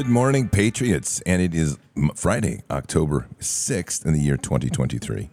Good 0.00 0.08
morning, 0.08 0.48
Patriots. 0.48 1.20
And 1.26 1.42
it 1.42 1.54
is 1.54 1.76
Friday, 2.14 2.62
October 2.70 3.28
6th 3.38 4.06
in 4.06 4.14
the 4.14 4.18
year 4.18 4.38
2023. 4.38 5.28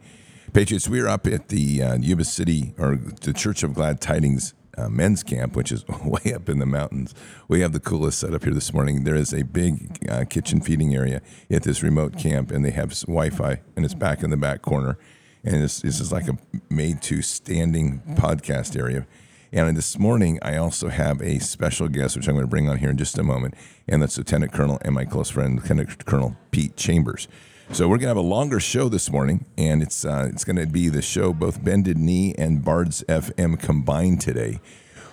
Patriots, 0.52 0.90
we're 0.90 1.08
up 1.08 1.26
at 1.26 1.48
the 1.48 1.82
uh, 1.82 1.98
Yuba 1.98 2.26
City, 2.26 2.74
or 2.78 2.98
the 2.98 3.32
Church 3.32 3.64
of 3.64 3.74
Glad 3.74 4.02
Tidings 4.02 4.54
uh, 4.78 4.90
men's 4.90 5.24
camp, 5.24 5.56
which 5.56 5.72
is 5.72 5.88
way 6.04 6.34
up 6.34 6.50
in 6.50 6.60
the 6.60 6.66
mountains. 6.66 7.16
We 7.48 7.62
have 7.62 7.72
the 7.72 7.80
coolest 7.80 8.20
setup 8.20 8.44
here 8.44 8.54
this 8.54 8.74
morning. 8.74 9.06
There 9.06 9.16
is 9.16 9.34
a 9.34 9.46
big 9.46 10.06
uh, 10.10 10.26
kitchen 10.26 10.60
feeding 10.60 10.94
area 10.94 11.22
at 11.50 11.64
this 11.64 11.82
remote 11.82 12.18
camp, 12.18 12.52
and 12.52 12.66
they 12.66 12.72
have 12.72 12.90
Wi 13.04 13.30
Fi, 13.30 13.62
and 13.78 13.86
it's 13.86 13.94
back 13.94 14.22
in 14.22 14.32
the 14.32 14.38
back 14.38 14.64
corner. 14.64 14.98
And 15.46 15.64
this, 15.64 15.80
this 15.80 16.02
is 16.02 16.12
like 16.12 16.28
a 16.28 16.38
made 16.70 17.02
to 17.04 17.22
standing 17.22 18.02
podcast 18.16 18.78
area. 18.78 19.08
And 19.52 19.78
this 19.78 19.98
morning, 19.98 20.40
I 20.42 20.58
also 20.58 20.90
have 20.90 21.22
a 21.22 21.40
special 21.40 21.88
guest, 21.88 22.18
which 22.18 22.28
I'm 22.28 22.36
going 22.36 22.46
to 22.46 22.50
bring 22.50 22.68
on 22.68 22.80
here 22.80 22.90
in 22.90 22.98
just 22.98 23.18
a 23.18 23.24
moment, 23.24 23.54
and 23.88 24.02
that's 24.02 24.18
Lieutenant 24.18 24.52
Colonel 24.52 24.78
and 24.82 24.94
my 24.94 25.06
close 25.06 25.30
friend, 25.30 25.62
Lieutenant 25.62 26.06
Colonel 26.06 26.36
Pete 26.52 26.76
Chambers. 26.76 27.30
So 27.72 27.88
we're 27.88 27.98
going 27.98 28.02
to 28.04 28.08
have 28.10 28.18
a 28.18 28.22
longer 28.22 28.60
show 28.60 28.90
this 28.90 29.10
morning, 29.10 29.46
and 29.58 29.82
it's 29.82 30.04
uh, 30.04 30.28
it's 30.30 30.44
going 30.44 30.58
to 30.58 30.66
be 30.66 30.90
the 30.90 31.02
show 31.02 31.32
both 31.32 31.64
Bended 31.64 31.98
Knee 31.98 32.36
and 32.38 32.64
Bards 32.64 33.06
FM 33.08 33.58
combined 33.58 34.20
today. 34.20 34.60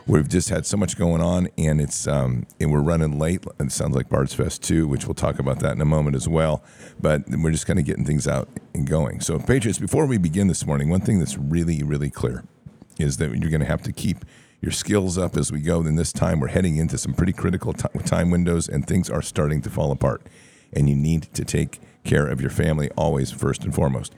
We've 0.06 0.28
just 0.28 0.48
had 0.50 0.66
so 0.66 0.76
much 0.76 0.98
going 0.98 1.22
on, 1.22 1.48
and 1.56 1.80
it's 1.80 2.08
um, 2.08 2.46
and 2.60 2.72
we're 2.72 2.82
running 2.82 3.18
late. 3.18 3.44
It 3.60 3.70
sounds 3.70 3.94
like 3.94 4.08
Bards 4.08 4.34
Fest 4.34 4.64
too, 4.64 4.88
which 4.88 5.06
we'll 5.06 5.14
talk 5.14 5.38
about 5.38 5.60
that 5.60 5.72
in 5.72 5.80
a 5.80 5.84
moment 5.84 6.16
as 6.16 6.28
well. 6.28 6.64
But 7.00 7.22
we're 7.28 7.52
just 7.52 7.66
kind 7.66 7.78
of 7.78 7.84
getting 7.84 8.04
things 8.04 8.26
out 8.26 8.48
and 8.74 8.84
going. 8.86 9.20
So, 9.20 9.38
Patriots, 9.38 9.78
before 9.78 10.06
we 10.06 10.18
begin 10.18 10.48
this 10.48 10.66
morning, 10.66 10.90
one 10.90 11.00
thing 11.02 11.20
that's 11.20 11.38
really 11.38 11.84
really 11.84 12.10
clear 12.10 12.44
is 12.98 13.16
that 13.18 13.30
you're 13.36 13.50
going 13.50 13.60
to 13.60 13.66
have 13.66 13.82
to 13.82 13.92
keep 13.92 14.24
your 14.60 14.72
skills 14.72 15.18
up 15.18 15.36
as 15.36 15.52
we 15.52 15.60
go. 15.60 15.82
Then 15.82 15.96
this 15.96 16.12
time 16.12 16.40
we're 16.40 16.48
heading 16.48 16.76
into 16.76 16.96
some 16.96 17.12
pretty 17.12 17.32
critical 17.32 17.72
time 17.72 18.30
windows, 18.30 18.68
and 18.68 18.86
things 18.86 19.10
are 19.10 19.22
starting 19.22 19.60
to 19.62 19.70
fall 19.70 19.92
apart. 19.92 20.22
And 20.72 20.88
you 20.88 20.96
need 20.96 21.24
to 21.34 21.44
take 21.44 21.80
care 22.02 22.26
of 22.26 22.40
your 22.40 22.50
family 22.50 22.90
always 22.96 23.30
first 23.30 23.64
and 23.64 23.74
foremost. 23.74 24.14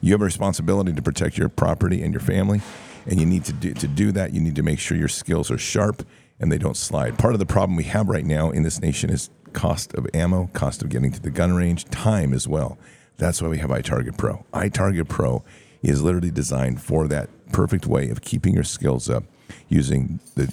You 0.00 0.12
have 0.12 0.20
a 0.20 0.24
responsibility 0.24 0.92
to 0.92 1.02
protect 1.02 1.38
your 1.38 1.48
property 1.48 2.02
and 2.02 2.12
your 2.12 2.20
family, 2.20 2.60
and 3.06 3.18
you 3.20 3.26
need 3.26 3.44
to 3.44 3.52
do, 3.52 3.74
to 3.74 3.88
do 3.88 4.12
that. 4.12 4.32
You 4.34 4.40
need 4.40 4.56
to 4.56 4.62
make 4.62 4.78
sure 4.78 4.96
your 4.96 5.08
skills 5.08 5.50
are 5.50 5.58
sharp 5.58 6.06
and 6.38 6.52
they 6.52 6.58
don't 6.58 6.76
slide. 6.76 7.18
Part 7.18 7.32
of 7.32 7.38
the 7.38 7.46
problem 7.46 7.76
we 7.76 7.84
have 7.84 8.08
right 8.08 8.24
now 8.24 8.50
in 8.50 8.62
this 8.62 8.80
nation 8.80 9.08
is 9.10 9.30
cost 9.52 9.94
of 9.94 10.06
ammo, 10.12 10.50
cost 10.52 10.82
of 10.82 10.90
getting 10.90 11.10
to 11.12 11.20
the 11.20 11.30
gun 11.30 11.54
range, 11.54 11.86
time 11.86 12.34
as 12.34 12.46
well. 12.46 12.76
That's 13.16 13.40
why 13.40 13.48
we 13.48 13.58
have 13.58 13.70
iTarget 13.70 14.18
Pro. 14.18 14.44
iTarget 14.52 15.08
Pro 15.08 15.42
is 15.82 16.02
literally 16.02 16.30
designed 16.30 16.82
for 16.82 17.08
that 17.08 17.30
perfect 17.52 17.86
way 17.86 18.08
of 18.10 18.22
keeping 18.22 18.54
your 18.54 18.64
skills 18.64 19.08
up 19.08 19.24
using 19.68 20.20
the 20.34 20.46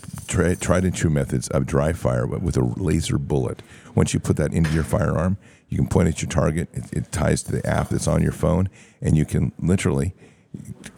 tried 0.58 0.84
and 0.84 0.96
true 0.96 1.10
methods 1.10 1.48
of 1.50 1.66
dry 1.66 1.94
fire 1.94 2.26
with 2.26 2.58
a 2.58 2.64
laser 2.64 3.18
bullet. 3.18 3.62
Once 3.96 4.14
you 4.14 4.20
put 4.20 4.38
that 4.38 4.54
into 4.54 4.72
your 4.72 4.84
firearm, 4.84 5.38
you 5.70 5.78
can 5.78 5.88
point 5.88 6.08
at 6.08 6.22
your 6.22 6.30
target. 6.30 6.70
It, 6.74 6.94
it, 6.94 7.12
ties 7.12 7.44
to 7.44 7.52
the 7.52 7.66
app 7.68 7.90
that's 7.90 8.08
on 8.08 8.22
your 8.22 8.32
phone, 8.32 8.70
and 9.02 9.18
you 9.18 9.26
can 9.26 9.52
literally 9.60 10.14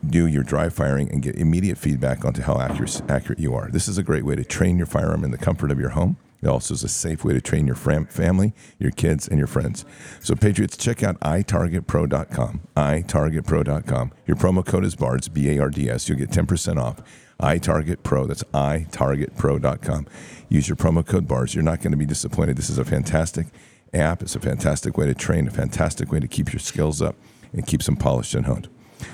do 0.06 0.28
your 0.28 0.44
dry 0.44 0.70
firing 0.70 1.10
and 1.10 1.22
get 1.22 1.36
immediate 1.36 1.78
feedback 1.78 2.26
onto 2.26 2.42
how 2.42 2.60
accurate, 2.60 3.02
accurate 3.10 3.40
you 3.40 3.56
are. 3.56 3.70
This 3.70 3.88
is 3.88 3.98
a 3.98 4.04
great 4.04 4.26
way 4.26 4.36
to 4.36 4.44
train 4.44 4.78
your 4.78 4.86
firearm 4.86 5.24
in 5.24 5.32
the 5.32 5.38
comfort 5.38 5.72
of 5.72 5.80
your 5.80 5.90
home. 5.90 6.18
It 6.46 6.50
also 6.50 6.76
is 6.76 6.84
a 6.84 6.88
safe 6.88 7.26
way 7.26 7.34
to 7.34 7.42
train 7.42 7.66
your 7.66 7.76
fam- 7.76 8.06
family, 8.06 8.54
your 8.78 8.92
kids, 8.92 9.28
and 9.28 9.40
your 9.40 9.48
friends. 9.48 9.84
So, 10.20 10.36
Patriots, 10.36 10.78
check 10.78 11.02
out 11.02 11.20
itargetpro.com. 11.22 12.62
itargetpro.com. 12.78 14.12
Your 14.28 14.38
promo 14.38 14.64
code 14.64 14.86
is 14.86 14.96
BARDS, 14.96 15.28
B 15.28 15.50
A 15.50 15.60
R 15.60 15.70
D 15.72 15.90
S. 15.90 16.08
You'll 16.08 16.20
get 16.20 16.30
10% 16.30 16.78
off. 16.78 17.02
iTargetPro. 17.42 18.28
That's 18.28 18.44
itargetpro.com. 18.54 20.06
Use 20.48 20.70
your 20.70 20.76
promo 20.76 21.04
code 21.04 21.28
BARDS. 21.28 21.56
You're 21.56 21.64
not 21.64 21.82
going 21.82 21.92
to 21.92 21.98
be 21.98 22.06
disappointed. 22.06 22.58
This 22.58 22.70
is 22.70 22.78
a 22.78 22.86
fantastic 22.86 23.48
app. 23.92 24.22
It's 24.22 24.36
a 24.36 24.40
fantastic 24.40 24.98
way 25.00 25.08
to 25.08 25.16
train, 25.16 25.48
a 25.48 25.52
fantastic 25.52 26.12
way 26.12 26.20
to 26.20 26.28
keep 26.28 26.54
your 26.54 26.60
skills 26.60 27.02
up 27.02 27.16
and 27.54 27.66
keep 27.66 27.82
them 27.82 27.96
polished 27.96 28.36
and 28.36 28.46
honed. 28.46 28.70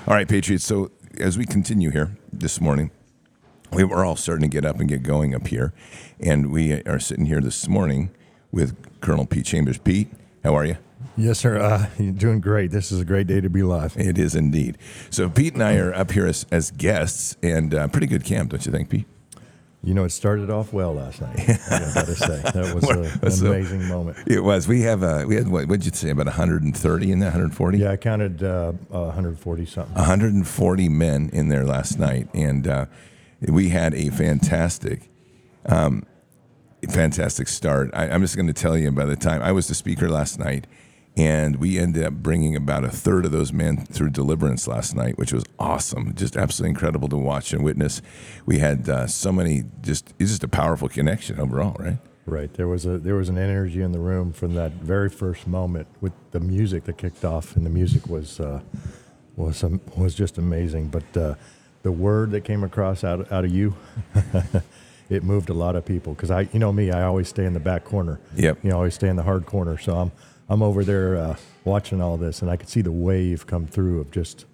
All 0.06 0.14
right, 0.14 0.28
Patriots. 0.28 0.64
So 0.64 0.90
as 1.18 1.38
we 1.38 1.46
continue 1.46 1.90
here 1.90 2.16
this 2.30 2.60
morning, 2.60 2.90
we 3.72 3.84
were 3.84 4.04
all 4.04 4.16
starting 4.16 4.42
to 4.42 4.48
get 4.48 4.64
up 4.64 4.80
and 4.80 4.88
get 4.88 5.02
going 5.02 5.34
up 5.34 5.46
here, 5.46 5.72
and 6.20 6.52
we 6.52 6.82
are 6.82 6.98
sitting 6.98 7.26
here 7.26 7.40
this 7.40 7.68
morning 7.68 8.10
with 8.50 8.76
Colonel 9.00 9.26
Pete 9.26 9.46
Chambers. 9.46 9.78
Pete, 9.78 10.10
how 10.44 10.54
are 10.54 10.64
you? 10.64 10.76
Yes, 11.16 11.38
sir. 11.38 11.58
Uh, 11.58 11.86
you're 11.98 12.12
doing 12.12 12.40
great. 12.40 12.70
This 12.70 12.92
is 12.92 13.00
a 13.00 13.04
great 13.04 13.26
day 13.26 13.40
to 13.40 13.50
be 13.50 13.62
live. 13.62 13.96
It 13.96 14.18
is 14.18 14.34
indeed. 14.34 14.78
So 15.10 15.28
Pete 15.28 15.54
and 15.54 15.62
I 15.62 15.76
are 15.76 15.94
up 15.94 16.10
here 16.12 16.26
as, 16.26 16.46
as 16.50 16.70
guests, 16.70 17.36
and 17.42 17.74
uh, 17.74 17.88
pretty 17.88 18.06
good 18.06 18.24
camp, 18.24 18.50
don't 18.50 18.64
you 18.64 18.72
think, 18.72 18.88
Pete? 18.88 19.06
You 19.84 19.94
know, 19.94 20.04
it 20.04 20.10
started 20.10 20.48
off 20.48 20.72
well 20.72 20.94
last 20.94 21.20
night. 21.20 21.40
I 21.70 21.90
gotta 21.92 22.14
say 22.14 22.40
that 22.40 22.72
was 22.72 22.88
a, 22.88 23.26
an 23.26 23.30
so, 23.32 23.46
amazing 23.46 23.88
moment. 23.88 24.16
It 24.28 24.38
was. 24.38 24.68
We 24.68 24.82
have 24.82 25.02
uh, 25.02 25.24
we 25.26 25.34
had 25.34 25.48
what 25.48 25.68
did 25.68 25.84
you 25.84 25.90
say 25.92 26.10
about 26.10 26.26
130 26.26 27.10
in 27.10 27.18
there? 27.18 27.26
140? 27.30 27.78
Yeah, 27.78 27.90
I 27.90 27.96
counted 27.96 28.44
uh, 28.44 28.72
140 28.90 29.66
something. 29.66 29.94
140 29.94 30.88
men 30.88 31.30
in 31.32 31.48
there 31.48 31.64
last 31.64 31.98
night, 31.98 32.28
and 32.32 32.68
uh, 32.68 32.86
we 33.48 33.68
had 33.70 33.94
a 33.94 34.10
fantastic, 34.10 35.10
um, 35.66 36.04
fantastic 36.88 37.48
start. 37.48 37.90
I, 37.92 38.08
I'm 38.08 38.20
just 38.22 38.36
going 38.36 38.46
to 38.46 38.52
tell 38.52 38.76
you. 38.76 38.90
By 38.92 39.04
the 39.04 39.16
time 39.16 39.42
I 39.42 39.52
was 39.52 39.68
the 39.68 39.74
speaker 39.74 40.08
last 40.08 40.38
night 40.38 40.66
and 41.16 41.56
we 41.56 41.78
ended 41.78 42.04
up 42.04 42.14
bringing 42.14 42.56
about 42.56 42.84
a 42.84 42.88
third 42.88 43.26
of 43.26 43.32
those 43.32 43.52
men 43.52 43.76
through 43.76 44.10
deliverance 44.10 44.66
last 44.66 44.94
night, 44.94 45.18
which 45.18 45.32
was 45.32 45.44
awesome. 45.58 46.14
Just 46.14 46.36
absolutely 46.36 46.70
incredible 46.70 47.08
to 47.08 47.18
watch 47.18 47.52
and 47.52 47.62
witness. 47.62 48.00
We 48.46 48.58
had 48.58 48.88
uh, 48.88 49.06
so 49.06 49.30
many, 49.30 49.64
just, 49.82 50.14
it's 50.18 50.30
just 50.30 50.44
a 50.44 50.48
powerful 50.48 50.88
connection 50.88 51.38
overall, 51.38 51.76
right? 51.78 51.98
Right. 52.24 52.52
There 52.54 52.68
was 52.68 52.86
a 52.86 52.98
there 52.98 53.16
was 53.16 53.28
an 53.28 53.36
energy 53.36 53.82
in 53.82 53.90
the 53.90 53.98
room 53.98 54.32
from 54.32 54.54
that 54.54 54.70
very 54.74 55.10
first 55.10 55.48
moment 55.48 55.88
with 56.00 56.12
the 56.30 56.38
music 56.38 56.84
that 56.84 56.96
kicked 56.96 57.24
off, 57.24 57.56
and 57.56 57.66
the 57.66 57.70
music 57.70 58.06
was 58.06 58.38
uh, 58.38 58.60
was 59.34 59.64
um, 59.64 59.80
was 59.96 60.14
just 60.14 60.38
amazing. 60.38 60.86
But 60.86 61.16
uh, 61.16 61.34
the 61.82 61.92
word 61.92 62.30
that 62.32 62.42
came 62.42 62.64
across 62.64 63.04
out 63.04 63.30
out 63.32 63.44
of 63.44 63.52
you, 63.52 63.74
it 65.10 65.22
moved 65.22 65.50
a 65.50 65.54
lot 65.54 65.76
of 65.76 65.84
people 65.84 66.14
because 66.14 66.30
I, 66.30 66.48
you 66.52 66.58
know 66.58 66.72
me, 66.72 66.90
I 66.90 67.02
always 67.02 67.28
stay 67.28 67.44
in 67.44 67.52
the 67.52 67.60
back 67.60 67.84
corner. 67.84 68.20
Yep. 68.36 68.58
You 68.62 68.70
know, 68.70 68.76
always 68.76 68.94
stay 68.94 69.08
in 69.08 69.16
the 69.16 69.22
hard 69.22 69.46
corner. 69.46 69.78
So 69.78 69.96
I'm 69.96 70.12
I'm 70.48 70.62
over 70.62 70.84
there 70.84 71.16
uh, 71.16 71.36
watching 71.64 72.00
all 72.00 72.16
this, 72.16 72.42
and 72.42 72.50
I 72.50 72.56
could 72.56 72.68
see 72.68 72.82
the 72.82 72.92
wave 72.92 73.46
come 73.46 73.66
through 73.66 74.00
of 74.00 74.10
just, 74.10 74.44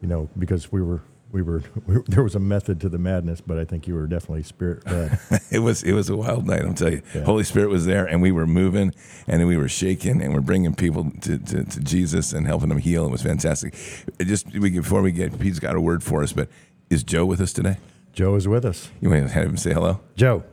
you 0.00 0.08
know, 0.08 0.28
because 0.38 0.72
we 0.72 0.82
were 0.82 1.02
we 1.32 1.42
were, 1.42 1.62
we 1.86 1.96
were, 1.96 2.04
there 2.06 2.22
was 2.22 2.34
a 2.34 2.40
method 2.40 2.80
to 2.80 2.88
the 2.88 2.98
madness, 2.98 3.40
but 3.40 3.58
I 3.58 3.64
think 3.64 3.86
you 3.86 3.94
were 3.94 4.06
definitely 4.06 4.42
spirit 4.42 4.86
led. 4.86 5.18
it 5.50 5.58
was 5.60 5.82
it 5.82 5.92
was 5.92 6.08
a 6.08 6.16
wild 6.16 6.46
night. 6.46 6.62
I'm 6.62 6.74
tell 6.74 6.90
you. 6.90 7.02
Yeah. 7.14 7.22
Holy 7.22 7.44
Spirit 7.44 7.68
was 7.68 7.86
there, 7.86 8.06
and 8.06 8.22
we 8.22 8.32
were 8.32 8.46
moving, 8.46 8.94
and 9.26 9.46
we 9.46 9.56
were 9.56 9.68
shaking, 9.68 10.22
and 10.22 10.34
we're 10.34 10.40
bringing 10.40 10.74
people 10.74 11.10
to, 11.22 11.38
to, 11.38 11.64
to 11.64 11.80
Jesus 11.80 12.32
and 12.32 12.46
helping 12.46 12.68
them 12.68 12.78
heal. 12.78 13.06
It 13.06 13.10
was 13.10 13.22
fantastic. 13.22 13.74
It 14.18 14.26
just 14.26 14.52
we, 14.52 14.70
before 14.70 15.02
we 15.02 15.12
get, 15.12 15.38
Pete's 15.38 15.58
got 15.58 15.76
a 15.76 15.80
word 15.80 16.02
for 16.02 16.22
us, 16.22 16.32
but 16.32 16.48
is 16.90 17.02
Joe 17.02 17.24
with 17.24 17.40
us 17.40 17.52
today? 17.52 17.78
Joe 18.12 18.34
is 18.34 18.48
with 18.48 18.64
us. 18.64 18.90
You 19.00 19.10
want 19.10 19.28
to 19.28 19.32
have 19.34 19.46
him 19.46 19.56
say 19.56 19.72
hello? 19.72 20.00
Joe, 20.16 20.44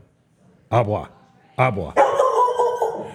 abwa, 0.71 1.09
abwa. 1.57 1.93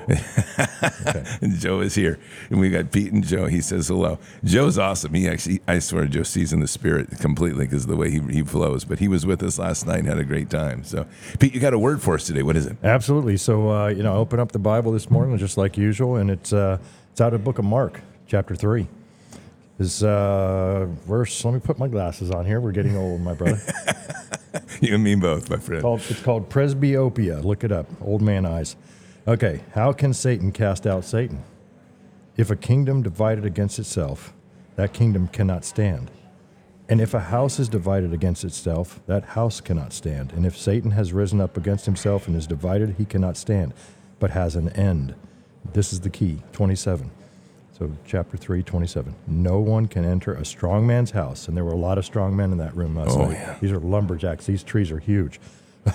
Joe 1.58 1.80
is 1.80 1.94
here, 1.94 2.18
and 2.48 2.58
we 2.58 2.70
got 2.70 2.90
Pete 2.90 3.12
and 3.12 3.22
Joe. 3.22 3.44
He 3.44 3.60
says 3.60 3.88
hello. 3.88 4.18
Joe's 4.42 4.78
awesome. 4.78 5.12
He 5.12 5.28
actually, 5.28 5.60
I 5.68 5.80
swear, 5.80 6.06
Joe 6.06 6.22
sees 6.22 6.52
in 6.52 6.60
the 6.60 6.68
spirit 6.68 7.18
completely 7.18 7.66
because 7.66 7.84
of 7.84 7.90
the 7.90 7.96
way 7.96 8.10
he, 8.10 8.20
he 8.20 8.42
flows. 8.42 8.86
But 8.86 9.00
he 9.00 9.08
was 9.08 9.26
with 9.26 9.42
us 9.42 9.58
last 9.58 9.86
night 9.86 9.98
and 9.98 10.08
had 10.08 10.18
a 10.18 10.24
great 10.24 10.48
time. 10.48 10.82
So, 10.82 11.06
Pete, 11.38 11.54
you 11.54 11.60
got 11.60 11.74
a 11.74 11.78
word 11.78 12.00
for 12.00 12.14
us 12.14 12.26
today. 12.26 12.42
What 12.42 12.56
is 12.56 12.64
it? 12.64 12.78
Absolutely. 12.82 13.36
So, 13.36 13.70
uh, 13.70 13.88
you 13.88 14.02
know, 14.02 14.14
open 14.14 14.40
up 14.40 14.52
the 14.52 14.58
Bible 14.58 14.92
this 14.92 15.10
morning 15.10 15.36
just 15.36 15.58
like 15.58 15.76
usual, 15.76 16.16
and 16.16 16.30
it's 16.30 16.54
uh, 16.54 16.78
it's 17.12 17.20
out 17.20 17.34
of 17.34 17.40
the 17.40 17.44
book 17.44 17.58
of 17.58 17.66
Mark, 17.66 18.00
chapter 18.26 18.54
three. 18.54 18.88
Is 19.78 20.02
uh, 20.02 20.86
verse? 21.06 21.44
Let 21.44 21.54
me 21.54 21.60
put 21.60 21.78
my 21.78 21.86
glasses 21.86 22.30
on 22.30 22.44
here. 22.44 22.60
We're 22.60 22.72
getting 22.72 22.96
old, 22.96 23.20
my 23.20 23.34
brother. 23.34 23.60
you 24.80 24.94
and 24.94 25.04
me 25.04 25.14
both, 25.14 25.48
my 25.48 25.56
friend. 25.58 25.78
It's 25.78 25.82
called, 25.82 26.02
it's 26.08 26.22
called 26.22 26.50
presbyopia. 26.50 27.44
Look 27.44 27.62
it 27.62 27.70
up. 27.70 27.86
Old 28.00 28.20
man 28.20 28.44
eyes. 28.44 28.76
Okay, 29.26 29.60
how 29.74 29.92
can 29.92 30.12
Satan 30.12 30.50
cast 30.50 30.86
out 30.86 31.04
Satan? 31.04 31.44
If 32.36 32.50
a 32.50 32.56
kingdom 32.56 33.02
divided 33.02 33.44
against 33.44 33.78
itself, 33.78 34.32
that 34.76 34.92
kingdom 34.92 35.28
cannot 35.28 35.64
stand. 35.64 36.10
And 36.88 37.00
if 37.00 37.12
a 37.12 37.20
house 37.20 37.58
is 37.58 37.68
divided 37.68 38.12
against 38.12 38.44
itself, 38.44 39.00
that 39.06 39.24
house 39.24 39.60
cannot 39.60 39.92
stand. 39.92 40.32
And 40.32 40.46
if 40.46 40.56
Satan 40.56 40.92
has 40.92 41.12
risen 41.12 41.40
up 41.40 41.56
against 41.56 41.84
himself 41.84 42.26
and 42.26 42.34
is 42.34 42.46
divided, 42.46 42.94
he 42.96 43.04
cannot 43.04 43.36
stand, 43.36 43.74
but 44.18 44.30
has 44.30 44.56
an 44.56 44.70
end. 44.70 45.14
This 45.72 45.92
is 45.92 46.00
the 46.00 46.10
key 46.10 46.42
27. 46.52 47.10
So, 47.78 47.92
chapter 48.04 48.36
3, 48.36 48.64
27. 48.64 49.14
No 49.28 49.60
one 49.60 49.86
can 49.86 50.04
enter 50.04 50.34
a 50.34 50.44
strong 50.44 50.84
man's 50.84 51.12
house. 51.12 51.46
And 51.46 51.56
there 51.56 51.64
were 51.64 51.72
a 51.72 51.76
lot 51.76 51.96
of 51.96 52.04
strong 52.04 52.34
men 52.36 52.50
in 52.50 52.58
that 52.58 52.74
room 52.74 52.96
last 52.96 53.16
oh, 53.16 53.26
night. 53.26 53.34
Yeah. 53.34 53.56
These 53.60 53.70
are 53.70 53.78
lumberjacks. 53.78 54.46
These 54.46 54.64
trees 54.64 54.90
are 54.90 54.98
huge. 54.98 55.38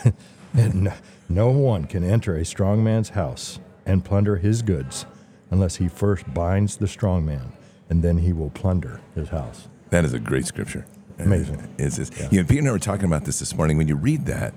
and 0.54 0.94
no 1.28 1.50
one 1.50 1.86
can 1.86 2.06
enter 2.06 2.38
a 2.38 2.46
strong 2.46 2.86
man's 2.86 3.10
house 3.10 3.60
and 3.86 4.06
plunder 4.06 4.38
his 4.38 4.62
goods 4.62 5.06
unless 5.52 5.76
he 5.76 5.90
first 5.90 6.34
binds 6.34 6.78
the 6.78 6.88
strong 6.88 7.26
man, 7.26 7.52
and 7.90 8.02
then 8.02 8.20
he 8.20 8.32
will 8.32 8.50
plunder 8.50 9.02
his 9.14 9.30
house. 9.30 9.68
That 9.90 10.06
is 10.06 10.14
a 10.14 10.20
great 10.20 10.46
scripture. 10.46 10.86
Amazing. 11.20 11.76
It's, 11.78 12.00
it's, 12.00 12.18
yeah. 12.18 12.30
You 12.32 12.42
know, 12.42 12.48
Peter 12.48 12.60
and 12.60 12.70
I 12.70 12.72
were 12.72 12.80
talking 12.80 13.06
about 13.06 13.26
this 13.26 13.40
this 13.40 13.54
morning. 13.56 13.78
When 13.78 13.90
you 13.90 13.96
read 13.96 14.26
that, 14.28 14.54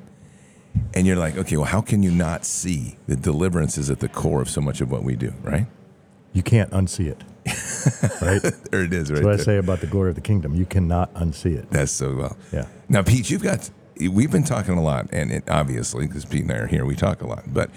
And 0.95 1.07
you're 1.07 1.17
like, 1.17 1.37
okay, 1.37 1.57
well, 1.57 1.67
how 1.67 1.81
can 1.81 2.03
you 2.03 2.11
not 2.11 2.45
see 2.45 2.99
that 3.09 3.21
deliverance 3.21 3.79
is 3.79 3.91
at 3.91 3.99
the 4.01 4.09
core 4.09 4.43
of 4.43 4.49
so 4.49 4.61
much 4.61 4.81
of 4.81 4.91
what 4.91 5.03
we 5.03 5.17
do, 5.17 5.33
right? 5.43 5.67
You 6.37 6.43
can't 6.43 6.71
unsee 6.71 7.07
it. 7.07 7.25
right? 8.21 8.43
There 8.71 8.85
it 8.85 8.93
is, 8.93 9.11
right 9.11 9.23
That's 9.23 9.25
what 9.25 9.41
I 9.41 9.43
say 9.43 9.57
about 9.57 9.81
the 9.81 9.87
glory 9.87 10.11
of 10.11 10.17
the 10.17 10.21
kingdom. 10.21 10.55
You 10.55 10.67
cannot 10.67 11.15
unsee 11.15 11.57
it. 11.57 11.71
That's 11.71 11.91
so 11.91 12.15
well. 12.15 12.37
Yeah. 12.53 12.67
Now, 12.91 13.03
Pete, 13.03 13.31
you've 13.31 13.43
got, 13.43 13.71
we've 13.99 14.31
been 14.31 14.45
talking 14.45 14.77
a 14.77 14.83
lot, 14.83 15.09
and 15.13 15.33
it, 15.33 15.49
obviously, 15.49 16.07
because 16.07 16.27
Pete 16.27 16.43
and 16.43 16.53
I 16.53 16.57
are 16.57 16.67
here, 16.67 16.85
we 16.85 16.95
talk 16.95 17.23
a 17.23 17.27
lot, 17.27 17.45
but 17.55 17.71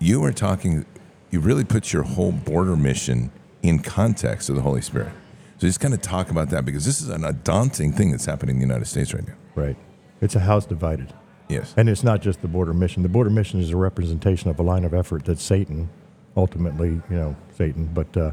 you 0.00 0.22
are 0.22 0.32
talking, 0.32 0.84
you 1.30 1.40
really 1.40 1.64
put 1.64 1.94
your 1.94 2.02
whole 2.02 2.30
border 2.30 2.76
mission 2.76 3.32
in 3.62 3.78
context 3.78 4.50
of 4.50 4.56
the 4.56 4.62
Holy 4.62 4.82
Spirit. 4.82 5.12
So 5.56 5.66
just 5.66 5.80
kind 5.80 5.94
of 5.94 6.02
talk 6.02 6.28
about 6.28 6.50
that 6.50 6.66
because 6.66 6.84
this 6.84 7.00
is 7.00 7.08
an, 7.08 7.24
a 7.24 7.32
daunting 7.32 7.94
thing 7.94 8.10
that's 8.10 8.26
happening 8.26 8.56
in 8.56 8.60
the 8.60 8.66
United 8.66 8.84
States 8.84 9.14
right 9.14 9.26
now. 9.26 9.36
Right. 9.54 9.76
It's 10.20 10.34
a 10.34 10.40
house 10.40 10.66
divided. 10.66 11.14
Yes. 11.48 11.72
And 11.78 11.88
it's 11.88 12.04
not 12.04 12.20
just 12.20 12.42
the 12.42 12.48
border 12.48 12.74
mission. 12.74 13.02
The 13.02 13.08
border 13.08 13.30
mission 13.30 13.60
is 13.60 13.70
a 13.70 13.78
representation 13.78 14.50
of 14.50 14.58
a 14.58 14.62
line 14.62 14.84
of 14.84 14.92
effort 14.92 15.24
that 15.24 15.38
Satan, 15.38 15.88
ultimately, 16.36 16.88
you 16.88 17.16
know, 17.16 17.36
Satan, 17.56 17.88
but 17.92 18.16
uh, 18.16 18.32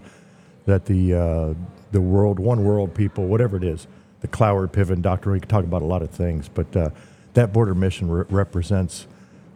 that 0.65 0.85
the 0.85 1.13
uh, 1.13 1.53
the 1.91 2.01
world, 2.01 2.39
one 2.39 2.63
world 2.63 2.93
people, 2.93 3.25
whatever 3.25 3.57
it 3.57 3.63
is, 3.63 3.87
the 4.21 4.27
Cloward 4.27 4.71
Piven 4.71 5.01
doctrine. 5.01 5.33
We 5.33 5.39
could 5.39 5.49
talk 5.49 5.63
about 5.63 5.81
a 5.81 5.85
lot 5.85 6.01
of 6.01 6.09
things, 6.09 6.47
but 6.47 6.75
uh, 6.75 6.89
that 7.33 7.51
border 7.53 7.75
mission 7.75 8.09
re- 8.09 8.25
represents 8.29 9.07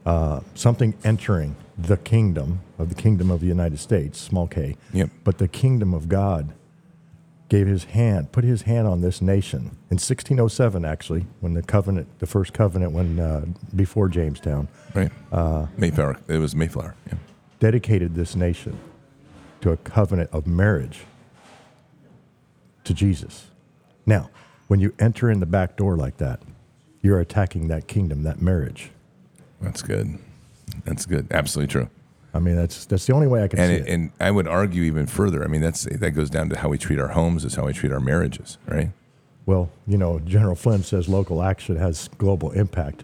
uh, 0.06 0.42
something 0.53 0.94
entering 1.03 1.56
the 1.77 1.97
kingdom 1.97 2.62
of 2.77 2.89
the 2.89 2.95
kingdom 2.95 3.31
of 3.31 3.42
the 3.42 3.47
United 3.47 3.80
States, 3.80 4.19
small 4.19 4.48
k. 4.48 4.77
Yep. 4.94 5.09
But 5.24 5.38
the 5.38 5.48
kingdom 5.48 5.94
of 5.94 6.07
God 6.07 6.53
gave 7.48 7.68
his 7.68 7.86
hand, 7.86 8.31
put 8.31 8.44
his 8.44 8.63
hand 8.63 8.88
on 8.88 9.01
this 9.01 9.21
nation 9.21 9.59
in 9.91 9.98
1607, 9.98 10.83
actually, 10.83 11.27
when 11.41 11.53
the 11.53 11.62
covenant, 11.62 12.07
the 12.19 12.25
first 12.25 12.53
covenant, 12.53 12.91
when 12.91 13.19
uh, 13.19 13.45
before 13.75 14.07
Jamestown, 14.09 14.68
Right. 14.94 15.12
Uh, 15.31 15.68
Mayflower. 15.77 16.18
It 16.27 16.38
was 16.38 16.56
Mayflower. 16.56 16.95
Yeah. 17.07 17.18
Dedicated 17.60 18.16
this 18.16 18.36
nation 18.36 18.78
to 19.62 19.72
a 19.72 19.78
covenant 19.78 20.30
of 20.31 20.46
marriage 20.48 21.02
to 22.84 22.94
Jesus. 22.94 23.48
Now, 24.06 24.30
when 24.68 24.80
you 24.80 24.94
enter 25.00 25.30
in 25.30 25.40
the 25.40 25.46
back 25.46 25.75
door 25.75 25.98
like 25.98 26.18
that, 26.18 26.40
you're 27.02 27.19
attacking 27.19 27.68
that 27.68 27.88
kingdom, 27.88 28.24
that 28.24 28.42
marriage. 28.42 28.92
That's 29.62 29.81
good. 29.81 30.18
That's 30.84 31.06
good. 31.06 31.28
Absolutely 31.31 31.72
true. 31.72 31.90
I 32.34 32.40
mean, 32.40 32.56
that's 32.56 32.86
that's 32.86 33.06
the 33.06 33.13
only 33.13 33.28
way 33.28 33.44
I 33.44 33.48
can 33.48 33.60
And 33.60 33.69
see 33.69 33.75
it, 33.75 33.88
it. 33.88 33.94
and 33.94 34.12
I 34.19 34.30
would 34.30 34.48
argue 34.48 34.84
even 34.84 35.06
further. 35.08 35.44
I 35.44 35.48
mean, 35.48 35.62
that's 35.62 35.84
that 35.86 36.12
goes 36.12 36.30
down 36.30 36.50
to 36.50 36.58
how 36.58 36.69
we 36.69 36.78
treat 36.78 37.00
our 37.00 37.10
homes, 37.10 37.46
is 37.46 37.56
how 37.56 37.66
we 37.66 37.74
treat 37.74 37.92
our 37.92 38.00
marriages, 38.01 38.58
right? 38.68 38.90
Well, 39.46 39.69
you 39.88 39.98
know, 39.98 40.19
General 40.19 40.56
Flynn 40.56 40.84
says 40.84 41.08
local 41.08 41.42
action 41.42 41.78
has 41.78 42.10
global 42.18 42.51
impact. 42.51 43.04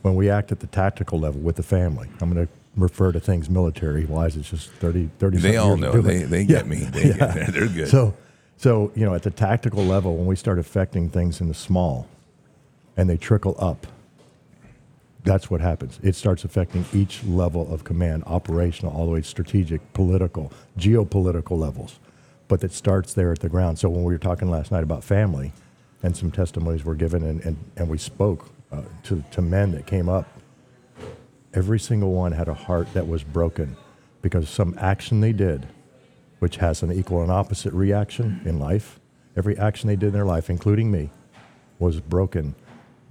When 0.00 0.16
we 0.16 0.28
act 0.30 0.50
at 0.50 0.58
the 0.60 0.66
tactical 0.66 1.20
level 1.20 1.40
with 1.40 1.56
the 1.56 1.62
family, 1.62 2.08
I'm 2.20 2.32
going 2.32 2.44
to 2.46 2.52
refer 2.76 3.12
to 3.12 3.20
things 3.20 3.50
military 3.50 4.04
wise. 4.04 4.36
It's 4.36 4.50
just 4.50 4.70
30, 4.72 5.10
30 5.18 5.38
They 5.38 5.56
all 5.56 5.76
know. 5.76 6.00
They 6.00 6.22
they 6.22 6.44
get 6.44 6.66
me. 6.66 6.76
They 6.76 7.02
get, 7.12 7.34
they're, 7.34 7.46
they're 7.48 7.68
good. 7.68 7.88
So, 7.88 8.14
so 8.56 8.92
you 8.94 9.04
know, 9.04 9.14
at 9.14 9.22
the 9.22 9.30
tactical 9.30 9.84
level, 9.84 10.16
when 10.16 10.26
we 10.26 10.36
start 10.36 10.58
affecting 10.58 11.10
things 11.10 11.40
in 11.40 11.48
the 11.48 11.54
small, 11.54 12.08
and 12.96 13.08
they 13.08 13.16
trickle 13.16 13.56
up, 13.58 13.86
that's 15.24 15.50
what 15.50 15.60
happens. 15.60 16.00
It 16.02 16.14
starts 16.14 16.44
affecting 16.44 16.84
each 16.92 17.22
level 17.24 17.72
of 17.72 17.84
command, 17.84 18.24
operational, 18.26 18.92
all 18.92 19.06
the 19.06 19.12
way 19.12 19.20
to 19.20 19.26
strategic, 19.26 19.92
political, 19.92 20.52
geopolitical 20.78 21.58
levels. 21.58 22.00
But 22.48 22.64
it 22.64 22.72
starts 22.72 23.14
there 23.14 23.32
at 23.32 23.38
the 23.38 23.48
ground. 23.48 23.78
So 23.78 23.88
when 23.88 24.02
we 24.02 24.12
were 24.12 24.18
talking 24.18 24.50
last 24.50 24.72
night 24.72 24.82
about 24.82 25.04
family, 25.04 25.52
and 26.02 26.16
some 26.16 26.30
testimonies 26.32 26.84
were 26.84 26.96
given, 26.96 27.22
and, 27.22 27.40
and, 27.44 27.56
and 27.76 27.88
we 27.88 27.98
spoke 27.98 28.50
uh, 28.72 28.82
to, 29.04 29.22
to 29.30 29.40
men 29.40 29.70
that 29.72 29.86
came 29.86 30.08
up, 30.08 30.26
every 31.54 31.78
single 31.78 32.12
one 32.12 32.32
had 32.32 32.48
a 32.48 32.54
heart 32.54 32.92
that 32.94 33.06
was 33.06 33.22
broken 33.22 33.76
because 34.20 34.48
some 34.48 34.74
action 34.78 35.20
they 35.20 35.32
did 35.32 35.66
which 36.42 36.56
has 36.56 36.82
an 36.82 36.90
equal 36.90 37.22
and 37.22 37.30
opposite 37.30 37.72
reaction 37.72 38.40
in 38.44 38.58
life. 38.58 38.98
Every 39.36 39.56
action 39.56 39.86
they 39.86 39.94
did 39.94 40.08
in 40.08 40.12
their 40.12 40.24
life, 40.24 40.50
including 40.50 40.90
me, 40.90 41.08
was 41.78 42.00
broken 42.00 42.56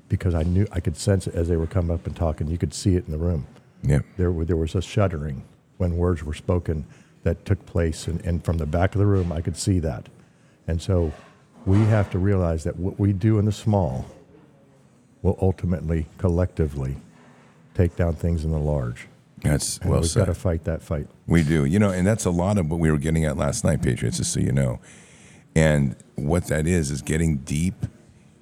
because 0.10 0.36
I 0.36 0.43
knew 0.43 0.67
I 0.74 0.81
could 0.81 0.98
sense 0.98 1.27
it 1.27 1.33
as 1.33 1.48
they 1.48 1.55
were 1.55 1.65
coming 1.65 1.95
up 1.95 2.05
and 2.05 2.13
talking. 2.13 2.48
You 2.48 2.57
could 2.57 2.74
see 2.74 2.98
it 2.98 3.05
in 3.05 3.12
the 3.13 3.17
room. 3.17 3.48
yeah. 3.83 4.00
There, 4.17 4.33
there 4.43 4.57
was 4.57 4.75
a 4.75 4.81
shuddering 4.81 5.45
when 5.77 5.95
words 5.95 6.25
were 6.25 6.33
spoken 6.33 6.86
that 7.24 7.45
took 7.45 7.65
place, 7.65 8.05
and, 8.05 8.19
and 8.25 8.43
from 8.43 8.57
the 8.57 8.65
back 8.65 8.95
of 8.95 9.00
the 9.00 9.05
room, 9.05 9.31
I 9.31 9.39
could 9.39 9.55
see 9.55 9.79
that. 9.79 10.10
And 10.67 10.81
so 10.81 11.13
we 11.65 11.79
have 11.86 12.10
to 12.10 12.19
realize 12.19 12.65
that 12.65 12.75
what 12.75 13.00
we 13.00 13.13
do 13.13 13.39
in 13.39 13.45
the 13.45 13.53
small 13.53 14.05
will 15.21 15.39
ultimately, 15.41 16.05
collectively, 16.17 16.98
take 17.82 17.96
down 17.96 18.14
things 18.14 18.44
in 18.46 18.52
the 18.52 18.60
large. 18.60 19.08
That's 19.42 19.78
And 19.80 19.90
well 19.90 20.02
we've 20.02 20.10
said. 20.10 20.20
got 20.28 20.34
to 20.34 20.40
fight 20.40 20.64
that 20.66 20.82
fight. 20.84 21.08
We 21.28 21.44
do. 21.44 21.66
You 21.66 21.80
know, 21.80 21.90
and 21.90 22.06
that's 22.06 22.26
a 22.26 22.30
lot 22.30 22.58
of 22.58 22.70
what 22.70 22.80
we 22.80 22.92
were 22.92 22.98
getting 23.00 23.26
at 23.26 23.38
last 23.38 23.64
night, 23.64 23.82
Patriots, 23.82 24.18
just 24.18 24.32
so 24.34 24.40
you 24.40 24.52
know. 24.52 24.80
And 25.56 25.96
what 26.16 26.46
that 26.48 26.68
is 26.68 26.92
is 26.92 27.02
getting 27.02 27.38
deep 27.38 27.86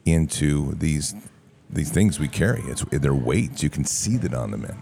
into 0.06 0.74
these 0.76 1.16
these 1.70 1.92
things 1.92 2.20
we 2.20 2.28
carry. 2.28 2.62
It's 2.66 2.84
they're 2.92 3.14
weights. 3.14 3.64
You 3.64 3.70
can 3.70 3.86
see 3.86 4.18
that 4.18 4.34
on 4.34 4.52
the 4.52 4.58
men. 4.58 4.82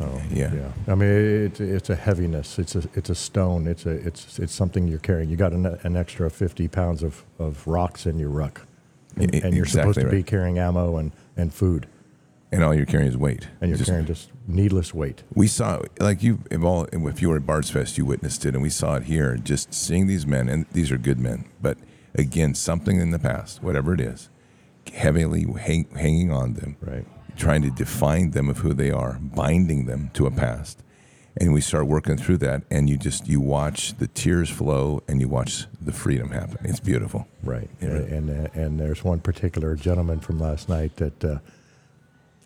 Oh, 0.00 0.20
Yeah. 0.30 0.52
yeah. 0.54 0.72
I 0.88 0.94
mean, 0.94 1.08
it's 1.46 1.60
it's 1.60 1.90
a 1.90 1.94
heaviness. 1.96 2.58
It's 2.58 2.74
a 2.74 2.82
it's 2.94 3.10
a 3.10 3.14
stone. 3.14 3.66
It's 3.68 3.86
a 3.86 3.90
it's 3.90 4.38
it's 4.38 4.52
something 4.54 4.88
you're 4.88 4.98
carrying. 4.98 5.28
You 5.30 5.36
got 5.36 5.52
an, 5.52 5.66
an 5.66 5.96
extra 5.96 6.28
fifty 6.30 6.66
pounds 6.68 7.02
of, 7.02 7.22
of 7.38 7.64
rocks 7.66 8.06
in 8.06 8.18
your 8.18 8.30
ruck, 8.30 8.66
and, 9.16 9.34
E- 9.34 9.40
and 9.44 9.54
you're 9.54 9.66
supposed 9.66 9.98
exactly 9.98 10.18
to 10.18 10.24
be 10.24 10.28
carrying 10.28 10.58
ammo 10.58 10.96
and, 10.96 11.12
and 11.36 11.52
food, 11.54 11.86
And 12.52 12.62
all 12.62 12.74
you're 12.74 12.84
carrying 12.86 13.08
is 13.08 13.16
weight. 13.16 13.48
and 13.60 13.70
you're 13.70 13.78
Just- 13.78 13.88
carrying 13.88 14.06
just 14.06 14.30
needless 14.46 14.92
weight. 14.92 15.22
we 15.34 15.46
saw 15.46 15.80
like 15.98 16.22
you 16.22 16.40
if 16.50 16.62
all 16.62 16.84
if 16.92 17.22
you 17.22 17.30
were 17.30 17.36
at 17.36 17.46
Bards 17.46 17.70
Fest, 17.70 17.96
you 17.96 18.04
witnessed 18.04 18.44
it, 18.44 18.54
and 18.54 18.62
we 18.62 18.68
saw 18.70 18.96
it 18.96 19.04
here. 19.04 19.36
Just 19.36 19.72
seeing 19.72 20.06
these 20.06 20.26
men, 20.26 20.48
and 20.48 20.66
these 20.72 20.92
are 20.92 20.98
good 20.98 21.18
men, 21.18 21.46
but 21.62 21.78
again, 22.14 22.54
something 22.54 23.00
in 23.00 23.10
the 23.10 23.18
past, 23.18 23.62
whatever 23.62 23.94
it 23.94 24.00
is, 24.00 24.28
heavily 24.92 25.46
hang, 25.60 25.86
hanging 25.96 26.30
on 26.30 26.54
them, 26.54 26.76
Right. 26.82 27.06
trying 27.36 27.62
to 27.62 27.70
define 27.70 28.32
them 28.32 28.48
of 28.50 28.58
who 28.58 28.74
they 28.74 28.90
are, 28.90 29.18
binding 29.22 29.86
them 29.86 30.10
to 30.14 30.26
a 30.26 30.30
past, 30.30 30.82
and 31.38 31.54
we 31.54 31.62
start 31.62 31.86
working 31.86 32.18
through 32.18 32.36
that, 32.38 32.64
and 32.70 32.90
you 32.90 32.98
just 32.98 33.26
you 33.28 33.40
watch 33.40 33.96
the 33.96 34.08
tears 34.08 34.50
flow, 34.50 35.02
and 35.08 35.20
you 35.22 35.28
watch 35.28 35.66
the 35.80 35.92
freedom 35.92 36.30
happen. 36.32 36.58
It's 36.64 36.80
beautiful. 36.80 37.26
Right. 37.42 37.70
Yeah. 37.80 37.88
And 37.90 38.28
and, 38.28 38.50
and 38.54 38.78
there's 38.80 39.02
one 39.04 39.20
particular 39.20 39.74
gentleman 39.74 40.20
from 40.20 40.38
last 40.38 40.68
night 40.68 40.96
that. 40.96 41.24
Uh, 41.24 41.38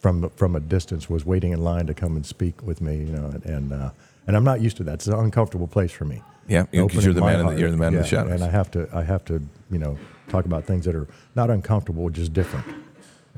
from 0.00 0.29
from 0.31 0.57
a 0.57 0.61
distance, 0.61 1.09
was 1.11 1.25
waiting 1.25 1.53
in 1.53 1.62
line 1.62 1.87
to 1.87 1.95
come 1.95 2.17
and 2.17 2.25
speak 2.25 2.62
with 2.62 2.81
me, 2.81 2.97
you 2.99 3.12
know, 3.12 3.33
and 3.45 3.73
uh, 3.73 3.91
and 4.26 4.37
I'm 4.37 4.45
not 4.45 4.61
used 4.61 4.76
to 4.79 4.85
that. 4.85 4.95
It's 4.95 5.07
an 5.07 5.15
uncomfortable 5.15 5.67
place 5.67 5.93
for 5.93 6.05
me. 6.05 6.23
Yeah, 6.49 6.65
because 6.71 7.05
you're 7.05 7.15
the 7.15 7.21
man. 7.23 7.41
In 7.41 7.47
the, 7.47 7.59
you're 7.61 7.71
the 7.71 7.76
man 7.76 7.88
in 7.88 7.95
the 7.95 8.00
Yeah, 8.05 8.09
shadows. 8.09 8.33
and 8.33 8.45
I 8.45 8.50
have 8.50 8.71
to 8.73 8.88
I 8.93 9.03
have 9.03 9.25
to 9.26 9.43
you 9.71 9.79
know 9.79 9.99
talk 10.29 10.45
about 10.45 10.65
things 10.65 10.85
that 10.85 10.95
are 10.95 11.07
not 11.35 11.50
uncomfortable, 11.50 12.09
just 12.11 12.33
different. 12.33 12.67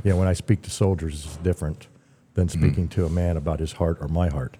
You 0.05 0.11
know, 0.13 0.17
when 0.17 0.29
I 0.29 0.33
speak 0.35 0.63
to 0.63 0.71
soldiers, 0.71 1.25
it's 1.25 1.37
different 1.39 1.87
than 2.35 2.47
Mm-hmm. 2.49 2.61
speaking 2.61 2.89
to 2.89 3.05
a 3.05 3.11
man 3.11 3.37
about 3.37 3.59
his 3.61 3.73
heart 3.73 3.99
or 4.01 4.09
my 4.09 4.29
heart. 4.29 4.57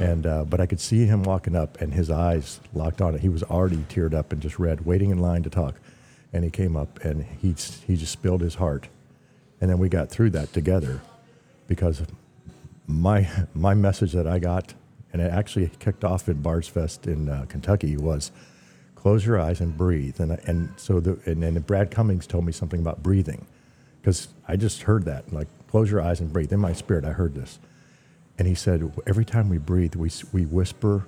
And 0.00 0.26
uh, 0.26 0.44
but 0.44 0.60
I 0.60 0.66
could 0.66 0.80
see 0.80 1.06
him 1.06 1.22
walking 1.22 1.54
up, 1.56 1.80
and 1.80 1.92
his 1.92 2.10
eyes 2.10 2.60
locked 2.72 3.00
on 3.02 3.14
it. 3.14 3.20
He 3.20 3.28
was 3.28 3.42
already 3.42 3.78
teared 3.88 4.14
up 4.14 4.32
and 4.32 4.40
just 4.40 4.58
read, 4.58 4.86
waiting 4.86 5.10
in 5.10 5.18
line 5.18 5.42
to 5.42 5.50
talk. 5.50 5.74
And 6.32 6.44
he 6.44 6.50
came 6.50 6.76
up 6.76 7.04
and 7.04 7.24
he 7.24 7.48
he 7.86 7.96
just 7.96 8.12
spilled 8.12 8.40
his 8.40 8.54
heart, 8.56 8.88
and 9.60 9.68
then 9.70 9.78
we 9.78 9.88
got 9.88 10.08
through 10.08 10.30
that 10.30 10.52
together, 10.52 11.00
because 11.74 12.02
my 12.86 13.26
my 13.54 13.72
message 13.72 14.12
that 14.12 14.26
I 14.26 14.38
got, 14.38 14.74
and 15.10 15.22
it 15.22 15.32
actually 15.32 15.70
kicked 15.78 16.04
off 16.04 16.28
at 16.28 16.42
Bards 16.42 16.68
Fest 16.68 17.06
in 17.06 17.30
uh, 17.30 17.46
Kentucky, 17.48 17.96
was 17.96 18.30
close 18.94 19.24
your 19.24 19.40
eyes 19.40 19.58
and 19.58 19.74
breathe. 19.74 20.20
And 20.20 20.32
and 20.46 20.74
so 20.76 21.00
the 21.00 21.18
and 21.24 21.42
then 21.42 21.58
Brad 21.60 21.90
Cummings 21.90 22.26
told 22.26 22.44
me 22.44 22.52
something 22.52 22.78
about 22.78 23.02
breathing, 23.02 23.46
because 24.02 24.28
I 24.46 24.56
just 24.56 24.82
heard 24.82 25.06
that 25.06 25.32
like 25.32 25.48
close 25.68 25.90
your 25.90 26.02
eyes 26.02 26.20
and 26.20 26.30
breathe. 26.30 26.52
In 26.52 26.60
my 26.60 26.74
spirit, 26.74 27.06
I 27.06 27.12
heard 27.12 27.34
this, 27.34 27.58
and 28.38 28.46
he 28.46 28.54
said 28.54 28.92
every 29.06 29.24
time 29.24 29.48
we 29.48 29.56
breathe, 29.56 29.94
we 29.94 30.10
we 30.30 30.44
whisper 30.44 31.06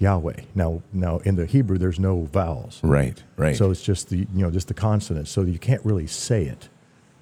Yahweh. 0.00 0.42
Now 0.54 0.82
now 0.92 1.18
in 1.18 1.36
the 1.36 1.46
Hebrew, 1.46 1.78
there's 1.78 1.98
no 1.98 2.24
vowels. 2.30 2.78
right, 2.82 3.22
right. 3.38 3.56
So 3.56 3.70
it's 3.70 3.82
just 3.82 4.10
the 4.10 4.18
you 4.18 4.42
know 4.44 4.50
just 4.50 4.68
the 4.68 4.74
consonants. 4.74 5.30
So 5.30 5.40
you 5.44 5.58
can't 5.58 5.82
really 5.82 6.06
say 6.06 6.44
it, 6.44 6.68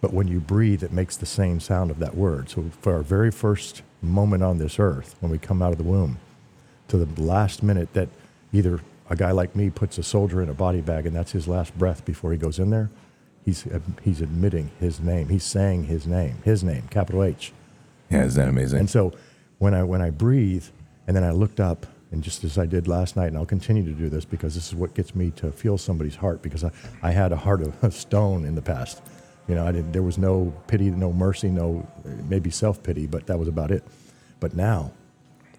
but 0.03 0.13
when 0.13 0.27
you 0.27 0.41
breathe, 0.41 0.83
it 0.83 0.93
makes 0.93 1.17
the 1.17 1.27
same 1.27 1.61
sound 1.61 1.91
of 1.91 2.01
that 2.01 2.17
word. 2.17 2.51
So 2.51 2.65
for 2.81 2.93
our 2.93 3.03
very 3.03 3.31
first 3.31 3.83
moment 4.03 4.43
on 4.43 4.59
this 4.59 4.79
earth, 4.79 5.15
when 5.21 5.31
we 5.31 5.39
come 5.39 5.63
out 5.63 5.71
of 5.71 5.79
the 5.79 5.85
womb, 5.85 6.19
to 6.89 6.99
the 6.99 7.23
last 7.23 7.63
minute 7.63 7.95
that 7.95 8.09
either 8.53 8.81
a 9.09 9.15
guy 9.15 9.31
like 9.31 9.55
me 9.55 9.71
puts 9.71 9.99
a 9.99 10.03
soldier 10.03 10.43
in 10.43 10.49
a 10.49 10.55
body 10.55 10.81
bag 10.81 11.07
and 11.07 11.15
that's 11.15 11.33
his 11.33 11.47
last 11.47 11.79
breath 11.79 12.05
before 12.05 12.33
he 12.33 12.37
goes 12.37 12.59
in 12.59 12.71
there, 12.71 12.91
he's 13.45 13.65
he's 14.03 14.21
admitting 14.21 14.73
his 14.81 14.99
name. 14.99 15.29
He's 15.29 15.45
saying 15.45 15.85
his 15.85 16.05
name, 16.05 16.37
his 16.45 16.65
name, 16.65 16.89
capital 16.91 17.23
H. 17.23 17.53
yeah, 18.11 18.25
isn't 18.25 18.41
that 18.41 18.49
amazing? 18.49 18.81
And 18.81 18.91
so 18.91 19.13
when 19.59 19.73
I 19.73 19.85
when 19.85 20.03
I 20.03 20.11
breathe 20.11 20.67
and 21.07 21.17
then 21.17 21.23
I 21.23 21.31
looked 21.31 21.61
up 21.61 21.87
and 22.11 22.25
just 22.25 22.43
as 22.43 22.59
I 22.59 22.67
did 22.67 22.89
last 22.89 23.17
night, 23.17 23.29
and 23.29 23.39
I'll 23.39 23.47
continue 23.47 23.85
to 23.85 23.93
do 23.93 24.09
this 24.09 24.25
because 24.25 24.55
this 24.57 24.67
is 24.67 24.75
what 24.75 24.95
gets 24.95 25.15
me 25.15 25.31
to 25.37 25.53
feel 25.53 25.79
somebody's 25.79 26.17
heart 26.17 26.43
because 26.43 26.65
I, 26.65 26.73
I 27.03 27.13
had 27.13 27.33
a 27.33 27.37
heart 27.37 27.63
of, 27.63 27.85
of 27.85 27.95
stone 28.07 28.45
in 28.45 28.57
the 28.57 28.63
past. 28.63 29.01
You 29.49 29.55
know, 29.57 29.67
I 29.67 29.73
didn't, 29.73 29.93
there 29.93 30.03
was 30.03 30.19
no 30.19 30.53
pity, 30.69 30.91
no 30.91 31.13
mercy, 31.13 31.49
no 31.49 31.87
maybe 32.29 32.51
self 32.51 32.83
pity, 32.83 33.07
but 33.07 33.27
that 33.27 33.39
was 33.39 33.49
about 33.49 33.71
it. 33.71 33.85
But 34.41 34.55
now 34.55 34.93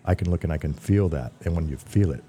I 0.06 0.16
can 0.16 0.30
look 0.30 0.44
and 0.44 0.54
I 0.54 0.58
can 0.58 0.74
feel 0.74 1.10
that. 1.10 1.34
And 1.44 1.56
when 1.56 1.68
you 1.68 1.78
feel 1.78 2.12
it, 2.12 2.24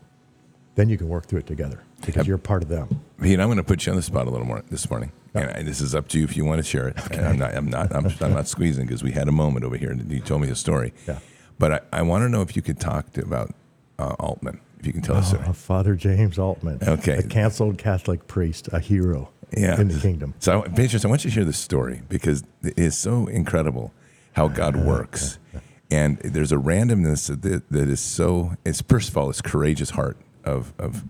then 0.75 0.89
you 0.89 0.99
can 0.99 1.09
work 1.09 1.27
through 1.27 1.41
it 1.41 1.47
together 1.47 1.81
because 2.05 2.27
you're 2.27 2.39
part 2.39 2.63
of 2.63 2.69
them. 2.69 3.01
Pete, 3.21 3.39
I'm 3.39 3.47
going 3.47 3.59
to 3.59 3.63
put 3.65 3.87
you 3.87 3.93
on 3.93 3.97
the 3.97 4.03
spot 4.03 4.27
a 4.27 4.31
little 4.31 4.47
more 4.47 4.63
this 4.71 4.91
morning. 4.91 5.13
And 5.35 5.67
this 5.67 5.81
is 5.81 5.95
up 5.95 6.07
to 6.09 6.19
you 6.19 6.25
if 6.25 6.37
you 6.37 6.45
want 6.45 6.59
to 6.59 6.63
share 6.63 6.89
it. 6.89 6.97
And 7.11 7.27
I'm 7.27 7.39
not. 7.39 7.55
I'm 7.57 7.69
not. 7.69 7.95
I'm, 7.95 8.07
I'm 8.21 8.33
not 8.35 8.47
squeezing 8.47 8.87
because 8.87 9.03
we 9.03 9.11
had 9.11 9.27
a 9.27 9.33
moment 9.33 9.65
over 9.65 9.77
here 9.77 9.91
and 9.91 10.11
you 10.11 10.21
told 10.21 10.43
me 10.43 10.49
a 10.49 10.55
story. 10.55 10.93
Yeah. 11.09 11.19
But 11.59 11.73
I, 11.73 11.99
I 11.99 12.03
want 12.03 12.23
to 12.23 12.29
know 12.29 12.41
if 12.43 12.55
you 12.55 12.63
could 12.63 12.79
talk 12.79 13.13
to, 13.15 13.23
about 13.23 13.53
uh, 13.99 14.15
Altman. 14.21 14.61
If 14.79 14.87
you 14.87 14.93
can 14.93 15.03
tell 15.03 15.17
us. 15.17 15.33
Oh, 15.35 15.53
Father 15.53 15.95
James 15.95 16.39
Altman, 16.39 16.79
Okay. 16.87 17.15
a 17.17 17.23
canceled 17.23 17.79
Catholic 17.79 18.27
priest, 18.29 18.69
a 18.73 18.79
hero 18.79 19.31
Yeah. 19.57 19.81
in 19.81 19.89
the 19.89 19.99
kingdom. 20.01 20.35
So, 20.39 20.63
Patriots, 20.63 21.05
I 21.05 21.09
want 21.09 21.25
you 21.25 21.31
to 21.31 21.35
hear 21.35 21.45
this 21.45 21.59
story 21.59 22.03
because 22.09 22.43
it 22.63 22.79
is 22.79 22.97
so 22.97 23.27
incredible 23.27 23.93
how 24.33 24.49
God 24.49 24.77
works. 24.77 25.39
And 25.91 26.19
there's 26.19 26.51
a 26.51 26.57
randomness 26.57 27.29
that, 27.43 27.69
that 27.71 27.89
is 27.89 28.01
so, 28.01 28.55
it's 28.65 28.81
first 28.81 29.11
of 29.11 29.17
all, 29.17 29.31
it's 29.31 29.41
courageous 29.43 29.91
heart 29.91 30.17
of, 30.43 30.73
of 30.79 31.05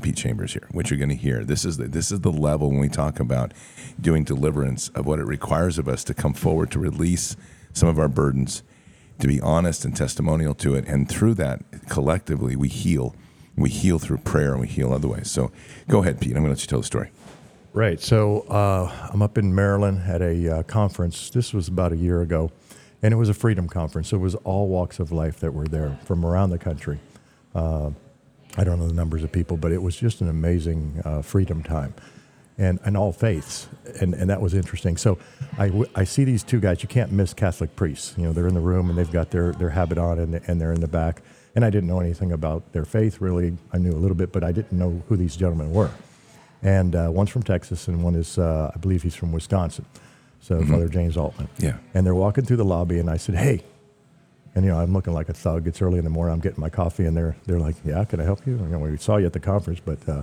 Pete 0.00 0.16
Chambers 0.16 0.52
here, 0.52 0.66
which 0.70 0.90
you're 0.90 0.98
going 0.98 1.10
to 1.10 1.16
hear. 1.16 1.44
This 1.44 1.64
is, 1.64 1.76
the, 1.76 1.88
this 1.88 2.12
is 2.12 2.20
the 2.20 2.30
level 2.32 2.70
when 2.70 2.78
we 2.78 2.88
talk 2.88 3.20
about 3.20 3.52
doing 4.00 4.24
deliverance 4.24 4.88
of 4.90 5.06
what 5.06 5.18
it 5.18 5.24
requires 5.24 5.76
of 5.76 5.88
us 5.88 6.04
to 6.04 6.14
come 6.14 6.32
forward 6.34 6.70
to 6.70 6.78
release 6.78 7.36
some 7.72 7.88
of 7.88 7.98
our 7.98 8.08
burdens, 8.08 8.62
to 9.18 9.26
be 9.26 9.40
honest 9.40 9.84
and 9.84 9.94
testimonial 9.94 10.54
to 10.54 10.74
it. 10.74 10.86
And 10.86 11.08
through 11.08 11.34
that, 11.34 11.60
collectively, 11.88 12.56
we 12.56 12.68
heal. 12.68 13.14
We 13.56 13.70
heal 13.70 13.98
through 13.98 14.18
prayer 14.18 14.52
and 14.52 14.60
we 14.60 14.68
heal 14.68 14.92
other 14.92 15.08
ways. 15.08 15.30
So 15.30 15.50
go 15.88 16.00
ahead, 16.02 16.20
Pete. 16.20 16.30
I'm 16.30 16.42
going 16.42 16.44
to 16.44 16.50
let 16.50 16.60
you 16.62 16.68
tell 16.68 16.80
the 16.80 16.86
story. 16.86 17.10
Right. 17.76 18.00
So 18.00 18.40
uh, 18.48 18.90
I'm 19.12 19.20
up 19.20 19.36
in 19.36 19.54
Maryland 19.54 20.00
at 20.06 20.22
a 20.22 20.60
uh, 20.60 20.62
conference. 20.62 21.28
This 21.28 21.52
was 21.52 21.68
about 21.68 21.92
a 21.92 21.96
year 21.96 22.22
ago, 22.22 22.50
and 23.02 23.12
it 23.12 23.18
was 23.18 23.28
a 23.28 23.34
freedom 23.34 23.68
conference. 23.68 24.08
So 24.08 24.16
it 24.16 24.20
was 24.20 24.34
all 24.34 24.68
walks 24.68 24.98
of 24.98 25.12
life 25.12 25.40
that 25.40 25.52
were 25.52 25.66
there 25.66 25.98
from 26.06 26.24
around 26.24 26.48
the 26.48 26.58
country. 26.58 26.98
Uh, 27.54 27.90
I 28.56 28.64
don't 28.64 28.78
know 28.78 28.88
the 28.88 28.94
numbers 28.94 29.22
of 29.24 29.30
people, 29.30 29.58
but 29.58 29.72
it 29.72 29.82
was 29.82 29.94
just 29.94 30.22
an 30.22 30.30
amazing 30.30 31.02
uh, 31.04 31.20
freedom 31.20 31.62
time, 31.62 31.92
and 32.56 32.80
and 32.86 32.96
all 32.96 33.12
faiths, 33.12 33.68
and 34.00 34.14
and 34.14 34.30
that 34.30 34.40
was 34.40 34.54
interesting. 34.54 34.96
So 34.96 35.18
I, 35.58 36.04
see 36.04 36.24
these 36.24 36.42
two 36.42 36.60
guys. 36.60 36.82
You 36.82 36.88
can't 36.88 37.12
miss 37.12 37.34
Catholic 37.34 37.76
priests. 37.76 38.14
You 38.16 38.24
know, 38.24 38.32
they're 38.32 38.48
in 38.48 38.54
the 38.54 38.60
room 38.60 38.88
and 38.88 38.98
they've 38.98 39.12
got 39.12 39.30
their 39.30 39.52
their 39.52 39.68
habit 39.68 39.98
on, 39.98 40.18
and 40.18 40.40
and 40.48 40.58
they're 40.58 40.72
in 40.72 40.80
the 40.80 40.88
back. 40.88 41.20
And 41.54 41.62
I 41.62 41.68
didn't 41.68 41.90
know 41.90 42.00
anything 42.00 42.32
about 42.32 42.72
their 42.72 42.86
faith 42.86 43.20
really. 43.20 43.58
I 43.70 43.76
knew 43.76 43.92
a 43.92 44.00
little 44.00 44.16
bit, 44.16 44.32
but 44.32 44.42
I 44.42 44.52
didn't 44.52 44.72
know 44.72 45.02
who 45.08 45.16
these 45.18 45.36
gentlemen 45.36 45.72
were 45.72 45.90
and 46.62 46.94
uh, 46.94 47.08
one's 47.12 47.30
from 47.30 47.42
Texas, 47.42 47.88
and 47.88 48.02
one 48.02 48.14
is, 48.14 48.38
uh, 48.38 48.70
I 48.74 48.78
believe, 48.78 49.02
he's 49.02 49.14
from 49.14 49.32
Wisconsin. 49.32 49.84
So 50.40 50.64
Father 50.64 50.88
James 50.88 51.16
Altman. 51.16 51.48
Yeah. 51.58 51.78
And 51.92 52.06
they're 52.06 52.14
walking 52.14 52.44
through 52.44 52.58
the 52.58 52.64
lobby, 52.64 53.00
and 53.00 53.10
I 53.10 53.16
said, 53.16 53.34
"Hey," 53.34 53.64
and 54.54 54.64
you 54.64 54.70
know, 54.70 54.78
I'm 54.78 54.92
looking 54.92 55.12
like 55.12 55.28
a 55.28 55.32
thug. 55.32 55.66
It's 55.66 55.82
early 55.82 55.98
in 55.98 56.04
the 56.04 56.10
morning. 56.10 56.32
I'm 56.32 56.40
getting 56.40 56.60
my 56.60 56.70
coffee, 56.70 57.04
and 57.04 57.16
they're 57.16 57.36
they're 57.46 57.58
like, 57.58 57.74
"Yeah, 57.84 58.04
can 58.04 58.20
I 58.20 58.24
help 58.24 58.46
you?" 58.46 58.52
You 58.52 58.66
know, 58.68 58.78
we 58.78 58.96
saw 58.96 59.16
you 59.16 59.26
at 59.26 59.32
the 59.32 59.40
conference, 59.40 59.80
but 59.84 60.08
uh, 60.08 60.22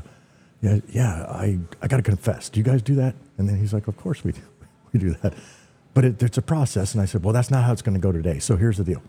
yeah, 0.61 0.79
yeah, 0.87 1.25
I 1.27 1.59
I 1.81 1.87
got 1.87 1.97
to 1.97 2.03
confess. 2.03 2.47
Do 2.49 2.59
you 2.59 2.63
guys 2.63 2.81
do 2.81 2.95
that? 2.95 3.15
And 3.37 3.49
then 3.49 3.57
he's 3.57 3.73
like, 3.73 3.87
"Of 3.87 3.97
course 3.97 4.23
we 4.23 4.31
do. 4.31 4.41
we 4.93 4.99
do 4.99 5.11
that." 5.21 5.33
But 5.93 6.05
it, 6.05 6.23
it's 6.23 6.37
a 6.37 6.41
process, 6.41 6.93
and 6.93 7.01
I 7.01 7.05
said, 7.05 7.23
"Well, 7.23 7.33
that's 7.33 7.51
not 7.51 7.65
how 7.65 7.73
it's 7.73 7.81
going 7.81 7.95
to 7.95 8.01
go 8.01 8.13
today." 8.13 8.39
So 8.39 8.55
here's 8.55 8.77
the 8.77 8.83
deal. 8.85 9.01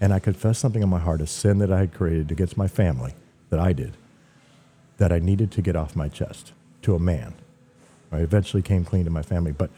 And 0.00 0.12
I 0.12 0.18
confessed 0.18 0.60
something 0.60 0.82
in 0.82 0.88
my 0.88 0.98
heart, 0.98 1.20
a 1.20 1.26
sin 1.26 1.58
that 1.58 1.72
I 1.72 1.78
had 1.78 1.92
created 1.92 2.30
against 2.30 2.56
my 2.56 2.68
family, 2.68 3.14
that 3.50 3.60
I 3.60 3.72
did, 3.72 3.96
that 4.98 5.12
I 5.12 5.18
needed 5.18 5.50
to 5.52 5.62
get 5.62 5.76
off 5.76 5.94
my 5.96 6.08
chest 6.08 6.52
to 6.82 6.94
a 6.94 6.98
man. 6.98 7.34
I 8.12 8.18
eventually 8.18 8.62
came 8.62 8.84
clean 8.84 9.04
to 9.04 9.10
my 9.10 9.22
family, 9.22 9.52
but 9.52 9.70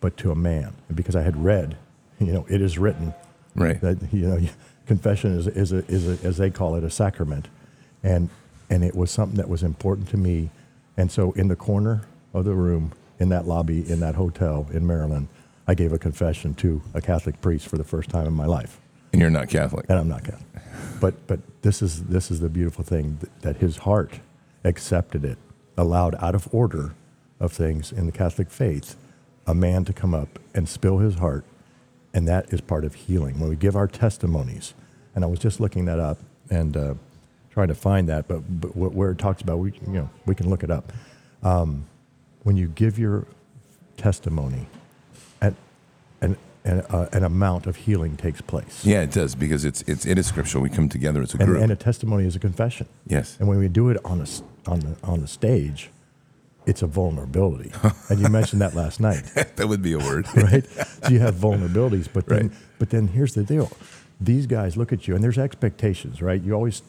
but 0.00 0.16
to 0.18 0.30
a 0.30 0.34
man, 0.34 0.74
and 0.88 0.96
because 0.96 1.16
I 1.16 1.22
had 1.22 1.42
read, 1.42 1.76
you 2.18 2.32
know, 2.32 2.46
it 2.48 2.60
is 2.60 2.78
written 2.78 3.14
Right. 3.54 3.80
that 3.80 4.12
you 4.12 4.26
know, 4.28 4.38
confession 4.86 5.36
is 5.38 5.46
is 5.46 5.72
a, 5.72 5.78
is 5.86 6.06
a, 6.08 6.26
as 6.26 6.36
they 6.38 6.50
call 6.50 6.74
it 6.74 6.84
a 6.84 6.90
sacrament, 6.90 7.48
and 8.02 8.28
and 8.70 8.82
it 8.84 8.94
was 8.96 9.10
something 9.10 9.36
that 9.36 9.48
was 9.48 9.62
important 9.62 10.08
to 10.10 10.16
me, 10.16 10.50
and 10.96 11.10
so 11.10 11.32
in 11.32 11.48
the 11.48 11.56
corner 11.56 12.02
of 12.32 12.44
the 12.44 12.54
room 12.54 12.92
in 13.20 13.28
that 13.28 13.46
lobby 13.46 13.88
in 13.88 14.00
that 14.00 14.16
hotel 14.16 14.66
in 14.72 14.86
Maryland, 14.86 15.28
I 15.68 15.74
gave 15.74 15.92
a 15.92 15.98
confession 15.98 16.54
to 16.56 16.82
a 16.94 17.00
Catholic 17.00 17.40
priest 17.40 17.68
for 17.68 17.76
the 17.78 17.84
first 17.84 18.10
time 18.10 18.26
in 18.26 18.32
my 18.34 18.46
life 18.46 18.80
And 19.12 19.20
you're 19.20 19.30
not 19.30 19.48
Catholic. 19.48 19.86
and 19.88 19.98
I'm 19.98 20.08
not 20.08 20.24
Catholic. 20.24 20.48
But 21.00 21.26
but 21.28 21.40
this 21.62 21.80
is 21.82 22.04
this 22.06 22.30
is 22.30 22.40
the 22.40 22.48
beautiful 22.48 22.82
thing 22.84 23.18
th- 23.20 23.32
that 23.42 23.56
his 23.58 23.76
heart 23.78 24.18
accepted 24.64 25.24
it, 25.24 25.38
allowed 25.76 26.14
out 26.16 26.34
of 26.34 26.48
order 26.52 26.94
of 27.40 27.52
things 27.52 27.92
in 27.92 28.06
the 28.06 28.12
Catholic 28.12 28.50
faith, 28.50 28.96
a 29.46 29.54
man 29.54 29.84
to 29.84 29.92
come 29.92 30.14
up 30.14 30.38
and 30.54 30.68
spill 30.68 30.98
his 30.98 31.16
heart, 31.16 31.44
and 32.12 32.26
that 32.28 32.52
is 32.52 32.60
part 32.60 32.84
of 32.84 32.94
healing. 32.94 33.38
When 33.38 33.48
we 33.50 33.56
give 33.56 33.76
our 33.76 33.86
testimonies, 33.88 34.72
and 35.14 35.24
I 35.24 35.26
was 35.26 35.38
just 35.38 35.60
looking 35.60 35.84
that 35.86 35.98
up 35.98 36.18
and 36.50 36.76
uh, 36.76 36.94
trying 37.50 37.68
to 37.68 37.74
find 37.74 38.08
that, 38.08 38.26
but, 38.28 38.40
but 38.60 38.68
wh- 38.68 38.94
where 38.96 39.10
it 39.10 39.18
talks 39.18 39.42
about 39.42 39.58
we 39.58 39.72
you 39.86 39.92
know 39.92 40.10
we 40.26 40.34
can 40.34 40.48
look 40.48 40.62
it 40.62 40.70
up. 40.70 40.92
Um, 41.42 41.84
when 42.44 42.56
you 42.56 42.68
give 42.68 42.98
your 42.98 43.26
testimony, 43.96 44.66
at 45.40 45.54
an 46.20 46.36
an, 46.64 46.80
uh, 46.88 47.08
an 47.12 47.22
amount 47.24 47.66
of 47.66 47.76
healing 47.76 48.16
takes 48.16 48.40
place. 48.40 48.84
Yeah, 48.84 49.02
it 49.02 49.10
does 49.10 49.34
because 49.34 49.64
it's 49.64 49.82
it's 49.82 50.06
it 50.06 50.16
is 50.18 50.26
scriptural. 50.26 50.62
We 50.62 50.70
come 50.70 50.88
together 50.88 51.20
as 51.22 51.34
a 51.34 51.38
and, 51.38 51.46
group. 51.46 51.62
and 51.62 51.70
a 51.72 51.76
testimony 51.76 52.26
is 52.26 52.34
a 52.36 52.38
confession. 52.38 52.86
yes. 53.06 53.36
And 53.38 53.48
when 53.48 53.58
we 53.58 53.68
do 53.68 53.88
it 53.90 53.98
on 54.04 54.22
s- 54.22 54.42
on 54.66 54.80
the, 54.80 54.96
on 55.02 55.20
the 55.20 55.26
stage, 55.28 55.90
it's 56.66 56.82
a 56.82 56.86
vulnerability. 56.86 57.72
and 58.08 58.20
you 58.20 58.28
mentioned 58.28 58.60
that 58.62 58.74
last 58.74 59.00
night, 59.00 59.24
that 59.56 59.68
would 59.68 59.82
be 59.82 59.92
a 59.92 59.98
word. 59.98 60.26
right? 60.36 60.64
so 60.66 61.10
you 61.10 61.20
have 61.20 61.34
vulnerabilities, 61.34 62.08
but 62.12 62.26
then, 62.26 62.48
Right. 62.48 62.56
but 62.78 62.90
then 62.90 63.08
here's 63.08 63.34
the 63.34 63.42
deal. 63.44 63.70
These 64.20 64.46
guys 64.46 64.76
look 64.76 64.92
at 64.92 65.06
you, 65.06 65.14
and 65.14 65.22
there's 65.22 65.38
expectations, 65.38 66.22
right? 66.22 66.40
You 66.40 66.54
always, 66.54 66.82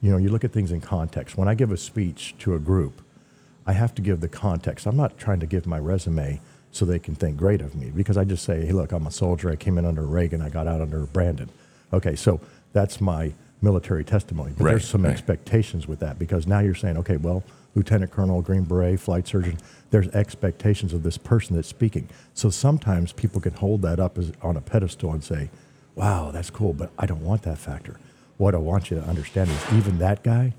you 0.00 0.10
know, 0.10 0.16
you 0.18 0.28
look 0.28 0.44
at 0.44 0.52
things 0.52 0.70
in 0.70 0.80
context. 0.80 1.36
When 1.36 1.48
I 1.48 1.54
give 1.54 1.72
a 1.72 1.76
speech 1.76 2.34
to 2.40 2.54
a 2.54 2.58
group, 2.58 3.02
I 3.66 3.72
have 3.72 3.94
to 3.96 4.02
give 4.02 4.20
the 4.20 4.28
context. 4.28 4.86
I'm 4.86 4.96
not 4.96 5.18
trying 5.18 5.40
to 5.40 5.46
give 5.46 5.66
my 5.66 5.78
resume 5.78 6.40
so 6.70 6.84
they 6.84 6.98
can 6.98 7.14
think 7.14 7.36
great 7.36 7.60
of 7.60 7.74
me 7.74 7.90
because 7.90 8.16
I 8.16 8.24
just 8.24 8.44
say, 8.44 8.64
hey, 8.66 8.72
look, 8.72 8.92
I'm 8.92 9.06
a 9.06 9.10
soldier. 9.10 9.50
I 9.50 9.56
came 9.56 9.78
in 9.78 9.84
under 9.84 10.02
Reagan. 10.02 10.40
I 10.40 10.48
got 10.50 10.66
out 10.66 10.80
under 10.80 11.06
Brandon. 11.06 11.50
Okay, 11.92 12.14
so 12.14 12.40
that's 12.72 13.00
my 13.00 13.32
military 13.60 14.04
testimony. 14.04 14.52
But 14.56 14.64
Right, 14.64 14.70
there's 14.72 14.88
some 14.88 15.04
right. 15.04 15.12
expectations 15.12 15.86
with 15.88 16.00
that 16.00 16.18
because 16.18 16.46
now 16.46 16.60
you're 16.60 16.74
saying, 16.74 16.96
okay, 16.98 17.16
well, 17.16 17.42
Lieutenant 17.74 18.10
Colonel, 18.10 18.42
Green 18.42 18.64
Beret, 18.64 18.98
flight 19.00 19.26
surgeon, 19.26 19.58
there's 19.90 20.08
expectations 20.08 20.92
of 20.92 21.02
this 21.02 21.18
person 21.18 21.56
that's 21.56 21.68
speaking. 21.68 22.08
So 22.34 22.50
sometimes 22.50 23.12
people 23.12 23.40
can 23.40 23.54
hold 23.54 23.82
that 23.82 24.00
up 24.00 24.18
as, 24.18 24.32
on 24.42 24.56
a 24.56 24.60
pedestal 24.60 25.12
and 25.12 25.22
say, 25.22 25.50
wow, 25.94 26.30
that's 26.30 26.50
cool, 26.50 26.72
but 26.72 26.90
I 26.98 27.06
don't 27.06 27.22
want 27.22 27.42
that 27.42 27.58
factor. 27.58 27.98
What 28.36 28.54
I 28.54 28.58
want 28.58 28.90
you 28.90 28.98
to 28.98 29.04
understand 29.04 29.50
is 29.50 29.72
even 29.72 29.98
that 29.98 30.22
guy, 30.22 30.54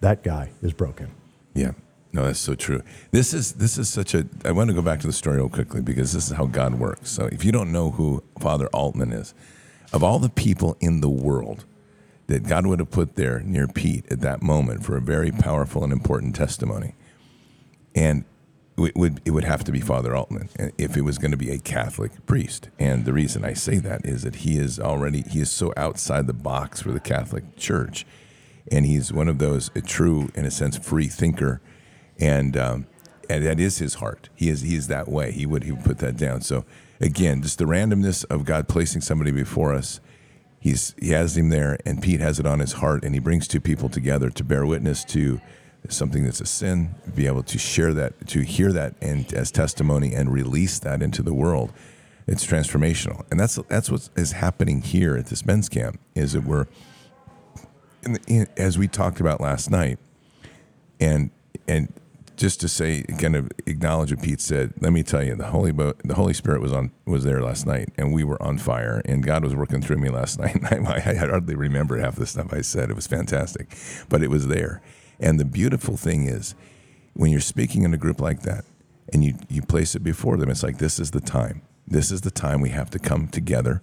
that 0.00 0.22
guy 0.22 0.50
is 0.62 0.72
broken. 0.72 1.10
Yeah. 1.54 1.72
No, 2.12 2.24
that's 2.24 2.40
so 2.40 2.54
true. 2.54 2.82
This 3.12 3.32
is 3.32 3.52
this 3.52 3.78
is 3.78 3.88
such 3.88 4.14
a. 4.14 4.26
I 4.44 4.50
want 4.50 4.68
to 4.68 4.74
go 4.74 4.82
back 4.82 4.98
to 5.00 5.06
the 5.06 5.12
story 5.12 5.36
real 5.36 5.48
quickly 5.48 5.80
because 5.80 6.12
this 6.12 6.28
is 6.28 6.36
how 6.36 6.46
God 6.46 6.74
works. 6.74 7.08
So 7.08 7.26
if 7.26 7.44
you 7.44 7.52
don't 7.52 7.70
know 7.70 7.92
who 7.92 8.24
Father 8.40 8.66
Altman 8.68 9.12
is, 9.12 9.32
of 9.92 10.02
all 10.02 10.18
the 10.18 10.28
people 10.28 10.76
in 10.80 11.02
the 11.02 11.08
world 11.08 11.64
that 12.30 12.44
God 12.44 12.66
would 12.66 12.78
have 12.78 12.90
put 12.90 13.16
there 13.16 13.40
near 13.40 13.66
Pete 13.66 14.06
at 14.10 14.20
that 14.20 14.42
moment 14.42 14.84
for 14.84 14.96
a 14.96 15.00
very 15.00 15.30
powerful 15.30 15.84
and 15.84 15.92
important 15.92 16.34
testimony, 16.34 16.94
and 17.94 18.24
it 18.78 18.96
would 18.96 19.20
it 19.24 19.32
would 19.32 19.44
have 19.44 19.64
to 19.64 19.72
be 19.72 19.80
Father 19.80 20.14
Altman 20.14 20.48
if 20.78 20.96
it 20.96 21.02
was 21.02 21.18
going 21.18 21.32
to 21.32 21.36
be 21.36 21.50
a 21.50 21.58
Catholic 21.58 22.24
priest. 22.26 22.70
And 22.78 23.04
the 23.04 23.12
reason 23.12 23.44
I 23.44 23.52
say 23.52 23.76
that 23.78 24.06
is 24.06 24.22
that 24.22 24.36
he 24.36 24.58
is 24.58 24.78
already 24.78 25.22
he 25.22 25.40
is 25.40 25.50
so 25.50 25.72
outside 25.76 26.26
the 26.26 26.32
box 26.32 26.80
for 26.80 26.92
the 26.92 27.00
Catholic 27.00 27.56
Church, 27.56 28.06
and 28.70 28.86
he's 28.86 29.12
one 29.12 29.28
of 29.28 29.38
those 29.38 29.70
a 29.74 29.80
true, 29.80 30.30
in 30.34 30.44
a 30.44 30.50
sense, 30.50 30.78
free 30.78 31.08
thinker, 31.08 31.60
and 32.18 32.56
um, 32.56 32.86
and 33.28 33.44
that 33.46 33.60
is 33.60 33.78
his 33.78 33.94
heart. 33.94 34.28
He 34.34 34.48
is 34.48 34.62
he 34.62 34.76
is 34.76 34.86
that 34.88 35.08
way. 35.08 35.32
He 35.32 35.46
would 35.46 35.64
he 35.64 35.72
would 35.72 35.84
put 35.84 35.98
that 35.98 36.16
down. 36.16 36.40
So 36.42 36.64
again, 37.00 37.42
just 37.42 37.58
the 37.58 37.64
randomness 37.64 38.24
of 38.30 38.44
God 38.44 38.68
placing 38.68 39.00
somebody 39.02 39.30
before 39.30 39.74
us. 39.74 40.00
He's 40.60 40.94
he 41.00 41.10
has 41.10 41.36
him 41.36 41.48
there, 41.48 41.78
and 41.86 42.02
Pete 42.02 42.20
has 42.20 42.38
it 42.38 42.46
on 42.46 42.60
his 42.60 42.74
heart, 42.74 43.02
and 43.02 43.14
he 43.14 43.18
brings 43.18 43.48
two 43.48 43.60
people 43.60 43.88
together 43.88 44.28
to 44.30 44.44
bear 44.44 44.66
witness 44.66 45.04
to 45.06 45.40
something 45.88 46.24
that's 46.24 46.42
a 46.42 46.46
sin, 46.46 46.94
be 47.14 47.26
able 47.26 47.42
to 47.42 47.58
share 47.58 47.94
that, 47.94 48.26
to 48.28 48.40
hear 48.42 48.70
that, 48.70 48.94
and 49.00 49.32
as 49.32 49.50
testimony, 49.50 50.14
and 50.14 50.30
release 50.30 50.78
that 50.80 51.02
into 51.02 51.22
the 51.22 51.32
world. 51.32 51.72
It's 52.26 52.46
transformational, 52.46 53.24
and 53.30 53.40
that's 53.40 53.56
that's 53.68 53.90
what 53.90 54.10
is 54.14 54.32
happening 54.32 54.82
here 54.82 55.16
at 55.16 55.26
this 55.26 55.46
men's 55.46 55.70
camp. 55.70 55.98
Is 56.14 56.34
that 56.34 56.44
we're, 56.44 56.66
in 58.02 58.12
the, 58.12 58.20
in, 58.26 58.46
as 58.58 58.76
we 58.76 58.86
talked 58.86 59.18
about 59.18 59.40
last 59.40 59.70
night, 59.70 59.98
and 61.00 61.30
and 61.66 61.90
just 62.40 62.58
to 62.62 62.68
say, 62.68 63.02
kind 63.18 63.36
of 63.36 63.50
acknowledge 63.66 64.10
what 64.10 64.22
Pete 64.22 64.40
said. 64.40 64.72
Let 64.80 64.94
me 64.94 65.02
tell 65.02 65.22
you, 65.22 65.36
the 65.36 65.48
Holy 65.48 65.72
Bo- 65.72 65.92
the 66.02 66.14
Holy 66.14 66.32
Spirit 66.32 66.62
was 66.62 66.72
on 66.72 66.90
was 67.04 67.22
there 67.22 67.42
last 67.42 67.66
night, 67.66 67.90
and 67.98 68.14
we 68.14 68.24
were 68.24 68.42
on 68.42 68.56
fire, 68.56 69.02
and 69.04 69.22
God 69.22 69.44
was 69.44 69.54
working 69.54 69.82
through 69.82 69.98
me 69.98 70.08
last 70.08 70.38
night. 70.40 70.58
I, 70.64 71.10
I 71.10 71.14
hardly 71.16 71.54
remember 71.54 71.98
half 71.98 72.16
the 72.16 72.26
stuff 72.26 72.52
I 72.52 72.62
said. 72.62 72.88
It 72.88 72.96
was 72.96 73.06
fantastic, 73.06 73.76
but 74.08 74.22
it 74.22 74.30
was 74.30 74.48
there. 74.48 74.80
And 75.20 75.38
the 75.38 75.44
beautiful 75.44 75.98
thing 75.98 76.24
is, 76.24 76.54
when 77.12 77.30
you're 77.30 77.42
speaking 77.42 77.82
in 77.82 77.92
a 77.92 77.98
group 77.98 78.22
like 78.22 78.40
that, 78.42 78.64
and 79.12 79.22
you 79.22 79.34
you 79.50 79.60
place 79.60 79.94
it 79.94 80.02
before 80.02 80.38
them, 80.38 80.48
it's 80.48 80.62
like 80.62 80.78
this 80.78 80.98
is 80.98 81.10
the 81.10 81.20
time. 81.20 81.60
This 81.86 82.10
is 82.10 82.22
the 82.22 82.30
time 82.30 82.62
we 82.62 82.70
have 82.70 82.88
to 82.90 82.98
come 82.98 83.28
together. 83.28 83.82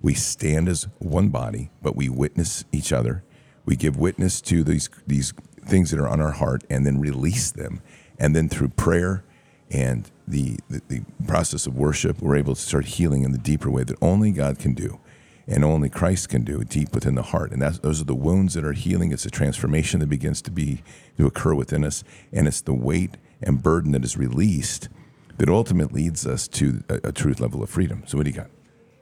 We 0.00 0.14
stand 0.14 0.66
as 0.68 0.88
one 0.98 1.28
body, 1.28 1.70
but 1.82 1.94
we 1.94 2.08
witness 2.08 2.64
each 2.72 2.90
other. 2.90 3.22
We 3.66 3.76
give 3.76 3.98
witness 3.98 4.40
to 4.42 4.64
these 4.64 4.88
these 5.06 5.34
things 5.66 5.90
that 5.90 6.00
are 6.00 6.08
on 6.08 6.22
our 6.22 6.32
heart, 6.32 6.64
and 6.70 6.86
then 6.86 6.98
release 6.98 7.50
them. 7.50 7.82
And 8.18 8.34
then 8.34 8.48
through 8.48 8.70
prayer 8.70 9.24
and 9.70 10.10
the, 10.26 10.58
the, 10.68 10.82
the 10.88 11.02
process 11.26 11.66
of 11.66 11.76
worship, 11.76 12.20
we're 12.20 12.36
able 12.36 12.54
to 12.54 12.60
start 12.60 12.86
healing 12.86 13.22
in 13.22 13.32
the 13.32 13.38
deeper 13.38 13.70
way 13.70 13.84
that 13.84 13.96
only 14.02 14.30
God 14.32 14.58
can 14.58 14.74
do 14.74 14.98
and 15.46 15.64
only 15.64 15.88
Christ 15.88 16.28
can 16.28 16.42
do 16.42 16.62
deep 16.62 16.94
within 16.94 17.14
the 17.14 17.22
heart. 17.22 17.52
And 17.52 17.62
those 17.62 18.02
are 18.02 18.04
the 18.04 18.14
wounds 18.14 18.54
that 18.54 18.64
are 18.64 18.74
healing. 18.74 19.12
It's 19.12 19.24
a 19.24 19.30
transformation 19.30 20.00
that 20.00 20.08
begins 20.08 20.42
to 20.42 20.50
be 20.50 20.82
to 21.16 21.26
occur 21.26 21.54
within 21.54 21.84
us, 21.84 22.04
and 22.32 22.46
it's 22.46 22.60
the 22.60 22.74
weight 22.74 23.16
and 23.40 23.62
burden 23.62 23.92
that 23.92 24.04
is 24.04 24.16
released 24.16 24.90
that 25.38 25.48
ultimately 25.48 26.02
leads 26.02 26.26
us 26.26 26.46
to 26.48 26.82
a, 26.88 27.08
a 27.08 27.12
truth 27.12 27.40
level 27.40 27.62
of 27.62 27.70
freedom. 27.70 28.02
So, 28.06 28.18
what 28.18 28.24
do 28.24 28.30
you 28.30 28.36
got? 28.36 28.50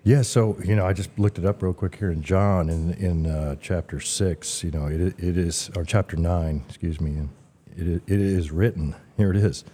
Yeah, 0.05 0.23
so 0.23 0.57
you 0.65 0.77
know, 0.77 0.87
I 0.87 0.93
just 0.93 1.19
looked 1.19 1.39
it 1.39 1.45
up 1.45 1.63
real 1.63 1.73
quick 1.73 1.97
here 1.97 2.13
in 2.13 2.23
John 2.23 2.69
in 2.69 2.93
in 2.95 3.27
uh, 3.27 3.57
chapter 3.61 3.99
six. 3.99 4.63
You 4.63 4.71
know, 4.71 4.87
it 4.87 5.01
it 5.19 5.37
is 5.37 5.71
or 5.75 5.85
chapter 5.85 6.17
nine, 6.17 6.63
excuse 6.69 7.01
me, 7.01 7.29
it 7.77 8.03
it 8.07 8.21
is 8.21 8.51
written. 8.51 8.95
Here 9.17 9.31
it 9.31 9.37
is. 9.37 9.65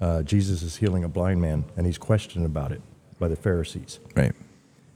Uh, 0.00 0.22
Jesus 0.22 0.62
is 0.62 0.76
healing 0.76 1.04
a 1.04 1.08
blind 1.08 1.40
man, 1.40 1.64
and 1.76 1.86
he's 1.86 1.98
questioned 1.98 2.44
about 2.44 2.72
it 2.72 2.82
by 3.18 3.28
the 3.28 3.36
Pharisees. 3.36 4.00
Right. 4.16 4.32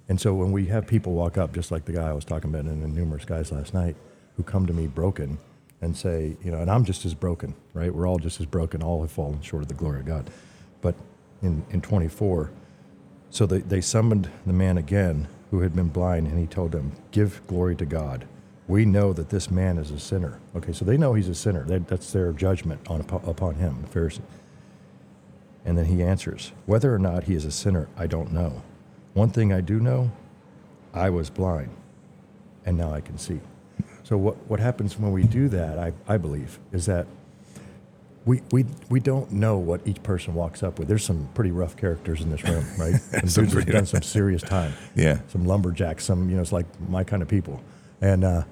And 0.08 0.20
so 0.20 0.34
when 0.34 0.52
we 0.52 0.66
have 0.66 0.86
people 0.86 1.12
walk 1.12 1.38
up, 1.38 1.52
just 1.52 1.70
like 1.70 1.84
the 1.84 1.92
guy 1.92 2.08
I 2.08 2.12
was 2.12 2.24
talking 2.24 2.50
about, 2.50 2.64
and 2.64 2.82
the 2.82 2.88
numerous 2.88 3.24
guys 3.24 3.52
last 3.52 3.74
night, 3.74 3.96
who 4.36 4.42
come 4.42 4.66
to 4.66 4.72
me 4.72 4.86
broken 4.86 5.38
and 5.80 5.96
say, 5.96 6.36
you 6.42 6.50
know, 6.50 6.58
and 6.58 6.70
I'm 6.70 6.84
just 6.84 7.04
as 7.04 7.14
broken, 7.14 7.54
right? 7.74 7.94
We're 7.94 8.08
all 8.08 8.18
just 8.18 8.40
as 8.40 8.46
broken. 8.46 8.82
All 8.82 9.00
have 9.02 9.10
fallen 9.10 9.40
short 9.42 9.62
of 9.62 9.68
the 9.68 9.74
glory 9.74 10.00
of 10.00 10.06
God. 10.06 10.30
But 10.80 10.94
in, 11.42 11.64
in 11.70 11.80
24, 11.80 12.50
so 13.30 13.46
they, 13.46 13.58
they 13.58 13.80
summoned 13.80 14.30
the 14.46 14.52
man 14.52 14.78
again 14.78 15.28
who 15.50 15.60
had 15.60 15.74
been 15.74 15.88
blind, 15.88 16.26
and 16.26 16.38
he 16.38 16.46
told 16.46 16.72
them, 16.72 16.92
Give 17.10 17.40
glory 17.46 17.76
to 17.76 17.86
God. 17.86 18.26
We 18.68 18.84
know 18.84 19.12
that 19.12 19.30
this 19.30 19.50
man 19.50 19.78
is 19.78 19.90
a 19.90 19.98
sinner. 19.98 20.40
Okay, 20.56 20.72
so 20.72 20.84
they 20.84 20.96
know 20.96 21.14
he's 21.14 21.28
a 21.28 21.34
sinner. 21.34 21.64
That, 21.64 21.86
that's 21.86 22.12
their 22.12 22.32
judgment 22.32 22.80
on, 22.88 23.00
upon 23.00 23.54
him, 23.56 23.82
the 23.82 23.88
Pharisee. 23.88 24.22
And 25.64 25.76
then 25.76 25.86
he 25.86 26.02
answers, 26.02 26.52
Whether 26.66 26.94
or 26.94 26.98
not 26.98 27.24
he 27.24 27.34
is 27.34 27.44
a 27.44 27.50
sinner, 27.50 27.88
I 27.96 28.06
don't 28.06 28.32
know. 28.32 28.62
One 29.14 29.30
thing 29.30 29.52
I 29.52 29.60
do 29.60 29.80
know 29.80 30.10
I 30.92 31.10
was 31.10 31.30
blind, 31.30 31.70
and 32.64 32.76
now 32.76 32.92
I 32.92 33.00
can 33.00 33.18
see. 33.18 33.40
So, 34.02 34.16
what, 34.16 34.36
what 34.48 34.60
happens 34.60 34.98
when 34.98 35.12
we 35.12 35.24
do 35.24 35.48
that, 35.48 35.78
I, 35.78 35.92
I 36.06 36.16
believe, 36.16 36.58
is 36.72 36.86
that 36.86 37.06
we, 38.24 38.42
we, 38.50 38.66
we 38.90 38.98
don't 38.98 39.30
know 39.32 39.56
what 39.56 39.80
each 39.86 40.02
person 40.02 40.34
walks 40.34 40.62
up 40.62 40.78
with. 40.78 40.88
There's 40.88 41.04
some 41.04 41.28
pretty 41.34 41.52
rough 41.52 41.76
characters 41.76 42.20
in 42.20 42.30
this 42.30 42.42
room, 42.42 42.64
right? 42.78 42.94
Some, 42.94 43.28
some 43.28 43.44
dudes 43.44 43.54
have 43.54 43.66
done 43.66 43.86
some 43.86 44.02
serious 44.02 44.42
time. 44.42 44.74
Yeah. 44.96 45.20
Some 45.28 45.46
lumberjacks, 45.46 46.04
some, 46.04 46.28
you 46.28 46.36
know, 46.36 46.42
it's 46.42 46.52
like 46.52 46.66
my 46.88 47.04
kind 47.04 47.22
of 47.22 47.28
people. 47.28 47.60
And 48.00 48.24
uh, 48.24 48.42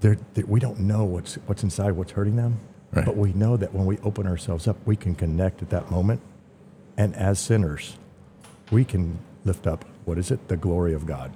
they're, 0.00 0.18
they're, 0.34 0.46
we 0.46 0.60
don't 0.60 0.80
know 0.80 1.04
what's, 1.04 1.34
what's 1.46 1.62
inside, 1.62 1.92
what's 1.92 2.12
hurting 2.12 2.36
them. 2.36 2.60
Right. 2.92 3.04
But 3.04 3.16
we 3.16 3.32
know 3.32 3.56
that 3.56 3.74
when 3.74 3.86
we 3.86 3.98
open 3.98 4.26
ourselves 4.26 4.68
up, 4.68 4.76
we 4.86 4.96
can 4.96 5.14
connect 5.14 5.62
at 5.62 5.70
that 5.70 5.90
moment. 5.90 6.20
And 6.96 7.14
as 7.14 7.38
sinners, 7.38 7.96
we 8.70 8.84
can 8.84 9.18
lift 9.44 9.66
up, 9.66 9.84
what 10.04 10.18
is 10.18 10.30
it? 10.30 10.48
The 10.48 10.56
glory 10.56 10.94
of 10.94 11.06
God. 11.06 11.32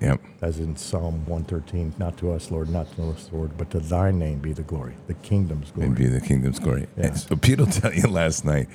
Yep. 0.00 0.20
As 0.40 0.58
in 0.58 0.76
Psalm 0.76 1.26
113, 1.26 1.94
not 1.98 2.16
to 2.18 2.32
us, 2.32 2.50
Lord, 2.50 2.70
not 2.70 2.90
to 2.96 3.10
us, 3.10 3.28
Lord, 3.32 3.56
but 3.58 3.70
to 3.70 3.80
thy 3.80 4.10
name 4.10 4.38
be 4.38 4.52
the 4.52 4.62
glory, 4.62 4.94
the 5.06 5.14
kingdom's 5.14 5.70
glory. 5.72 5.88
And 5.88 5.96
be 5.96 6.06
the 6.06 6.20
kingdom's 6.20 6.58
glory. 6.58 6.86
Yeah. 6.96 7.12
So 7.14 7.36
Pete 7.36 7.58
will 7.58 7.66
tell 7.66 7.92
you 7.92 8.08
last 8.08 8.44
night, 8.44 8.68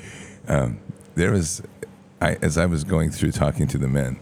um, 0.48 0.80
there 1.16 1.32
was, 1.32 1.64
I, 2.22 2.36
as 2.42 2.58
I 2.58 2.68
was 2.68 2.84
going 2.84 3.10
through 3.10 3.32
talking 3.32 3.68
to 3.68 3.78
the 3.78 3.88
men, 3.88 4.20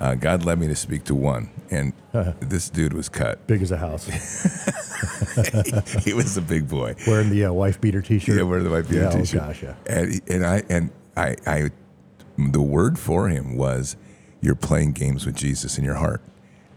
uh, 0.00 0.14
God 0.14 0.44
led 0.44 0.58
me 0.58 0.68
to 0.68 0.76
speak 0.76 1.04
to 1.04 1.14
one, 1.14 1.50
and 1.70 1.92
this 2.40 2.70
dude 2.70 2.92
was 2.92 3.08
cut. 3.08 3.46
Big 3.46 3.62
as 3.62 3.70
a 3.70 3.76
house. 3.76 4.06
he 6.04 6.14
was 6.14 6.36
a 6.36 6.42
big 6.42 6.68
boy. 6.68 6.94
Wearing 7.06 7.30
the 7.30 7.46
uh, 7.46 7.52
wife 7.52 7.80
beater 7.80 8.02
T-shirt. 8.02 8.36
Yeah, 8.36 8.42
wearing 8.42 8.64
the 8.64 8.70
wife 8.70 8.88
beater 8.88 9.02
yeah, 9.02 9.10
T-shirt. 9.10 9.42
Oh 9.42 9.46
gosh, 9.46 9.62
yeah. 9.62 9.74
And, 9.86 10.20
and 10.28 10.46
I 10.46 10.62
and 10.68 10.90
I, 11.16 11.36
I 11.46 11.70
the 12.36 12.62
word 12.62 12.98
for 12.98 13.28
him 13.28 13.56
was 13.56 13.96
you're 14.40 14.54
playing 14.54 14.92
games 14.92 15.26
with 15.26 15.36
Jesus 15.36 15.78
in 15.78 15.84
your 15.84 15.96
heart. 15.96 16.22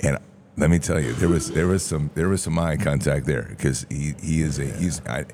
And 0.01 0.17
let 0.57 0.69
me 0.69 0.79
tell 0.79 0.99
you, 0.99 1.13
there 1.13 1.29
was 1.29 1.51
there 1.51 1.67
was 1.67 1.83
some 1.83 2.11
there 2.15 2.29
was 2.29 2.41
some 2.41 2.57
eye 2.59 2.77
contact 2.77 3.25
there 3.25 3.47
because 3.49 3.85
he, 3.89 4.13
he 4.21 4.41
is 4.41 4.59
a 4.59 4.65
he's 4.65 5.01
I, 5.05 5.25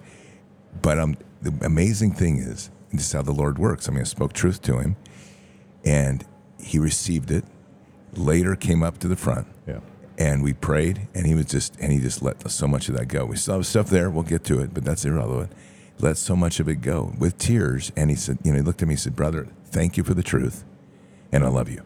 but 0.82 1.00
um 1.00 1.18
the 1.42 1.54
amazing 1.66 2.14
thing 2.14 2.38
is 2.38 2.70
this 2.92 3.08
is 3.08 3.12
how 3.14 3.22
the 3.22 3.32
Lord 3.32 3.58
works. 3.58 3.88
I 3.88 3.92
mean, 3.92 4.02
I 4.02 4.06
spoke 4.06 4.34
truth 4.34 4.62
to 4.64 4.80
him, 4.80 4.96
and 5.84 6.24
he 6.60 6.80
received 6.80 7.32
it. 7.32 7.46
Later, 8.14 8.56
came 8.56 8.84
up 8.84 8.98
to 9.00 9.08
the 9.08 9.16
front, 9.16 9.48
yeah. 9.48 9.54
And 10.18 10.44
we 10.44 10.54
prayed, 10.54 11.08
and 11.14 11.26
he 11.26 11.36
was 11.36 11.46
just 11.46 11.76
and 11.80 11.92
he 11.92 12.00
just 12.00 12.22
let 12.22 12.50
so 12.50 12.68
much 12.68 12.90
of 12.90 12.98
that 12.98 13.08
go. 13.08 13.26
We 13.26 13.36
still 13.36 13.56
have 13.56 13.68
stuff 13.68 13.90
there. 13.90 14.10
We'll 14.10 14.24
get 14.24 14.44
to 14.46 14.60
it, 14.60 14.74
but 14.74 14.84
that's 14.84 15.06
irrelevant. 15.06 15.52
Let 16.00 16.18
so 16.18 16.36
much 16.36 16.60
of 16.60 16.70
it 16.70 16.82
go 16.82 17.14
with 17.18 17.38
tears, 17.38 17.92
and 17.96 18.10
he 18.10 18.16
said, 18.16 18.38
you 18.44 18.52
know, 18.52 18.58
he 18.58 18.64
looked 18.64 18.82
at 18.82 18.88
me, 18.88 18.94
and 18.94 19.00
said, 19.00 19.16
"Brother, 19.16 19.48
thank 19.66 19.98
you 19.98 20.04
for 20.04 20.14
the 20.14 20.24
truth, 20.24 20.64
and 21.32 21.44
I 21.44 21.48
love 21.48 21.70
you." 21.70 21.82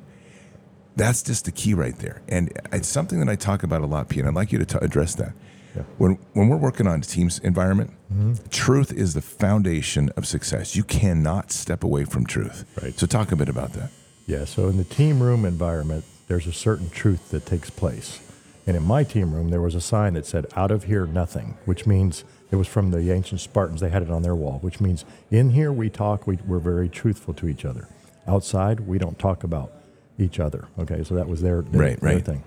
That's 0.96 1.24
just 1.24 1.46
the 1.46 1.52
key 1.52 1.74
right 1.74 1.98
there. 1.98 2.22
And 2.28 2.52
it's 2.72 2.88
something 2.88 3.20
that 3.20 3.30
I 3.30 3.36
talk 3.36 3.64
about 3.64 3.82
a 3.82 3.86
lot, 3.86 4.10
Pete, 4.10 4.20
and 4.20 4.28
I'd 4.28 4.36
like 4.36 4.52
you 4.52 4.60
to 4.60 4.66
t- 4.66 4.78
address 4.82 5.16
that. 5.16 5.34
Yeah. 5.76 5.84
When, 5.98 6.20
when 6.34 6.50
we're 6.50 6.58
working 6.58 6.86
on 6.86 7.00
a 7.00 7.02
team's 7.02 7.40
environment, 7.40 7.92
mm-hmm. 8.12 8.34
truth 8.50 8.92
is 8.92 9.14
the 9.14 9.22
foundation 9.22 10.10
of 10.18 10.28
success. 10.28 10.76
You 10.76 10.84
cannot 10.84 11.52
step 11.52 11.86
away 11.86 12.04
from 12.04 12.26
truth. 12.26 12.66
Right. 12.82 12.94
So 13.00 13.08
talk 13.08 13.32
a 13.32 13.38
bit 13.38 13.48
about 13.48 13.72
that. 13.74 13.90
Yeah. 14.28 14.44
So 14.44 14.68
in 14.68 14.76
the 14.76 14.84
team 14.84 15.24
room 15.24 15.46
environment, 15.46 16.04
there's 16.32 16.48
a 16.48 16.54
certain 16.54 16.90
truth 16.90 17.32
that 17.32 17.46
takes 17.46 17.70
place. 17.70 18.22
And 18.66 18.78
in 18.78 18.84
my 18.84 19.04
team 19.04 19.36
room, 19.36 19.50
there 19.50 19.60
was 19.60 19.76
a 19.76 19.82
sign 19.82 20.14
that 20.14 20.26
said, 20.26 20.46
out 20.56 20.72
of 20.72 20.86
here, 20.86 21.06
nothing, 21.06 21.58
which 21.66 21.86
means 21.86 22.24
it 22.52 22.56
was 22.56 22.70
from 22.70 22.92
the 22.92 23.12
ancient 23.12 23.42
Spartans. 23.42 23.82
They 23.82 23.90
had 23.90 24.02
it 24.02 24.10
on 24.10 24.22
their 24.22 24.34
wall, 24.34 24.60
which 24.60 24.80
means 24.80 25.04
in 25.30 25.50
here 25.50 25.74
we 25.74 25.90
talk, 25.90 26.26
we, 26.26 26.38
we're 26.48 26.60
very 26.60 26.88
truthful 26.88 27.34
to 27.34 27.50
each 27.50 27.66
other. 27.66 27.90
Outside, 28.26 28.80
we 28.80 28.98
don't 28.98 29.20
talk 29.20 29.44
about 29.44 29.74
each 30.18 30.40
other. 30.40 30.70
Okay, 30.80 31.04
so 31.04 31.16
that 31.16 31.28
was 31.28 31.42
their, 31.42 31.64
their, 31.64 31.82
right, 31.82 32.00
their 32.00 32.14
right. 32.16 32.26
thing. 32.26 32.44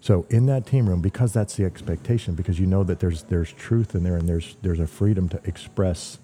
So 0.00 0.26
in 0.30 0.46
that 0.46 0.66
team 0.66 0.88
room, 0.88 1.00
because 1.00 1.32
that's 1.32 1.54
the 1.54 1.64
expectation, 1.64 2.34
because 2.34 2.58
you 2.58 2.66
know 2.66 2.82
that 2.82 2.98
there's 2.98 3.22
there's 3.24 3.52
truth 3.52 3.94
in 3.94 4.02
there, 4.02 4.16
and 4.16 4.28
there's 4.28 4.56
there's 4.62 4.80
a 4.80 4.86
freedom 4.88 5.28
to 5.28 5.40
express 5.44 6.18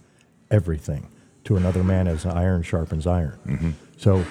everything 0.50 1.06
to 1.44 1.56
another 1.56 1.84
man 1.84 2.08
as 2.08 2.26
iron 2.26 2.64
sharpens 2.64 3.06
iron. 3.06 3.38
Mm-hmm. 3.46 3.70
So 3.98 4.24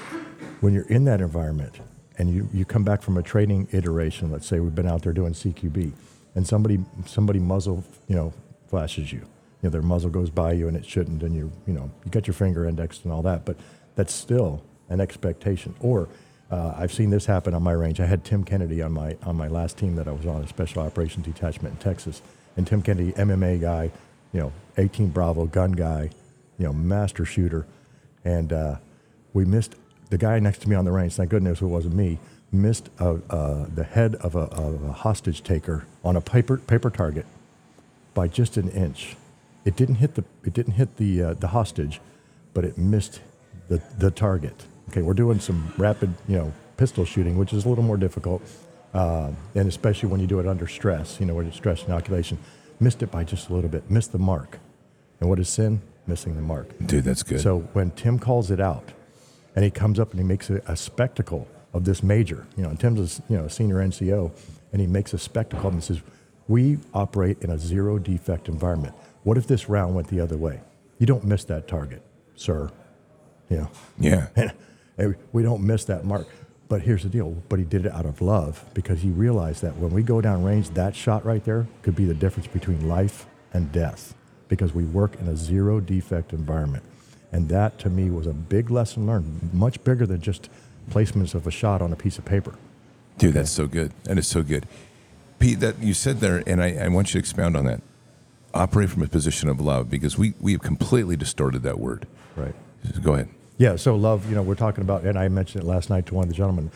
when 0.60 0.74
you're 0.74 0.88
in 0.88 1.06
that 1.06 1.22
environment 1.22 1.80
and 2.18 2.30
you, 2.30 2.48
you 2.54 2.66
come 2.66 2.84
back 2.84 3.02
from 3.02 3.18
a 3.18 3.24
training 3.24 3.68
iteration, 3.72 4.32
let's 4.32 4.48
say 4.48 4.60
we've 4.60 4.76
been 4.76 4.88
out 4.88 5.02
there 5.02 5.14
doing 5.14 5.34
CQB, 5.34 5.92
and 6.36 6.48
somebody 6.48 6.80
somebody 7.06 7.40
muzzle 7.40 7.84
you 8.08 8.16
know 8.16 8.34
flashes 8.68 9.12
you, 9.12 9.20
you 9.20 9.28
know 9.64 9.70
their 9.70 9.82
muzzle 9.82 10.10
goes 10.10 10.30
by 10.30 10.54
you 10.54 10.68
and 10.68 10.78
it 10.78 10.86
shouldn't, 10.86 11.24
and 11.24 11.36
you 11.36 11.52
you 11.68 11.74
know 11.74 11.92
you 12.06 12.12
got 12.12 12.28
your 12.28 12.34
finger 12.34 12.66
indexed 12.68 13.04
and 13.04 13.14
all 13.14 13.22
that, 13.22 13.46
but 13.46 13.58
that's 13.96 14.14
still 14.14 14.64
an 14.90 15.02
expectation. 15.02 15.76
Or 15.80 16.08
uh, 16.52 16.76
I've 16.78 16.94
seen 16.94 17.10
this 17.10 17.26
happen 17.26 17.54
on 17.54 17.64
my 17.64 17.72
range. 17.72 18.00
I 18.00 18.06
had 18.06 18.24
Tim 18.24 18.44
Kennedy 18.44 18.82
on 18.82 18.92
my 18.92 19.18
on 19.24 19.36
my 19.36 19.48
last 19.48 19.78
team 19.78 19.96
that 19.96 20.08
I 20.08 20.12
was 20.12 20.26
on, 20.26 20.44
a 20.44 20.48
special 20.48 20.84
operations 20.84 21.26
detachment 21.26 21.76
in 21.76 21.80
Texas. 21.80 22.22
And 22.56 22.68
Tim 22.68 22.84
Kennedy, 22.84 23.14
MMA 23.14 23.62
guy, 23.62 23.92
you 24.32 24.40
know, 24.40 24.52
18 24.78 25.10
Bravo 25.10 25.48
gun 25.48 25.72
guy, 25.72 26.12
you 26.60 26.66
know, 26.66 26.74
master 26.74 27.26
shooter. 27.26 27.66
And 28.24 28.54
uh, 28.54 28.76
we 29.34 29.46
missed 29.46 29.76
the 30.14 30.18
guy 30.20 30.38
next 30.38 30.60
to 30.62 30.70
me 30.70 30.76
on 30.76 30.86
the 30.86 30.92
range. 30.92 31.16
Thank 31.16 31.32
goodness 31.32 31.60
it 31.60 31.66
wasn't 31.66 31.96
me. 31.96 32.20
Missed 32.52 32.90
a, 33.00 33.20
uh, 33.32 33.66
the 33.74 33.84
head 33.84 34.14
of 34.16 34.36
a, 34.36 34.42
of 34.42 34.84
a, 34.84 34.92
hostage 34.92 35.42
taker 35.42 35.88
on 36.04 36.16
a 36.16 36.22
paper 36.22 36.58
paper 36.58 36.92
target 36.92 37.26
by 38.14 38.28
just 38.28 38.56
an 38.58 38.70
inch. 38.70 39.16
It 39.66 39.76
didn't 39.76 39.96
hit 39.96 40.14
the 40.14 40.24
it 40.44 40.54
didn't 40.54 40.74
hit 40.74 40.98
the 40.98 41.24
uh, 41.24 41.34
the 41.34 41.48
hostage, 41.48 42.00
but 42.54 42.64
it 42.64 42.78
missed 42.78 43.22
the 43.70 43.82
the 43.98 44.12
target 44.12 44.66
Okay, 44.90 45.02
we're 45.02 45.16
doing 45.16 45.40
some 45.40 45.74
rapid, 45.78 46.14
you 46.28 46.38
know, 46.38 46.54
pistol 46.78 47.06
shooting, 47.06 47.36
which 47.36 47.52
is 47.52 47.66
a 47.66 47.70
little 47.70 47.84
more 47.84 47.98
difficult, 47.98 48.44
uh, 48.94 49.32
and 49.56 49.68
especially 49.68 50.10
when 50.10 50.20
you 50.20 50.28
do 50.28 50.40
it 50.40 50.48
under 50.48 50.68
stress. 50.68 51.20
You 51.20 51.26
know, 51.26 51.34
where 51.34 51.52
stress 51.52 51.86
inoculation. 51.86 52.38
Missed 52.80 53.02
it 53.02 53.10
by 53.10 53.24
just 53.24 53.50
a 53.50 53.54
little 53.54 53.70
bit. 53.70 53.90
Missed 53.90 54.12
the 54.12 54.20
mark. 54.20 54.60
And 55.20 55.30
what 55.30 55.40
is 55.40 55.50
sin? 55.50 55.82
Missing 56.06 56.36
the 56.36 56.42
mark. 56.42 56.68
Dude, 56.86 57.04
that's 57.04 57.24
good. 57.24 57.42
So 57.42 57.62
when 57.74 57.90
Tim 57.92 58.20
calls 58.20 58.52
it 58.52 58.60
out, 58.60 58.92
and 59.56 59.64
he 59.66 59.72
comes 59.72 60.00
up 60.00 60.12
and 60.12 60.20
he 60.20 60.26
makes 60.26 60.50
a, 60.50 60.62
a 60.68 60.76
spectacle 60.76 61.48
of 61.74 61.86
this 61.86 62.04
major, 62.04 62.46
you 62.56 62.64
know, 62.64 62.70
and 62.70 62.80
Tim's 62.80 63.20
a, 63.20 63.24
you 63.32 63.38
know 63.38 63.46
a 63.46 63.50
senior 63.50 63.78
NCO, 63.78 64.32
and 64.72 64.82
he 64.82 64.88
makes 64.88 65.14
a 65.14 65.18
spectacle 65.18 65.70
and 65.70 65.84
says, 65.84 66.02
"We 66.48 66.80
operate 66.94 67.42
in 67.42 67.50
a 67.50 67.58
zero 67.58 67.98
defect 68.00 68.48
environment. 68.48 68.96
What 69.24 69.38
if 69.38 69.48
this 69.48 69.70
round 69.70 69.96
went 69.96 70.08
the 70.08 70.20
other 70.20 70.38
way? 70.38 70.62
You 71.00 71.06
don't 71.06 71.24
miss 71.24 71.44
that 71.46 71.68
target, 71.68 72.04
sir. 72.36 72.70
You 73.50 73.58
know. 73.58 73.70
Yeah. 74.00 74.28
And 74.98 75.16
we 75.32 75.42
don't 75.42 75.64
miss 75.64 75.86
that 75.86 76.06
mark. 76.06 76.28
But 76.70 76.82
here's 76.82 77.04
the 77.04 77.10
deal. 77.10 77.32
But 77.50 77.60
he 77.60 77.66
did 77.66 77.86
it 77.86 77.92
out 77.92 78.06
of 78.06 78.22
love 78.22 78.64
because 78.74 79.02
he 79.02 79.10
realized 79.10 79.62
that 79.64 79.76
when 79.78 79.92
we 79.92 80.04
go 80.04 80.22
down 80.22 80.44
range, 80.44 80.70
that 80.72 80.96
shot 80.96 81.26
right 81.26 81.44
there 81.44 81.68
could 81.82 81.96
be 81.96 82.06
the 82.06 82.14
difference 82.14 82.48
between 82.48 82.88
life 82.88 83.26
and 83.54 83.72
death 83.72 84.16
because 84.48 84.74
we 84.74 84.84
work 84.84 85.16
in 85.20 85.28
a 85.28 85.36
zero 85.36 85.80
defect 85.80 86.34
environment. 86.34 86.84
And 87.34 87.50
that 87.50 87.80
to 87.80 87.90
me 87.90 88.12
was 88.12 88.28
a 88.28 88.34
big 88.34 88.70
lesson 88.70 89.08
learned, 89.08 89.54
much 89.54 89.84
bigger 89.84 90.06
than 90.06 90.22
just 90.22 90.50
placements 90.92 91.34
of 91.34 91.48
a 91.48 91.52
shot 91.52 91.82
on 91.82 91.92
a 91.92 91.96
piece 91.96 92.20
of 92.20 92.26
paper. 92.26 92.54
Dude, 93.18 93.34
that's 93.34 93.52
so 93.52 93.66
good. 93.68 93.92
That 94.04 94.20
is 94.20 94.28
so 94.28 94.44
good. 94.44 94.68
Pete, 95.40 95.60
that 95.60 95.80
you 95.80 95.96
said 95.96 96.20
there, 96.20 96.44
and 96.46 96.62
I, 96.62 96.76
I 96.76 96.88
want 96.90 97.10
you 97.10 97.14
to 97.14 97.20
expound 97.20 97.58
on 97.58 97.66
that. 97.66 97.82
Operate 98.54 98.92
from 98.92 99.02
a 99.02 99.08
position 99.08 99.50
of 99.50 99.60
love 99.60 99.90
because 99.90 100.16
we, 100.16 100.36
we 100.40 100.52
have 100.52 100.62
completely 100.62 101.16
distorted 101.16 101.64
that 101.64 101.80
word. 101.80 102.08
Right. 102.36 102.54
Go 103.02 103.16
ahead. 103.16 103.30
Yeah. 103.58 103.78
So 103.78 103.96
love, 103.96 104.30
you 104.30 104.36
know, 104.36 104.44
we're 104.44 104.54
talking 104.54 104.84
about, 104.84 105.04
and 105.04 105.18
I 105.18 105.28
mentioned 105.28 105.64
it 105.64 105.68
last 105.68 105.90
night 105.90 106.06
to 106.08 106.14
one 106.14 106.24
of 106.24 106.30
the 106.30 106.36
gentlemen 106.36 106.70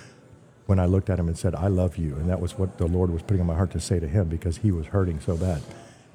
when 0.65 0.79
I 0.79 0.85
looked 0.85 1.11
at 1.11 1.19
him 1.19 1.27
and 1.27 1.37
said, 1.37 1.53
"I 1.53 1.67
love 1.67 1.97
you," 1.97 2.15
and 2.15 2.29
that 2.29 2.41
was 2.41 2.57
what 2.57 2.77
the 2.77 2.87
Lord 2.87 3.11
was 3.11 3.21
putting 3.21 3.41
in 3.41 3.45
my 3.45 3.55
heart 3.55 3.71
to 3.71 3.79
say 3.79 3.99
to 3.99 4.07
him 4.07 4.27
because 4.27 4.57
he 4.57 4.71
was 4.71 4.87
hurting 4.87 5.19
so 5.19 5.37
bad. 5.37 5.61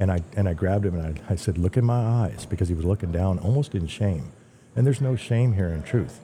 And 0.02 0.10
I 0.10 0.20
and 0.36 0.48
I 0.48 0.54
grabbed 0.54 0.84
him 0.84 0.96
and 0.98 1.06
I, 1.06 1.32
I 1.34 1.36
said, 1.36 1.58
"Look 1.58 1.76
in 1.76 1.84
my 1.84 2.02
eyes," 2.24 2.44
because 2.44 2.68
he 2.68 2.74
was 2.74 2.84
looking 2.84 3.12
down, 3.12 3.38
almost 3.38 3.72
in 3.76 3.86
shame. 3.86 4.32
And 4.74 4.84
there's 4.84 5.00
no 5.00 5.14
shame 5.14 5.52
here 5.52 5.68
in 5.68 5.84
truth. 5.84 6.18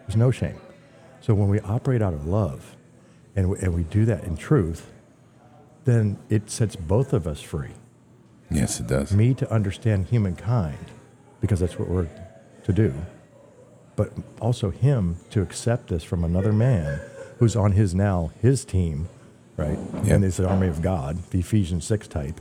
There's 0.00 0.16
no 0.16 0.32
shame. 0.32 0.58
So 1.20 1.32
when 1.32 1.48
we 1.48 1.60
operate 1.60 2.02
out 2.02 2.14
of 2.14 2.26
love, 2.26 2.74
and 3.36 3.50
we, 3.50 3.58
and 3.60 3.74
we 3.74 3.84
do 3.84 4.04
that 4.06 4.24
in 4.24 4.36
truth, 4.36 4.90
then 5.84 6.18
it 6.30 6.50
sets 6.50 6.74
both 6.74 7.12
of 7.12 7.28
us 7.28 7.40
free. 7.40 7.74
Yes, 8.50 8.80
it 8.80 8.88
does. 8.88 9.12
Me 9.12 9.34
to 9.34 9.46
understand 9.52 10.08
humankind, 10.08 10.86
because 11.40 11.60
that's 11.60 11.78
what 11.78 11.88
we're 11.88 12.08
to 12.64 12.72
do, 12.72 12.92
but 13.94 14.10
also 14.40 14.70
him 14.70 15.16
to 15.30 15.42
accept 15.42 15.90
this 15.90 16.02
from 16.02 16.24
another 16.24 16.52
man 16.52 17.00
who's 17.38 17.54
on 17.54 17.70
his 17.72 17.94
now 17.94 18.32
his 18.40 18.64
team, 18.64 19.08
right? 19.56 19.78
Yeah. 20.04 20.14
And 20.14 20.24
it's 20.24 20.38
the 20.38 20.48
army 20.48 20.66
of 20.66 20.82
God, 20.82 21.18
the 21.30 21.38
Ephesians 21.38 21.84
six 21.84 22.08
type. 22.08 22.40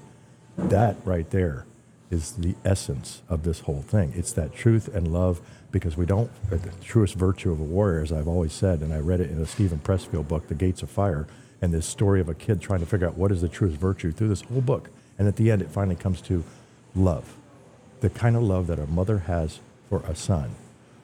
That 0.70 0.96
right 1.04 1.30
there 1.30 1.66
is 2.10 2.34
the 2.34 2.56
essence 2.64 3.22
of 3.30 3.44
this 3.44 3.62
whole 3.62 3.82
thing. 3.82 4.14
It's 4.16 4.34
that 4.34 4.54
truth 4.54 4.94
and 4.94 5.12
love 5.12 5.42
because 5.72 5.96
we 5.98 6.06
don't 6.06 6.30
uh, 6.52 6.58
the 6.58 6.72
truest 6.82 7.16
virtue 7.16 7.52
of 7.52 7.60
a 7.60 7.64
warrior, 7.64 8.02
as 8.02 8.12
I've 8.12 8.28
always 8.28 8.54
said, 8.54 8.82
and 8.82 8.94
I 8.94 9.00
read 9.00 9.22
it 9.22 9.32
in 9.32 9.40
a 9.40 9.46
Steven 9.46 9.80
Pressfield 9.80 10.28
book, 10.28 10.48
The 10.48 10.56
Gates 10.56 10.84
of 10.84 10.90
Fire, 10.90 11.26
and 11.62 11.74
this 11.74 11.86
story 11.86 12.20
of 12.20 12.28
a 12.28 12.34
kid 12.34 12.62
trying 12.62 12.82
to 12.82 12.86
figure 12.86 13.08
out 13.08 13.18
what 13.18 13.32
is 13.32 13.42
the 13.42 13.48
truest 13.48 13.78
virtue 13.78 14.12
through 14.12 14.28
this 14.28 14.42
whole 14.42 14.62
book. 14.62 14.90
And 15.18 15.28
at 15.28 15.38
the 15.38 15.50
end, 15.52 15.62
it 15.62 15.70
finally 15.70 15.96
comes 15.96 16.22
to 16.22 16.44
love, 16.96 17.36
the 18.02 18.10
kind 18.10 18.36
of 18.36 18.44
love 18.44 18.68
that 18.68 18.80
a 18.80 18.88
mother 18.88 19.20
has 19.20 19.60
for 19.90 20.04
a 20.08 20.16
son, 20.16 20.56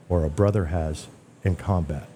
or 0.09 0.23
a 0.23 0.29
brother 0.29 0.65
has 0.65 1.07
in 1.43 1.55
combat. 1.55 2.07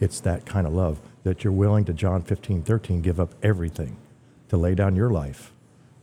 It's 0.00 0.20
that 0.20 0.46
kind 0.46 0.66
of 0.66 0.72
love 0.72 1.00
that 1.24 1.44
you're 1.44 1.52
willing 1.52 1.84
to 1.86 1.92
John 1.92 2.22
15, 2.22 2.62
13, 2.62 3.02
give 3.02 3.20
up 3.20 3.34
everything 3.42 3.96
to 4.48 4.56
lay 4.56 4.74
down 4.74 4.96
your 4.96 5.10
life 5.10 5.52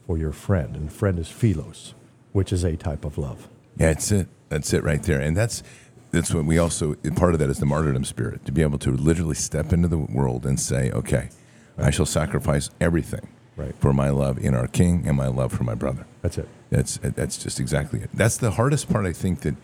for 0.05 0.17
your 0.17 0.31
friend. 0.31 0.75
And 0.75 0.91
friend 0.91 1.19
is 1.19 1.29
philos, 1.29 1.93
which 2.31 2.51
is 2.53 2.63
a 2.63 2.75
type 2.77 3.05
of 3.05 3.17
love. 3.17 3.47
Yeah, 3.77 3.87
that's 3.93 4.11
it. 4.11 4.27
That's 4.49 4.73
it 4.73 4.83
right 4.83 5.01
there. 5.03 5.19
And 5.19 5.35
that's 5.35 5.63
that's 6.11 6.33
what 6.33 6.45
we 6.45 6.57
also 6.57 6.93
part 7.15 7.33
of 7.33 7.39
that 7.39 7.49
is 7.49 7.59
the 7.59 7.65
martyrdom 7.65 8.05
spirit 8.05 8.45
to 8.45 8.51
be 8.51 8.61
able 8.61 8.77
to 8.79 8.91
literally 8.91 9.35
step 9.35 9.73
into 9.73 9.87
the 9.89 9.97
world 9.97 10.45
and 10.45 10.59
say, 10.59 10.89
okay, 10.91 11.29
I 11.77 11.89
shall 11.89 12.05
sacrifice 12.05 12.69
everything 12.79 13.27
Right. 13.57 13.73
for 13.79 13.93
my 13.93 14.09
love 14.09 14.37
in 14.37 14.53
our 14.53 14.67
King 14.67 15.03
and 15.07 15.15
my 15.17 15.27
love 15.27 15.51
for 15.53 15.63
my 15.63 15.75
brother. 15.75 16.05
That's 16.21 16.37
it. 16.37 16.47
That's 16.69 16.97
that's 16.97 17.37
just 17.41 17.59
exactly 17.59 18.01
it. 18.01 18.09
That's 18.13 18.37
the 18.37 18.51
hardest 18.51 18.89
part, 18.89 19.05
I 19.05 19.13
think, 19.13 19.41
that 19.41 19.55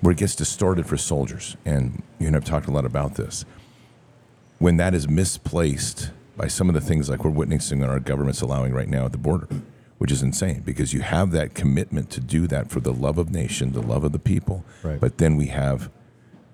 where 0.00 0.12
it 0.12 0.18
gets 0.18 0.34
distorted 0.34 0.86
for 0.86 0.96
soldiers. 0.98 1.56
And 1.64 2.02
you 2.18 2.26
and 2.26 2.36
I've 2.36 2.44
talked 2.44 2.68
a 2.68 2.70
lot 2.70 2.84
about 2.84 3.14
this. 3.16 3.44
When 4.58 4.76
that 4.78 4.94
is 4.94 5.08
misplaced 5.08 6.10
by 6.36 6.48
some 6.48 6.68
of 6.68 6.74
the 6.74 6.80
things 6.80 7.08
like 7.08 7.24
we're 7.24 7.30
witnessing 7.30 7.80
that 7.80 7.88
our 7.90 8.00
government's 8.00 8.40
allowing 8.40 8.72
right 8.74 8.88
now 8.88 9.04
at 9.06 9.12
the 9.12 9.18
border, 9.18 9.48
which 9.98 10.10
is 10.10 10.22
insane 10.22 10.62
because 10.64 10.94
you 10.94 11.00
have 11.00 11.32
that 11.32 11.54
commitment 11.54 12.08
to 12.10 12.20
do 12.20 12.46
that 12.46 12.70
for 12.70 12.80
the 12.80 12.92
love 12.92 13.18
of 13.18 13.30
nation, 13.30 13.72
the 13.72 13.82
love 13.82 14.04
of 14.04 14.12
the 14.12 14.18
people. 14.18 14.64
Right. 14.82 14.98
But 14.98 15.18
then 15.18 15.36
we 15.36 15.46
have 15.46 15.90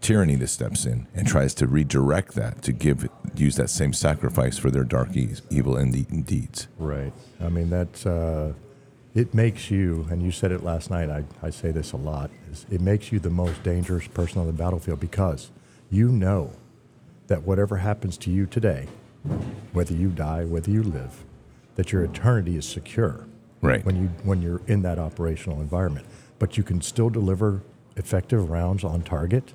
tyranny 0.01 0.35
that 0.35 0.49
steps 0.49 0.85
in 0.85 1.07
and 1.15 1.27
tries 1.27 1.55
to 1.55 1.67
redirect 1.67 2.35
that 2.35 2.61
to 2.63 2.73
give 2.73 3.09
use 3.35 3.57
that 3.57 3.71
same 3.71 3.93
sacrifice 3.93 4.59
for 4.59 4.71
their 4.71 4.85
dark 4.85 5.17
e- 5.17 5.35
evil 5.51 5.77
and 5.77 6.27
deeds. 6.27 6.69
Right. 6.79 7.13
I 7.41 7.49
mean, 7.49 7.71
that's, 7.71 8.05
uh, 8.05 8.53
it 9.15 9.33
makes 9.33 9.71
you, 9.71 10.07
and 10.11 10.23
you 10.23 10.31
said 10.31 10.53
it 10.53 10.63
last 10.63 10.91
night, 10.91 11.09
I, 11.09 11.25
I 11.43 11.51
say 11.51 11.71
this 11.71 11.93
a 11.93 11.97
lot, 11.97 12.31
is 12.51 12.67
it 12.71 12.81
makes 12.81 13.13
you 13.13 13.19
the 13.19 13.31
most 13.31 13.63
dangerous 13.63 14.07
person 14.09 14.41
on 14.41 14.47
the 14.47 14.53
battlefield 14.53 15.01
because 15.01 15.51
you 15.91 16.09
know 16.09 16.51
that 17.29 17.43
whatever 17.43 17.77
happens 17.79 18.19
to 18.19 18.31
you 18.31 18.47
today, 18.47 18.89
whether 19.73 19.95
you 19.95 20.09
die, 20.09 20.45
whether 20.45 20.71
you 20.71 20.83
live, 20.83 21.25
that 21.77 21.93
your 21.93 22.05
eternity 22.05 22.57
is 22.57 22.67
secure. 22.67 23.27
Right. 23.65 23.85
When 23.85 23.97
you 23.97 24.09
when 24.25 24.43
you're 24.43 24.61
in 24.67 24.83
that 24.83 24.99
operational 24.99 25.61
environment, 25.61 26.07
but 26.39 26.57
you 26.57 26.63
can 26.63 26.83
still 26.83 27.09
deliver 27.09 27.63
effective 27.97 28.51
rounds 28.51 28.85
on 28.85 29.03
target, 29.03 29.55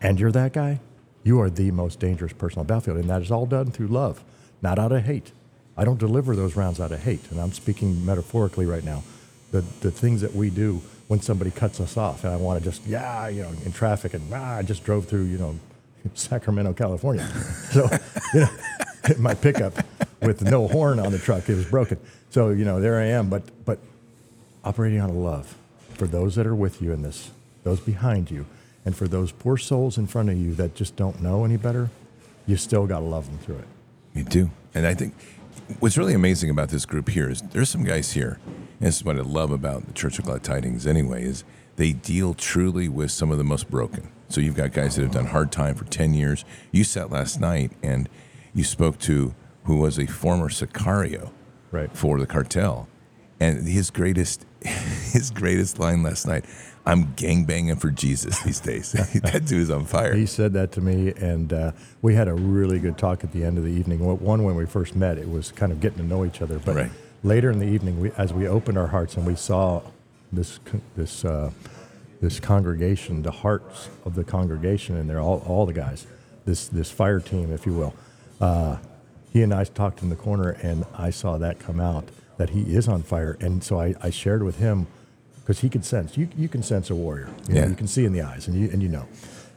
and 0.00 0.18
you're 0.18 0.32
that 0.32 0.52
guy, 0.54 0.80
you 1.22 1.40
are 1.40 1.50
the 1.50 1.70
most 1.70 2.00
dangerous 2.00 2.32
person 2.32 2.60
on 2.60 2.66
the 2.66 2.72
battlefield, 2.72 2.98
and 2.98 3.10
that 3.10 3.20
is 3.22 3.30
all 3.30 3.46
done 3.46 3.70
through 3.70 3.88
love, 3.88 4.24
not 4.62 4.78
out 4.78 4.92
of 4.92 5.04
hate. 5.04 5.32
I 5.76 5.84
don't 5.84 5.98
deliver 5.98 6.34
those 6.34 6.56
rounds 6.56 6.80
out 6.80 6.92
of 6.92 7.02
hate, 7.02 7.30
and 7.30 7.40
I'm 7.40 7.52
speaking 7.52 8.04
metaphorically 8.04 8.66
right 8.66 8.84
now. 8.84 9.02
The 9.50 9.62
the 9.80 9.90
things 9.90 10.22
that 10.22 10.34
we 10.34 10.48
do 10.48 10.80
when 11.08 11.20
somebody 11.20 11.50
cuts 11.50 11.80
us 11.80 11.96
off, 11.96 12.24
and 12.24 12.32
I 12.32 12.36
want 12.36 12.62
to 12.62 12.64
just 12.64 12.86
yeah, 12.86 13.28
you 13.28 13.42
know, 13.42 13.52
in 13.64 13.72
traffic, 13.72 14.14
and 14.14 14.22
ah, 14.32 14.56
I 14.56 14.62
just 14.62 14.84
drove 14.84 15.06
through, 15.06 15.24
you 15.24 15.38
know, 15.38 15.58
Sacramento, 16.14 16.72
California, 16.72 17.26
so 17.70 17.88
you 18.32 18.40
know, 18.40 18.48
my 19.18 19.34
pickup 19.34 19.74
with 20.22 20.42
no 20.42 20.68
horn 20.68 20.98
on 20.98 21.12
the 21.12 21.18
truck, 21.18 21.48
it 21.48 21.54
was 21.56 21.66
broken. 21.66 21.98
So 22.30 22.50
you 22.50 22.64
know, 22.64 22.80
there 22.80 22.98
I 22.98 23.06
am, 23.06 23.28
but 23.28 23.42
but 23.64 23.78
operating 24.64 24.98
out 24.98 25.10
of 25.10 25.16
love 25.16 25.56
for 25.94 26.06
those 26.06 26.36
that 26.36 26.46
are 26.46 26.54
with 26.54 26.80
you 26.80 26.92
in 26.92 27.02
this, 27.02 27.30
those 27.64 27.80
behind 27.80 28.30
you, 28.30 28.46
and 28.84 28.96
for 28.96 29.06
those 29.06 29.32
poor 29.32 29.56
souls 29.56 29.98
in 29.98 30.06
front 30.06 30.30
of 30.30 30.38
you 30.38 30.54
that 30.54 30.74
just 30.74 30.96
don't 30.96 31.20
know 31.20 31.44
any 31.44 31.56
better, 31.56 31.90
you 32.46 32.56
still 32.56 32.86
got 32.86 33.00
to 33.00 33.04
love 33.04 33.26
them 33.26 33.38
through 33.38 33.58
it. 33.58 33.68
You 34.14 34.24
do. 34.24 34.50
And 34.74 34.86
I 34.86 34.94
think 34.94 35.14
what's 35.80 35.98
really 35.98 36.14
amazing 36.14 36.50
about 36.50 36.70
this 36.70 36.86
group 36.86 37.08
here 37.08 37.28
is 37.28 37.42
there's 37.42 37.68
some 37.68 37.84
guys 37.84 38.12
here, 38.12 38.38
and 38.46 38.86
this 38.86 38.96
is 38.96 39.04
what 39.04 39.16
I 39.16 39.22
love 39.22 39.50
about 39.50 39.86
the 39.86 39.92
Church 39.92 40.18
of 40.18 40.24
Glad 40.24 40.42
Tidings 40.42 40.86
anyway, 40.86 41.24
is 41.24 41.44
they 41.76 41.92
deal 41.92 42.34
truly 42.34 42.88
with 42.88 43.10
some 43.10 43.30
of 43.30 43.38
the 43.38 43.44
most 43.44 43.70
broken. 43.70 44.08
So 44.28 44.40
you've 44.40 44.56
got 44.56 44.72
guys 44.72 44.96
that 44.96 45.02
have 45.02 45.12
done 45.12 45.26
hard 45.26 45.50
time 45.50 45.74
for 45.74 45.84
10 45.86 46.14
years. 46.14 46.44
You 46.70 46.84
sat 46.84 47.10
last 47.10 47.40
night 47.40 47.72
and 47.82 48.08
you 48.54 48.62
spoke 48.62 48.98
to 49.00 49.34
who 49.64 49.76
was 49.76 49.98
a 49.98 50.06
former 50.06 50.48
Sicario 50.48 51.30
Right. 51.70 51.94
for 51.96 52.18
the 52.18 52.26
cartel. 52.26 52.88
And 53.38 53.66
his 53.66 53.90
greatest 53.90 54.44
his 54.64 55.30
greatest 55.30 55.78
line 55.78 56.02
last 56.02 56.26
night, 56.26 56.44
I'm 56.84 57.14
gangbanging 57.14 57.80
for 57.80 57.90
Jesus 57.90 58.38
these 58.42 58.60
days. 58.60 58.92
that 59.22 59.44
dude 59.46 59.62
is 59.62 59.70
on 59.70 59.86
fire. 59.86 60.14
He 60.14 60.26
said 60.26 60.52
that 60.52 60.72
to 60.72 60.80
me, 60.82 61.12
and 61.16 61.50
uh, 61.52 61.72
we 62.02 62.14
had 62.14 62.28
a 62.28 62.34
really 62.34 62.78
good 62.78 62.98
talk 62.98 63.24
at 63.24 63.32
the 63.32 63.42
end 63.44 63.56
of 63.56 63.64
the 63.64 63.70
evening. 63.70 64.00
One- 64.00 64.20
One, 64.20 64.42
when 64.44 64.56
we 64.56 64.66
first 64.66 64.94
met, 64.96 65.16
it 65.16 65.30
was 65.30 65.52
kind 65.52 65.72
of 65.72 65.80
getting 65.80 65.98
to 65.98 66.04
know 66.04 66.24
each 66.26 66.42
other. 66.42 66.58
But 66.58 66.74
Right. 66.76 66.90
later 67.22 67.50
in 67.50 67.58
the 67.58 67.66
evening, 67.66 68.00
we, 68.00 68.10
as 68.18 68.32
we 68.34 68.46
opened 68.46 68.76
our 68.76 68.88
hearts 68.88 69.16
and 69.16 69.24
we 69.26 69.34
saw 69.36 69.80
this 70.32 70.60
this 70.96 71.24
uh, 71.24 71.50
this 72.20 72.38
congregation, 72.40 73.22
the 73.22 73.30
hearts 73.30 73.88
of 74.04 74.14
the 74.14 74.24
congregation, 74.24 74.96
and 74.96 75.08
they're 75.08 75.20
all 75.20 75.42
all 75.46 75.64
the 75.64 75.72
guys, 75.72 76.06
this 76.44 76.68
this 76.68 76.90
fire 76.90 77.20
team, 77.20 77.50
if 77.52 77.64
you 77.64 77.72
will. 77.72 77.94
Uh, 78.40 78.76
he 79.32 79.42
and 79.42 79.52
I 79.54 79.64
talked 79.64 80.02
in 80.02 80.08
the 80.10 80.16
corner, 80.16 80.50
and 80.62 80.84
I 80.96 81.10
saw 81.10 81.38
that 81.38 81.58
come 81.58 81.80
out 81.80 82.08
that 82.36 82.50
he 82.50 82.62
is 82.74 82.88
on 82.88 83.02
fire, 83.02 83.36
and 83.40 83.62
so 83.62 83.80
I, 83.80 83.94
I 84.02 84.10
shared 84.10 84.42
with 84.42 84.58
him 84.58 84.86
because 85.40 85.60
he 85.60 85.68
could 85.68 85.84
sense. 85.84 86.16
You 86.16 86.28
you 86.36 86.48
can 86.48 86.62
sense 86.62 86.90
a 86.90 86.94
warrior. 86.94 87.28
You, 87.48 87.54
know, 87.54 87.60
Yeah. 87.60 87.68
you 87.68 87.74
can 87.74 87.86
see 87.86 88.04
in 88.04 88.12
the 88.12 88.22
eyes, 88.22 88.48
and 88.48 88.56
you 88.58 88.70
and 88.72 88.82
you 88.82 88.88
know, 88.88 89.06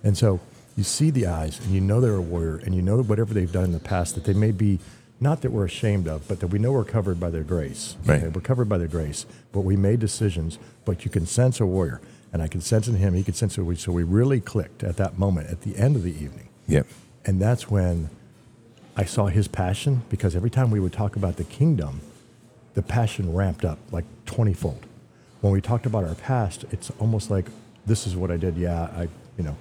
and 0.04 0.18
so 0.18 0.40
you 0.76 0.84
see 0.84 1.10
the 1.12 1.28
eyes, 1.28 1.60
and 1.64 1.72
you 1.74 1.82
know 1.82 2.02
they're 2.02 2.16
a 2.16 2.22
warrior, 2.22 2.58
and 2.66 2.74
you 2.76 2.82
know 2.82 2.98
that 2.98 3.04
whatever 3.08 3.34
they've 3.34 3.52
done 3.52 3.66
in 3.66 3.72
the 3.72 3.80
past 3.80 4.16
that 4.16 4.26
they 4.26 4.34
may 4.34 4.52
be. 4.52 4.80
Not 5.22 5.42
that 5.44 5.52
we're 5.52 5.64
ashamed 5.64 6.08
of, 6.10 6.28
but 6.28 6.42
that 6.42 6.48
we 6.48 6.60
know 6.60 6.74
we're 6.74 6.84
covered 6.84 7.18
by 7.18 7.30
their 7.30 7.44
grace. 7.44 7.96
Right. 8.04 8.24
We're 8.34 8.42
covered 8.42 8.68
by 8.68 8.78
their 8.78 8.90
grace, 8.90 9.26
but 9.54 9.62
we 9.62 9.78
made 9.78 10.02
decisions. 10.02 10.60
But 10.84 11.06
you 11.06 11.12
can 11.12 11.26
sense 11.26 11.62
a 11.62 11.66
warrior, 11.66 12.02
and 12.34 12.42
I 12.42 12.48
can 12.50 12.60
sense 12.60 12.90
in 12.90 12.96
him. 12.96 13.14
He 13.14 13.24
could 13.24 13.36
sense 13.38 13.58
it. 13.58 13.80
So 13.80 13.94
we 13.94 14.04
really 14.04 14.42
clicked 14.42 14.84
at 14.84 14.98
that 14.98 15.18
moment, 15.18 15.50
at 15.50 15.62
the 15.62 15.78
end 15.78 15.96
of 15.96 16.04
the 16.04 16.12
evening. 16.12 16.50
Yep. 16.68 16.88
And 17.26 17.40
that's 17.42 17.70
when 17.72 18.10
I 18.96 19.06
saw 19.06 19.28
his 19.28 19.48
passion 19.48 20.04
because 20.10 20.36
every 20.36 20.50
time 20.50 20.70
we 20.70 20.80
would 20.80 20.94
talk 20.94 21.16
about 21.16 21.38
the 21.38 21.44
kingdom, 21.44 22.02
the 22.76 22.82
passion 22.82 23.34
ramped 23.34 23.66
up 23.66 23.80
like 23.92 24.06
20 24.26 24.54
fold. 24.54 24.86
When 25.42 25.52
we 25.52 25.62
talked 25.62 25.86
about 25.86 26.04
our 26.04 26.16
past, 26.16 26.66
it's 26.72 26.92
almost 27.00 27.30
like 27.30 27.46
this 27.86 28.08
is 28.08 28.16
what 28.16 28.32
I 28.32 28.38
did. 28.38 28.56
Yeah, 28.56 28.84
I, 28.96 29.04
you 29.38 29.44
know, 29.44 29.58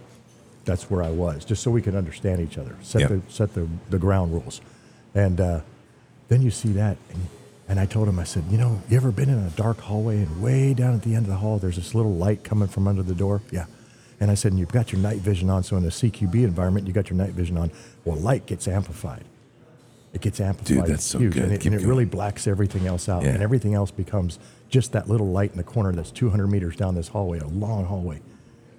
that's 0.64 0.90
where 0.90 1.02
I 1.02 1.10
was, 1.10 1.44
just 1.44 1.62
so 1.62 1.70
we 1.70 1.82
could 1.82 1.96
understand 1.96 2.40
each 2.40 2.58
other, 2.58 2.76
set, 2.82 3.08
the, 3.08 3.20
set 3.28 3.54
the, 3.54 3.68
the 3.90 3.98
ground 3.98 4.32
rules. 4.32 4.60
And 5.14 5.40
uh, 5.40 5.60
then 6.28 6.42
you 6.42 6.50
see 6.50 6.70
that. 6.72 6.96
And, 7.10 7.26
and 7.68 7.80
I 7.80 7.86
told 7.86 8.08
him, 8.08 8.18
I 8.18 8.24
said, 8.24 8.44
you 8.50 8.58
know, 8.58 8.82
you 8.88 8.96
ever 8.96 9.10
been 9.10 9.28
in 9.28 9.38
a 9.38 9.50
dark 9.50 9.80
hallway 9.80 10.18
and 10.18 10.42
way 10.42 10.74
down 10.74 10.94
at 10.94 11.02
the 11.02 11.14
end 11.14 11.24
of 11.24 11.30
the 11.30 11.36
hall, 11.36 11.58
there's 11.58 11.76
this 11.76 11.94
little 11.94 12.14
light 12.14 12.44
coming 12.44 12.68
from 12.68 12.86
under 12.86 13.02
the 13.02 13.14
door? 13.14 13.40
Yeah. 13.50 13.66
And 14.22 14.30
I 14.30 14.34
said, 14.34 14.52
and 14.52 14.58
you've 14.60 14.70
got 14.70 14.92
your 14.92 15.00
night 15.00 15.18
vision 15.18 15.50
on. 15.50 15.64
So 15.64 15.76
in 15.76 15.84
a 15.84 15.88
CQB 15.88 16.44
environment, 16.44 16.86
you 16.86 16.92
got 16.92 17.10
your 17.10 17.16
night 17.16 17.32
vision 17.32 17.58
on. 17.58 17.72
Well, 18.04 18.16
light 18.18 18.46
gets 18.46 18.68
amplified. 18.68 19.24
It 20.12 20.20
gets 20.20 20.40
amplified. 20.40 20.86
that's 20.86 21.02
so 21.02 21.18
huge, 21.18 21.34
good. 21.34 21.42
And 21.42 21.52
it, 21.54 21.66
and 21.66 21.74
it 21.74 21.84
really 21.84 22.04
blacks 22.04 22.46
everything 22.46 22.86
else 22.86 23.08
out. 23.08 23.24
Yeah. 23.24 23.30
And 23.30 23.42
everything 23.42 23.74
else 23.74 23.90
becomes 23.90 24.38
just 24.68 24.92
that 24.92 25.08
little 25.08 25.32
light 25.32 25.50
in 25.50 25.56
the 25.56 25.64
corner 25.64 25.90
that's 25.90 26.12
200 26.12 26.46
meters 26.46 26.76
down 26.76 26.94
this 26.94 27.08
hallway, 27.08 27.40
a 27.40 27.48
long 27.48 27.84
hallway. 27.84 28.20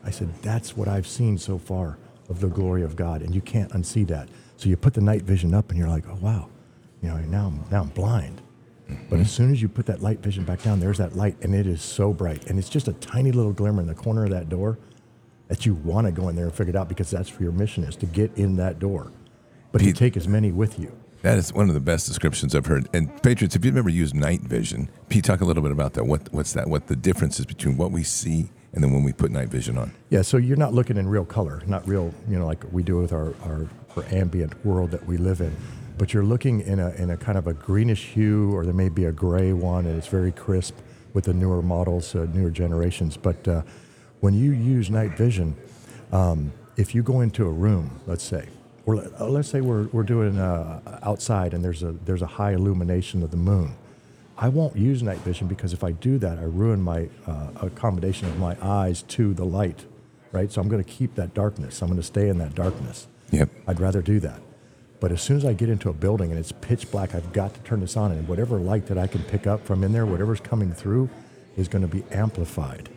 I 0.05 0.11
said, 0.11 0.33
that's 0.41 0.77
what 0.77 0.87
I've 0.87 1.07
seen 1.07 1.37
so 1.37 1.57
far 1.57 1.97
of 2.29 2.39
the 2.39 2.47
glory 2.47 2.83
of 2.83 2.95
God, 2.95 3.21
and 3.21 3.35
you 3.35 3.41
can't 3.41 3.69
unsee 3.73 4.07
that. 4.07 4.29
So 4.55 4.69
you 4.69 4.77
put 4.77 4.93
the 4.93 5.01
night 5.01 5.23
vision 5.23 5.53
up, 5.53 5.71
and 5.71 5.77
you're 5.77 5.89
like, 5.89 6.07
oh 6.07 6.17
wow, 6.21 6.47
you 7.01 7.09
know, 7.09 7.17
now 7.17 7.47
I'm 7.47 7.65
now 7.69 7.81
I'm 7.81 7.89
blind. 7.89 8.41
But 8.87 8.95
mm-hmm. 8.95 9.21
as 9.21 9.31
soon 9.31 9.51
as 9.51 9.61
you 9.61 9.67
put 9.67 9.87
that 9.87 10.01
light 10.01 10.19
vision 10.19 10.45
back 10.45 10.61
down, 10.61 10.79
there's 10.79 10.99
that 10.99 11.17
light, 11.17 11.35
and 11.41 11.53
it 11.53 11.67
is 11.67 11.81
so 11.81 12.13
bright, 12.13 12.49
and 12.49 12.57
it's 12.57 12.69
just 12.69 12.87
a 12.87 12.93
tiny 12.93 13.33
little 13.33 13.51
glimmer 13.51 13.81
in 13.81 13.87
the 13.87 13.93
corner 13.93 14.23
of 14.23 14.29
that 14.29 14.47
door 14.47 14.77
that 15.47 15.65
you 15.65 15.73
want 15.73 16.07
to 16.07 16.11
go 16.11 16.29
in 16.29 16.35
there 16.35 16.45
and 16.45 16.53
figure 16.53 16.71
it 16.71 16.75
out 16.75 16.89
because 16.89 17.11
that's 17.11 17.31
what 17.31 17.41
your 17.41 17.51
mission 17.51 17.83
is 17.83 17.95
to 17.97 18.05
get 18.05 18.31
in 18.37 18.55
that 18.57 18.79
door, 18.79 19.11
but 19.71 19.81
to 19.81 19.93
take 19.93 20.17
as 20.17 20.27
many 20.27 20.51
with 20.51 20.79
you. 20.79 20.91
That 21.21 21.37
is 21.37 21.53
one 21.53 21.69
of 21.69 21.73
the 21.73 21.81
best 21.81 22.05
descriptions 22.07 22.53
I've 22.53 22.65
heard. 22.65 22.89
And 22.93 23.09
Patriots, 23.23 23.55
if 23.55 23.63
you've 23.63 23.77
ever 23.77 23.89
used 23.89 24.13
night 24.13 24.41
vision, 24.41 24.89
Pete, 25.07 25.23
talk 25.23 25.39
a 25.39 25.45
little 25.45 25.63
bit 25.63 25.71
about 25.71 25.93
that. 25.93 26.03
What 26.05 26.31
what's 26.33 26.51
that? 26.53 26.67
What 26.67 26.87
the 26.87 26.97
difference 26.97 27.39
is 27.39 27.45
between 27.45 27.77
what 27.77 27.91
we 27.91 28.03
see 28.03 28.49
and 28.73 28.83
then 28.83 28.91
when 28.91 29.03
we 29.03 29.13
put 29.13 29.31
night 29.31 29.49
vision 29.49 29.77
on? 29.77 29.93
Yeah, 30.09 30.23
so 30.23 30.37
you're 30.37 30.57
not 30.57 30.73
looking 30.73 30.97
in 30.97 31.07
real 31.07 31.25
color, 31.25 31.61
not 31.67 31.87
real, 31.87 32.13
you 32.27 32.37
know, 32.37 32.45
like 32.45 32.63
we 32.71 32.83
do 32.83 32.97
with 32.97 33.13
our, 33.13 33.33
our, 33.43 33.67
our 33.95 34.03
ambient 34.11 34.65
world 34.65 34.91
that 34.91 35.05
we 35.05 35.17
live 35.17 35.41
in, 35.41 35.55
but 35.97 36.13
you're 36.13 36.25
looking 36.25 36.61
in 36.61 36.79
a, 36.79 36.89
in 36.91 37.11
a 37.11 37.17
kind 37.17 37.37
of 37.37 37.47
a 37.47 37.53
greenish 37.53 38.07
hue, 38.07 38.53
or 38.53 38.65
there 38.65 38.73
may 38.73 38.89
be 38.89 39.05
a 39.05 39.11
gray 39.11 39.53
one, 39.53 39.85
and 39.85 39.95
it's 39.95 40.07
very 40.07 40.31
crisp 40.31 40.75
with 41.13 41.25
the 41.25 41.33
newer 41.33 41.61
models, 41.61 42.15
uh, 42.15 42.25
newer 42.33 42.49
generations. 42.49 43.15
But 43.15 43.47
uh, 43.47 43.61
when 44.23 44.33
you 44.33 44.53
use 44.53 44.89
night 44.89 45.17
vision, 45.17 45.53
um, 46.13 46.53
if 46.77 46.95
you 46.95 47.03
go 47.03 47.19
into 47.19 47.45
a 47.45 47.51
room, 47.51 47.99
let's 48.07 48.23
say, 48.23 48.47
or 48.85 48.95
uh, 48.95 49.25
let's 49.27 49.49
say 49.49 49.59
we're, 49.59 49.87
we're 49.87 50.01
doing 50.01 50.39
uh, 50.39 50.79
outside 51.03 51.53
and 51.53 51.61
there's 51.61 51.83
a, 51.83 51.91
there's 52.05 52.21
a 52.21 52.31
high 52.39 52.53
illumination 52.53 53.21
of 53.21 53.31
the 53.31 53.37
moon, 53.37 53.75
I 54.37 54.47
won't 54.47 54.77
use 54.77 55.03
night 55.03 55.17
vision 55.17 55.47
because 55.47 55.73
if 55.73 55.83
I 55.83 55.91
do 55.91 56.17
that, 56.19 56.39
I 56.39 56.43
ruin 56.43 56.81
my 56.81 57.09
uh, 57.27 57.49
accommodation 57.63 58.29
of 58.29 58.39
my 58.39 58.55
eyes 58.61 59.03
to 59.09 59.33
the 59.33 59.43
light, 59.43 59.83
right? 60.31 60.49
So 60.49 60.61
I'm 60.61 60.69
going 60.69 60.81
to 60.81 60.89
keep 60.89 61.15
that 61.15 61.33
darkness. 61.33 61.81
I'm 61.81 61.89
going 61.89 61.99
to 61.99 62.07
stay 62.07 62.29
in 62.29 62.37
that 62.37 62.55
darkness. 62.55 63.07
Yep. 63.31 63.49
I'd 63.67 63.81
rather 63.81 64.01
do 64.01 64.21
that. 64.21 64.39
But 65.01 65.11
as 65.11 65.21
soon 65.21 65.35
as 65.35 65.43
I 65.43 65.51
get 65.51 65.67
into 65.67 65.89
a 65.89 65.93
building 65.93 66.31
and 66.31 66.39
it's 66.39 66.53
pitch 66.53 66.89
black, 66.89 67.13
I've 67.13 67.33
got 67.33 67.55
to 67.55 67.59
turn 67.59 67.81
this 67.81 67.97
on, 67.97 68.13
and 68.13 68.25
whatever 68.25 68.57
light 68.57 68.85
that 68.85 68.97
I 68.97 69.05
can 69.05 69.21
pick 69.23 69.47
up 69.47 69.65
from 69.65 69.83
in 69.83 69.91
there, 69.91 70.05
whatever's 70.05 70.39
coming 70.39 70.71
through, 70.71 71.09
is 71.57 71.67
going 71.67 71.81
to 71.81 71.89
be 71.89 72.05
amplified. 72.09 72.87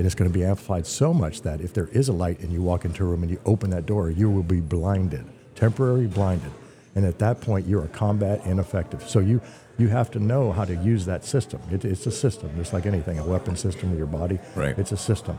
And 0.00 0.06
it's 0.06 0.14
going 0.14 0.32
to 0.32 0.32
be 0.32 0.46
amplified 0.46 0.86
so 0.86 1.12
much 1.12 1.42
that 1.42 1.60
if 1.60 1.74
there 1.74 1.88
is 1.88 2.08
a 2.08 2.14
light 2.14 2.40
and 2.40 2.50
you 2.50 2.62
walk 2.62 2.86
into 2.86 3.04
a 3.04 3.06
room 3.06 3.22
and 3.22 3.30
you 3.30 3.38
open 3.44 3.68
that 3.68 3.84
door, 3.84 4.08
you 4.08 4.30
will 4.30 4.42
be 4.42 4.62
blinded, 4.62 5.26
temporarily 5.54 6.06
blinded. 6.06 6.50
And 6.94 7.04
at 7.04 7.18
that 7.18 7.42
point, 7.42 7.66
you're 7.66 7.86
combat 7.88 8.40
ineffective. 8.46 9.06
So 9.06 9.18
you, 9.18 9.42
you 9.76 9.88
have 9.88 10.10
to 10.12 10.18
know 10.18 10.52
how 10.52 10.64
to 10.64 10.74
use 10.74 11.04
that 11.04 11.22
system. 11.26 11.60
It, 11.70 11.84
it's 11.84 12.06
a 12.06 12.10
system, 12.10 12.50
just 12.56 12.72
like 12.72 12.86
anything, 12.86 13.18
a 13.18 13.26
weapon 13.26 13.56
system 13.56 13.90
with 13.90 13.98
your 13.98 14.06
body. 14.06 14.38
Right. 14.56 14.78
It's 14.78 14.92
a 14.92 14.96
system. 14.96 15.38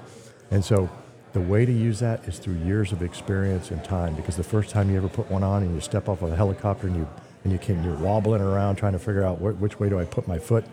And 0.52 0.63
so 0.63 0.88
the 1.34 1.41
way 1.41 1.65
to 1.65 1.71
use 1.71 2.00
that 2.02 2.28
is 2.28 2.38
through 2.38 2.60
years 2.63 2.91
of 2.91 3.02
experience 3.02 3.71
and 3.71 3.84
time. 3.84 4.13
Because 4.13 4.38
the 4.38 4.43
first 4.43 4.69
time 4.69 4.91
you 4.91 4.97
ever 4.97 5.10
put 5.10 5.28
one 5.32 5.41
on 5.43 5.63
and 5.63 5.74
you 5.74 5.82
step 5.82 6.08
off 6.08 6.21
of 6.21 6.32
a 6.32 6.36
helicopter 6.36 6.86
and 6.86 6.95
you 6.97 7.08
and 7.43 7.52
you 7.52 7.58
can 7.58 7.84
you're 7.84 7.95
wobbling 7.95 8.43
around 8.43 8.76
trying 8.76 8.93
to 8.93 9.00
figure 9.00 9.24
out 9.24 9.39
wh- 9.39 9.60
which 9.60 9.80
way 9.80 9.89
do 9.89 10.00
I 10.00 10.06
put 10.06 10.28
my 10.28 10.38
foot. 10.38 10.65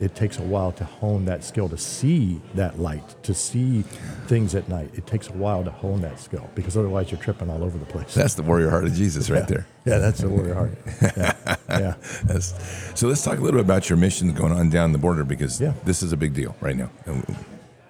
It 0.00 0.14
takes 0.14 0.38
a 0.38 0.42
while 0.42 0.72
to 0.72 0.84
hone 0.84 1.24
that 1.26 1.44
skill 1.44 1.68
to 1.68 1.78
see 1.78 2.40
that 2.54 2.78
light, 2.78 3.14
to 3.22 3.32
see 3.32 3.82
things 4.26 4.54
at 4.54 4.68
night. 4.68 4.90
It 4.94 5.06
takes 5.06 5.28
a 5.28 5.32
while 5.32 5.62
to 5.64 5.70
hone 5.70 6.00
that 6.02 6.18
skill 6.18 6.50
because 6.54 6.76
otherwise 6.76 7.10
you're 7.10 7.20
tripping 7.20 7.48
all 7.48 7.62
over 7.62 7.78
the 7.78 7.86
place. 7.86 8.12
That's 8.14 8.34
the 8.34 8.42
warrior 8.42 8.70
heart 8.70 8.84
of 8.84 8.92
Jesus 8.94 9.30
right 9.30 9.46
there. 9.46 9.66
Yeah, 9.84 9.98
that's 9.98 10.20
the 10.20 10.28
warrior 10.28 10.54
heart. 10.54 10.78
Yeah, 11.68 11.94
yeah. 12.28 12.38
So 12.38 13.08
let's 13.08 13.22
talk 13.24 13.38
a 13.38 13.40
little 13.40 13.58
bit 13.58 13.64
about 13.64 13.88
your 13.88 13.96
mission 13.98 14.32
going 14.32 14.52
on 14.52 14.68
down 14.68 14.92
the 14.92 14.98
border 14.98 15.24
because 15.24 15.60
Yeah. 15.60 15.72
this 15.84 16.02
is 16.02 16.12
a 16.12 16.16
big 16.16 16.34
deal 16.34 16.54
right 16.60 16.76
now. 16.76 16.90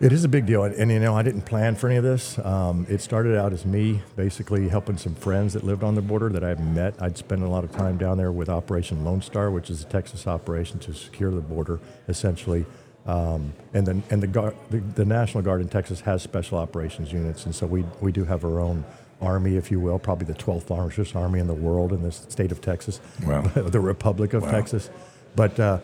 It 0.04 0.12
is 0.12 0.22
a 0.22 0.28
big 0.28 0.44
deal, 0.44 0.64
and, 0.64 0.74
and, 0.74 0.90
you 0.90 1.00
know 1.00 1.16
I 1.16 1.22
didn't 1.22 1.46
plan 1.46 1.76
for 1.76 1.88
any 1.88 1.96
of 1.96 2.04
this. 2.04 2.38
Um, 2.40 2.86
it 2.90 3.00
started 3.00 3.38
out 3.38 3.54
as 3.54 3.64
me 3.64 4.02
basically 4.16 4.68
helping 4.68 4.98
some 4.98 5.14
friends 5.14 5.54
that 5.54 5.64
lived 5.64 5.82
on 5.82 5.94
the 5.94 6.02
border 6.02 6.28
that 6.28 6.44
I 6.44 6.48
had 6.48 6.60
met. 6.60 6.94
I'd 7.00 7.16
spend 7.16 7.42
a 7.42 7.48
lot 7.48 7.64
of 7.64 7.72
time 7.72 7.96
down 7.96 8.18
there 8.18 8.30
with 8.30 8.50
Operation 8.50 9.02
Lone 9.02 9.22
Star, 9.22 9.50
which 9.50 9.70
is 9.70 9.80
a 9.80 9.86
Texas 9.86 10.26
operation 10.26 10.78
to 10.80 10.92
secure 10.92 11.30
the 11.30 11.40
border, 11.40 11.80
essentially. 12.06 12.66
Um, 13.06 13.54
and 13.72 13.86
then 13.86 14.02
and 14.10 14.22
the, 14.22 14.26
guard, 14.26 14.54
the 14.68 14.80
the 14.80 15.06
National 15.06 15.42
Guard 15.42 15.62
in 15.62 15.68
Texas 15.70 16.02
has 16.02 16.22
special 16.22 16.58
operations 16.58 17.10
units, 17.10 17.46
and 17.46 17.54
so 17.54 17.66
we 17.66 17.86
we 18.02 18.12
do 18.12 18.24
have 18.24 18.44
our 18.44 18.60
own 18.60 18.84
army, 19.22 19.56
if 19.56 19.70
you 19.70 19.80
will, 19.80 19.98
probably 19.98 20.26
the 20.26 20.34
12th 20.34 20.68
largest 20.68 21.16
army 21.16 21.40
in 21.40 21.46
the 21.46 21.54
world 21.54 21.94
in 21.94 22.02
the 22.02 22.12
state 22.12 22.52
of 22.52 22.60
Texas, 22.60 23.00
Wow. 23.24 23.40
the 23.54 23.80
Republic 23.80 24.34
of 24.34 24.42
Wow. 24.42 24.50
Texas. 24.50 24.90
But 25.34 25.58
uh, 25.58 25.78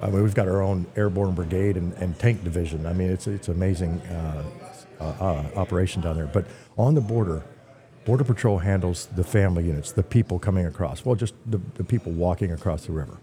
I 0.00 0.10
mean, 0.10 0.22
we've 0.22 0.34
got 0.34 0.48
our 0.48 0.62
own 0.62 0.86
airborne 0.96 1.34
brigade 1.34 1.76
and, 1.76 1.92
and 1.94 2.18
tank 2.18 2.44
division. 2.44 2.86
I 2.86 2.92
mean, 2.92 3.10
it's 3.10 3.26
it's 3.26 3.48
amazing 3.48 4.00
uh, 4.02 4.44
uh, 5.00 5.04
uh, 5.04 5.44
operation 5.56 6.02
down 6.02 6.16
there. 6.16 6.26
But 6.26 6.46
on 6.76 6.94
the 6.94 7.00
border, 7.00 7.42
Border 8.04 8.24
Patrol 8.24 8.58
handles 8.58 9.06
the 9.16 9.24
family 9.24 9.64
units, 9.64 9.92
the 9.92 10.02
people 10.02 10.38
coming 10.38 10.66
across. 10.66 11.04
Well, 11.04 11.14
just 11.14 11.34
the, 11.46 11.60
the 11.74 11.84
people 11.84 12.12
walking 12.12 12.52
across 12.52 12.86
the 12.86 12.92
river. 12.92 13.18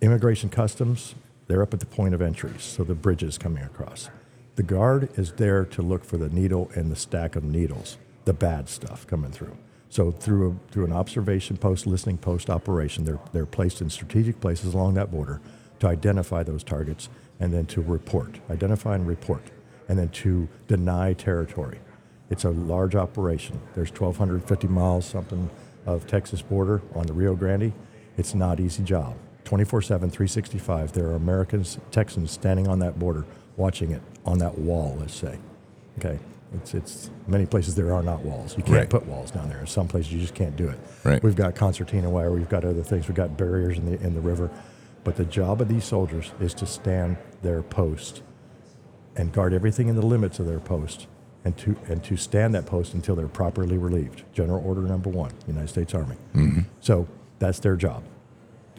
Immigration 0.00 0.50
Customs, 0.50 1.14
they're 1.46 1.62
up 1.62 1.72
at 1.72 1.80
the 1.80 1.86
point 1.86 2.14
of 2.14 2.20
entry, 2.20 2.52
so 2.58 2.82
the 2.82 2.94
bridges 2.94 3.38
coming 3.38 3.62
across. 3.62 4.10
The 4.56 4.62
guard 4.64 5.08
is 5.16 5.32
there 5.32 5.64
to 5.66 5.82
look 5.82 6.04
for 6.04 6.18
the 6.18 6.28
needle 6.28 6.70
and 6.74 6.90
the 6.90 6.96
stack 6.96 7.36
of 7.36 7.44
needles, 7.44 7.96
the 8.24 8.32
bad 8.32 8.68
stuff 8.68 9.06
coming 9.06 9.30
through. 9.30 9.56
So 9.88 10.10
through 10.10 10.50
a, 10.50 10.72
through 10.72 10.86
an 10.86 10.92
observation 10.92 11.56
post, 11.56 11.86
listening 11.86 12.18
post 12.18 12.50
operation, 12.50 13.04
they're 13.04 13.20
they're 13.32 13.46
placed 13.46 13.80
in 13.80 13.88
strategic 13.88 14.40
places 14.40 14.74
along 14.74 14.94
that 14.94 15.10
border 15.10 15.40
to 15.82 15.88
identify 15.88 16.44
those 16.44 16.62
targets 16.62 17.08
and 17.40 17.52
then 17.52 17.66
to 17.66 17.80
report, 17.82 18.38
identify 18.48 18.94
and 18.94 19.04
report, 19.04 19.42
and 19.88 19.98
then 19.98 20.08
to 20.10 20.48
deny 20.68 21.12
territory. 21.12 21.80
It's 22.30 22.44
a 22.44 22.50
large 22.50 22.94
operation. 22.94 23.60
There's 23.74 23.90
1,250 23.90 24.68
miles 24.68 25.04
something 25.04 25.50
of 25.84 26.06
Texas 26.06 26.40
border 26.40 26.82
on 26.94 27.08
the 27.08 27.12
Rio 27.12 27.34
Grande. 27.34 27.72
It's 28.16 28.32
not 28.32 28.60
easy 28.60 28.84
job. 28.84 29.16
24/7, 29.44 30.08
365. 30.12 30.92
There 30.92 31.08
are 31.08 31.16
Americans, 31.16 31.78
Texans 31.90 32.30
standing 32.30 32.68
on 32.68 32.78
that 32.78 33.00
border, 33.00 33.24
watching 33.56 33.90
it 33.90 34.02
on 34.24 34.38
that 34.38 34.56
wall. 34.58 34.96
Let's 35.00 35.14
say, 35.14 35.36
okay. 35.98 36.20
It's 36.54 36.74
it's 36.74 37.10
many 37.26 37.44
places 37.46 37.74
there 37.74 37.92
are 37.92 38.02
not 38.04 38.24
walls. 38.24 38.56
You 38.56 38.62
can't 38.62 38.76
Right. 38.76 38.88
put 38.90 39.06
walls 39.06 39.32
down 39.32 39.48
there. 39.48 39.58
In 39.58 39.66
some 39.66 39.88
places 39.88 40.12
you 40.12 40.20
just 40.20 40.34
can't 40.34 40.54
do 40.54 40.68
it. 40.68 40.78
Right. 41.02 41.20
We've 41.24 41.34
got 41.34 41.56
concertina 41.56 42.08
wire. 42.08 42.30
We've 42.30 42.48
got 42.48 42.64
other 42.64 42.82
things. 42.84 43.08
We've 43.08 43.16
got 43.16 43.36
barriers 43.36 43.78
in 43.78 43.86
the 43.86 44.00
in 44.00 44.14
the 44.14 44.20
river. 44.20 44.48
But 45.04 45.16
the 45.16 45.24
job 45.24 45.60
of 45.60 45.68
these 45.68 45.84
soldiers 45.84 46.32
is 46.40 46.54
to 46.54 46.66
stand 46.66 47.16
their 47.42 47.62
post 47.62 48.22
and 49.16 49.32
guard 49.32 49.52
everything 49.52 49.88
in 49.88 49.96
the 49.96 50.06
limits 50.06 50.38
of 50.38 50.46
their 50.46 50.60
post 50.60 51.06
and 51.44 51.56
to, 51.58 51.76
and 51.88 52.02
to 52.04 52.16
stand 52.16 52.54
that 52.54 52.66
post 52.66 52.94
until 52.94 53.16
they're 53.16 53.28
properly 53.28 53.76
relieved. 53.76 54.22
General 54.32 54.64
Order 54.64 54.82
Number 54.82 55.10
One, 55.10 55.32
United 55.46 55.68
States 55.68 55.94
Army. 55.94 56.16
Mm-hmm. 56.34 56.60
So 56.80 57.08
that's 57.38 57.58
their 57.58 57.76
job. 57.76 58.04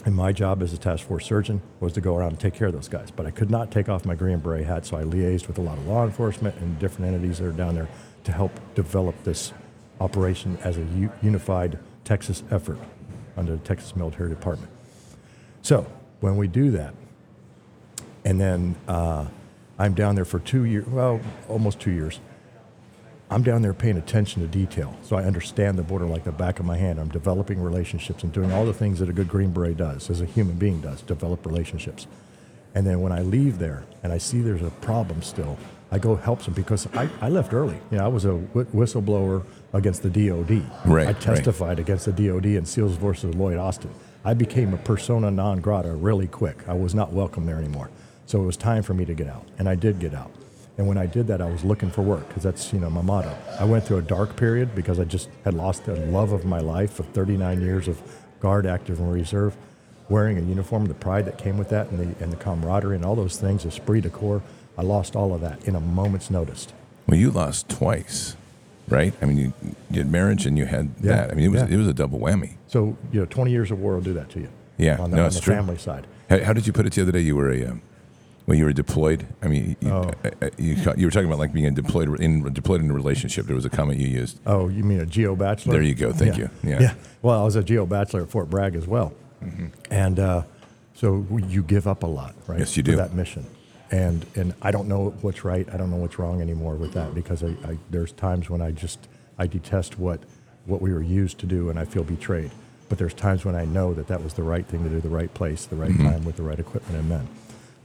And 0.06 0.16
my 0.16 0.32
job 0.32 0.62
as 0.62 0.74
a 0.74 0.78
task 0.78 1.06
force 1.06 1.26
surgeon 1.26 1.62
was 1.80 1.94
to 1.94 2.02
go 2.02 2.16
around 2.16 2.30
and 2.30 2.40
take 2.40 2.54
care 2.54 2.68
of 2.68 2.74
those 2.74 2.90
guys. 2.90 3.12
But 3.12 3.26
I 3.26 3.32
could 3.32 3.50
not 3.50 3.72
take 3.72 3.90
off 3.90 4.06
my 4.06 4.16
Green 4.16 4.40
Beret 4.40 4.66
hat, 4.66 4.86
so 4.86 4.98
I 4.98 5.04
liaised 5.04 5.48
with 5.48 5.58
a 5.58 5.62
lot 5.62 5.78
of 5.78 5.88
law 5.88 6.04
enforcement 6.04 6.56
and 6.58 6.78
different 6.80 7.14
entities 7.14 7.40
that 7.40 7.48
are 7.48 7.52
down 7.52 7.76
there 7.76 7.88
to 8.26 8.32
help 8.32 8.52
develop 8.76 9.22
this 9.24 9.54
operation 10.02 10.58
as 10.64 10.78
a 10.78 10.84
u- 10.96 11.12
unified 11.22 11.80
Texas 12.04 12.44
effort 12.52 12.80
under 13.38 13.54
the 13.54 13.64
Texas 13.64 13.96
Military 13.96 14.30
Department. 14.30 14.72
So 15.62 15.88
when 16.24 16.38
we 16.38 16.48
do 16.48 16.72
that, 16.72 16.94
and 18.24 18.40
then 18.40 18.78
uh, 18.88 19.26
I'm 19.78 19.94
down 19.94 20.16
there 20.16 20.24
for 20.24 20.40
two 20.40 20.64
years, 20.64 20.88
well, 20.88 21.20
almost 21.50 21.82
two 21.82 21.92
years. 21.92 22.22
I'm 23.30 23.44
down 23.44 23.62
there 23.62 23.74
paying 23.74 23.98
attention 23.98 24.42
to 24.42 24.48
detail, 24.48 24.96
so 25.02 25.18
I 25.18 25.26
understand 25.26 25.78
the 25.78 25.84
border 25.84 26.06
like 26.06 26.24
the 26.24 26.32
back 26.32 26.62
of 26.62 26.66
my 26.66 26.78
hand. 26.78 26.98
I'm 26.98 27.10
developing 27.10 27.60
relationships 27.62 28.24
and 28.24 28.32
doing 28.32 28.54
all 28.54 28.66
the 28.66 28.74
things 28.74 29.00
that 29.00 29.10
a 29.10 29.12
good 29.12 29.28
Green 29.28 29.52
Beret 29.52 29.76
does, 29.76 30.10
as 30.10 30.22
a 30.22 30.26
human 30.26 30.56
being 30.56 30.80
does, 30.80 31.02
develop 31.02 31.46
relationships. 31.46 32.08
And 32.74 32.88
then 32.88 33.02
when 33.02 33.12
I 33.12 33.22
leave 33.22 33.60
there 33.60 33.84
and 34.02 34.14
I 34.14 34.18
see 34.18 34.40
there's 34.40 34.62
a 34.62 34.70
problem 34.70 35.24
still, 35.24 35.58
I 35.92 36.00
go 36.00 36.16
help 36.16 36.42
some 36.42 36.54
because 36.54 36.88
I, 36.96 37.10
I 37.20 37.28
left 37.28 37.54
early. 37.54 37.78
You 37.92 37.98
know, 37.98 38.06
I 38.06 38.08
was 38.08 38.24
a 38.24 38.38
wh- 38.38 38.74
whistleblower 38.74 39.44
against 39.74 40.04
the 40.04 40.10
DOD. 40.10 40.64
Right, 40.86 41.08
I 41.08 41.12
right. 41.12 41.20
testified 41.20 41.80
against 41.80 42.06
the 42.06 42.14
DOD 42.14 42.46
in 42.46 42.66
SEALs 42.66 42.96
versus 42.96 43.36
Lloyd 43.36 43.58
Austin. 43.58 43.92
I 44.26 44.34
became 44.34 44.74
a 44.74 44.78
persona 44.78 45.30
non 45.32 45.60
grata 45.60 45.94
really 45.94 46.28
quick. 46.28 46.68
I 46.68 46.74
was 46.74 46.96
not 46.96 47.12
welcome 47.12 47.46
there 47.46 47.58
anymore. 47.58 47.90
So 48.26 48.42
it 48.42 48.46
was 48.46 48.56
time 48.56 48.84
for 48.84 48.94
me 48.94 49.04
to 49.06 49.14
get 49.14 49.28
out, 49.28 49.46
and 49.60 49.68
I 49.68 49.76
did 49.76 50.00
get 50.00 50.14
out. 50.14 50.32
And 50.78 50.88
when 50.88 50.98
I 50.98 51.06
did 51.06 51.28
that, 51.28 51.42
I 51.42 51.50
was 51.50 51.64
looking 51.64 51.92
for 51.92 52.02
work 52.02 52.28
because 52.28 52.44
that's 52.44 52.72
you 52.72 52.80
know 52.80 52.90
my 52.90 53.02
motto. 53.02 53.36
I 53.60 53.66
went 53.66 53.84
through 53.84 53.98
a 53.98 54.02
dark 54.02 54.36
period 54.36 54.74
because 54.74 55.00
I 55.00 55.04
just 55.04 55.30
had 55.44 55.54
lost 55.54 55.86
the 55.86 55.96
love 55.96 56.32
of 56.32 56.46
my 56.46 56.60
life 56.60 57.00
of 57.00 57.08
39 57.08 57.62
years 57.62 57.88
of 57.88 58.02
guard, 58.40 58.66
active, 58.66 59.00
and 59.00 59.12
reserve, 59.12 59.56
wearing 60.10 60.38
a 60.38 60.42
uniform, 60.42 60.86
the 60.86 60.94
pride 60.94 61.26
that 61.26 61.38
came 61.38 61.58
with 61.58 61.70
that, 61.70 61.90
and 61.92 62.00
the 62.00 62.24
and 62.24 62.32
the 62.32 62.38
camaraderie 62.38 62.96
and 62.96 63.06
all 63.06 63.16
those 63.16 63.38
things, 63.38 63.66
esprit 63.66 64.02
de 64.02 64.10
corps. 64.10 64.42
I 64.78 64.82
lost 64.82 65.16
all 65.16 65.34
of 65.34 65.42
that 65.42 65.68
in 65.68 65.76
a 65.76 65.80
moment's 65.80 66.32
notice. 66.32 66.68
well, 67.08 67.20
you 67.20 67.30
lost 67.30 67.70
twice, 67.70 68.36
right? 68.90 69.14
I 69.22 69.26
mean, 69.26 69.38
you, 69.38 69.54
you 69.92 69.98
had 70.00 70.12
marriage 70.12 70.46
and 70.46 70.58
you 70.58 70.66
had 70.66 70.92
Yeah, 71.02 71.16
that. 71.16 71.32
I 71.32 71.34
mean, 71.36 71.46
it 71.46 71.50
was 71.50 71.62
yeah. 71.62 71.76
it 71.76 71.78
was 71.78 71.88
a 71.88 71.94
double 71.94 72.20
whammy. 72.20 72.56
So 72.68 72.98
you 73.12 73.20
know, 73.20 73.26
20 73.26 73.52
years 73.52 73.72
of 73.72 73.80
war 73.80 73.94
will 73.96 74.02
do 74.02 74.14
that 74.14 74.30
to 74.32 74.40
you. 74.40 74.50
Yeah, 74.78 74.98
on 75.00 75.12
the, 75.12 75.18
no, 75.18 75.26
on 75.26 75.32
the 75.32 75.40
true. 75.40 75.54
family 75.56 75.78
side. 75.78 76.08
How, 76.30 76.44
how 76.44 76.54
did 76.54 76.66
you 76.68 76.74
put 76.74 76.86
it 76.86 76.94
the 76.94 77.02
other 77.04 77.12
day? 77.12 77.20
You 77.22 77.36
were 77.36 77.52
a 77.52 77.66
um, 77.68 77.82
When 78.46 78.58
you 78.58 78.66
were 78.66 78.74
deployed, 78.74 79.28
I 79.42 79.48
mean, 79.48 79.76
you, 79.80 79.90
Oh. 79.92 80.12
you, 80.58 80.76
you 80.98 81.06
were 81.08 81.12
talking 81.12 81.28
about 81.28 81.40
like 81.40 81.54
being 81.54 81.74
deployed 81.74 82.20
in 82.20 82.52
deployed 82.54 82.82
in 82.82 82.90
a 82.90 82.94
relationship. 82.94 83.46
There 83.46 83.56
was 83.56 83.66
a 83.66 83.70
comment 83.70 84.00
you 84.00 84.08
used. 84.08 84.40
Oh, 84.46 84.68
you 84.70 84.84
mean 84.84 85.00
a 85.00 85.06
geo 85.06 85.36
bachelor? 85.36 85.74
There 85.74 85.84
you 85.84 85.96
go. 85.96 86.12
Thank 86.12 86.38
yeah. 86.38 86.48
you. 86.64 86.70
Yeah. 86.80 86.94
Well, 87.22 87.40
I 87.40 87.44
was 87.44 87.56
a 87.56 87.64
geo 87.64 87.86
bachelor 87.86 88.24
at 88.24 88.30
Fort 88.30 88.50
Bragg 88.50 88.76
as 88.76 88.88
well, 88.88 89.14
and 89.92 90.20
uh, 90.20 90.44
so 90.96 91.26
you 91.48 91.64
give 91.64 91.88
up 91.88 92.04
a 92.04 92.08
lot, 92.08 92.34
right? 92.48 92.60
Yes, 92.60 92.76
you 92.76 92.84
for 92.84 92.92
do. 92.92 92.98
that 92.98 93.14
mission, 93.14 93.46
and 93.94 94.26
and 94.36 94.54
I 94.62 94.72
don't 94.72 94.88
know 94.88 95.12
what's 95.22 95.46
right. 95.46 95.68
I 95.72 95.78
don't 95.78 95.92
know 95.92 95.98
what's 95.98 96.18
wrong 96.18 96.42
anymore 96.42 96.76
with 96.76 96.94
that 96.94 97.14
because 97.14 97.44
I, 97.44 97.50
I 97.72 97.78
there's 97.92 98.12
times 98.12 98.50
when 98.50 98.60
I 98.62 98.72
just 98.72 99.08
I 99.38 99.46
detest 99.48 100.00
what 100.00 100.20
what 100.66 100.82
we 100.82 100.92
were 100.92 101.02
used 101.04 101.38
to 101.40 101.46
do, 101.46 101.70
and 101.70 101.78
I 101.78 101.86
feel 101.86 102.04
betrayed. 102.04 102.52
But 102.90 102.98
there's 102.98 103.14
times 103.14 103.46
when 103.46 103.56
I 103.56 103.66
know 103.66 103.94
that 103.94 104.08
that 104.08 104.24
was 104.24 104.34
the 104.34 104.44
right 104.44 104.66
thing 104.66 104.84
to 104.84 104.90
do, 104.90 105.00
the 105.00 105.10
right 105.10 105.32
place, 105.34 105.66
the 105.66 105.76
right 105.76 105.92
Mm-hmm. 105.92 106.08
time 106.10 106.26
with 106.26 106.38
the 106.38 106.44
right 106.44 106.60
equipment 106.60 106.98
and 107.00 107.10
men, 107.10 107.28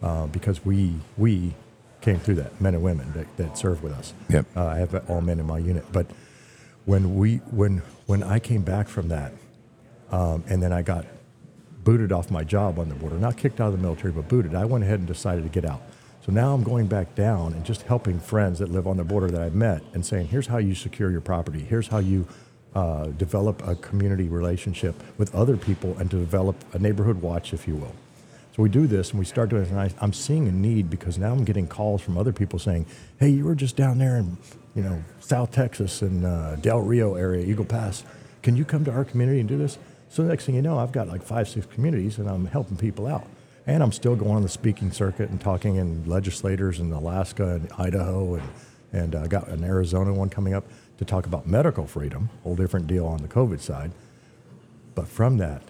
uh, 0.02 0.26
because 0.28 0.64
we 0.64 0.94
we 1.18 1.54
came 2.00 2.18
through 2.20 2.36
that, 2.36 2.58
men 2.60 2.74
and 2.74 2.82
women 2.82 3.12
that, 3.14 3.26
that 3.36 3.58
served 3.58 3.82
with 3.82 3.92
us. 3.92 4.14
Yep. 4.30 4.46
Uh, 4.56 4.66
I 4.66 4.76
have 4.78 5.10
all 5.10 5.20
men 5.20 5.38
in 5.40 5.46
my 5.46 5.58
unit, 5.58 5.84
but 5.92 6.06
when 6.86 7.16
we 7.16 7.36
when 7.50 7.82
when 8.06 8.22
I 8.22 8.38
came 8.38 8.62
back 8.62 8.88
from 8.88 9.08
that, 9.08 9.32
um, 10.10 10.42
and 10.48 10.62
then 10.62 10.72
I 10.72 10.80
got 10.82 11.04
booted 11.84 12.12
off 12.12 12.30
my 12.30 12.44
job 12.44 12.78
on 12.78 12.88
the 12.88 12.94
border, 12.94 13.18
not 13.18 13.36
kicked 13.36 13.60
out 13.60 13.66
of 13.68 13.72
the 13.72 13.82
military, 13.82 14.12
but 14.12 14.26
booted. 14.28 14.54
I 14.54 14.64
went 14.64 14.84
ahead 14.84 14.98
and 15.00 15.06
decided 15.08 15.42
to 15.44 15.50
get 15.50 15.64
out. 15.68 15.82
So 16.24 16.32
now 16.32 16.52
I'm 16.52 16.62
going 16.62 16.86
back 16.86 17.14
down 17.14 17.54
and 17.54 17.64
just 17.64 17.82
helping 17.82 18.20
friends 18.20 18.58
that 18.58 18.70
live 18.70 18.86
on 18.86 18.98
the 18.98 19.04
border 19.04 19.30
that 19.30 19.40
I've 19.40 19.54
met 19.54 19.82
and 19.94 20.04
saying, 20.04 20.28
here's 20.28 20.46
how 20.46 20.58
you 20.58 20.74
secure 20.74 21.10
your 21.10 21.20
property. 21.22 21.60
Here's 21.60 21.88
how 21.88 21.98
you 21.98 22.26
uh, 22.74 23.06
develop 23.06 23.66
a 23.66 23.74
community 23.76 24.28
relationship 24.28 24.94
with 25.16 25.34
other 25.34 25.56
people 25.56 25.96
and 25.98 26.10
to 26.10 26.16
develop 26.16 26.56
a 26.74 26.78
neighborhood 26.78 27.22
watch, 27.22 27.52
if 27.52 27.66
you 27.66 27.76
will. 27.76 27.94
So 28.54 28.62
we 28.62 28.68
do 28.68 28.86
this 28.86 29.10
and 29.10 29.18
we 29.18 29.24
start 29.24 29.50
doing 29.50 29.62
it, 29.62 29.70
and 29.70 29.78
I, 29.78 29.90
I'm 30.00 30.12
seeing 30.12 30.48
a 30.48 30.52
need 30.52 30.90
because 30.90 31.16
now 31.16 31.32
I'm 31.32 31.44
getting 31.44 31.68
calls 31.68 32.02
from 32.02 32.18
other 32.18 32.32
people 32.32 32.58
saying, 32.58 32.86
"Hey, 33.20 33.28
you 33.28 33.44
were 33.44 33.54
just 33.54 33.76
down 33.76 33.98
there 33.98 34.16
in, 34.16 34.36
you 34.74 34.82
know, 34.82 35.02
South 35.20 35.52
Texas 35.52 36.02
and 36.02 36.26
uh, 36.26 36.56
Del 36.56 36.80
Rio 36.80 37.14
area, 37.14 37.46
Eagle 37.46 37.64
Pass. 37.64 38.02
Can 38.42 38.56
you 38.56 38.64
come 38.64 38.84
to 38.84 38.90
our 38.90 39.04
community 39.04 39.38
and 39.38 39.48
do 39.48 39.56
this?" 39.56 39.78
So 40.08 40.22
the 40.22 40.28
next 40.28 40.44
thing 40.44 40.56
you 40.56 40.62
know, 40.62 40.76
I've 40.76 40.90
got 40.90 41.06
like 41.06 41.22
five, 41.22 41.48
six 41.48 41.66
communities, 41.66 42.18
and 42.18 42.28
I'm 42.28 42.46
helping 42.46 42.76
people 42.76 43.06
out, 43.06 43.28
and 43.68 43.82
I'm 43.82 43.92
still 43.92 44.16
going 44.16 44.34
on 44.34 44.42
the 44.42 44.48
speaking 44.48 44.90
circuit 44.90 45.28
and 45.28 45.38
talking 45.38 45.76
in 45.76 46.04
legislators 46.06 46.80
in 46.80 46.90
Alaska 46.90 47.56
and 47.56 47.70
Idaho, 47.78 48.34
and 48.34 48.48
and 48.90 49.14
I 49.14 49.26
got 49.26 49.48
an 49.48 49.62
Arizona 49.62 50.14
one 50.14 50.30
coming 50.30 50.54
up 50.54 50.64
to 50.96 51.04
talk 51.04 51.26
about 51.26 51.46
medical 51.46 51.86
freedom, 51.86 52.30
whole 52.42 52.56
different 52.56 52.86
deal 52.86 53.06
on 53.06 53.20
the 53.20 53.28
COVID 53.28 53.60
side. 53.60 53.92
But 54.94 55.06
from 55.06 55.36
that, 55.36 55.62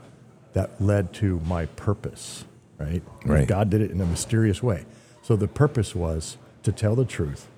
that 0.52 0.80
led 0.80 1.12
to 1.14 1.40
my 1.40 1.66
purpose, 1.66 2.44
right? 2.78 3.02
Right. 3.24 3.48
God 3.48 3.70
did 3.70 3.80
it 3.80 3.90
in 3.90 4.00
a 4.00 4.06
mysterious 4.06 4.62
way. 4.62 4.86
So 5.22 5.34
the 5.34 5.48
purpose 5.48 5.96
was 5.96 6.38
to 6.62 6.70
tell 6.70 6.94
the 6.94 7.04
truth, 7.04 7.48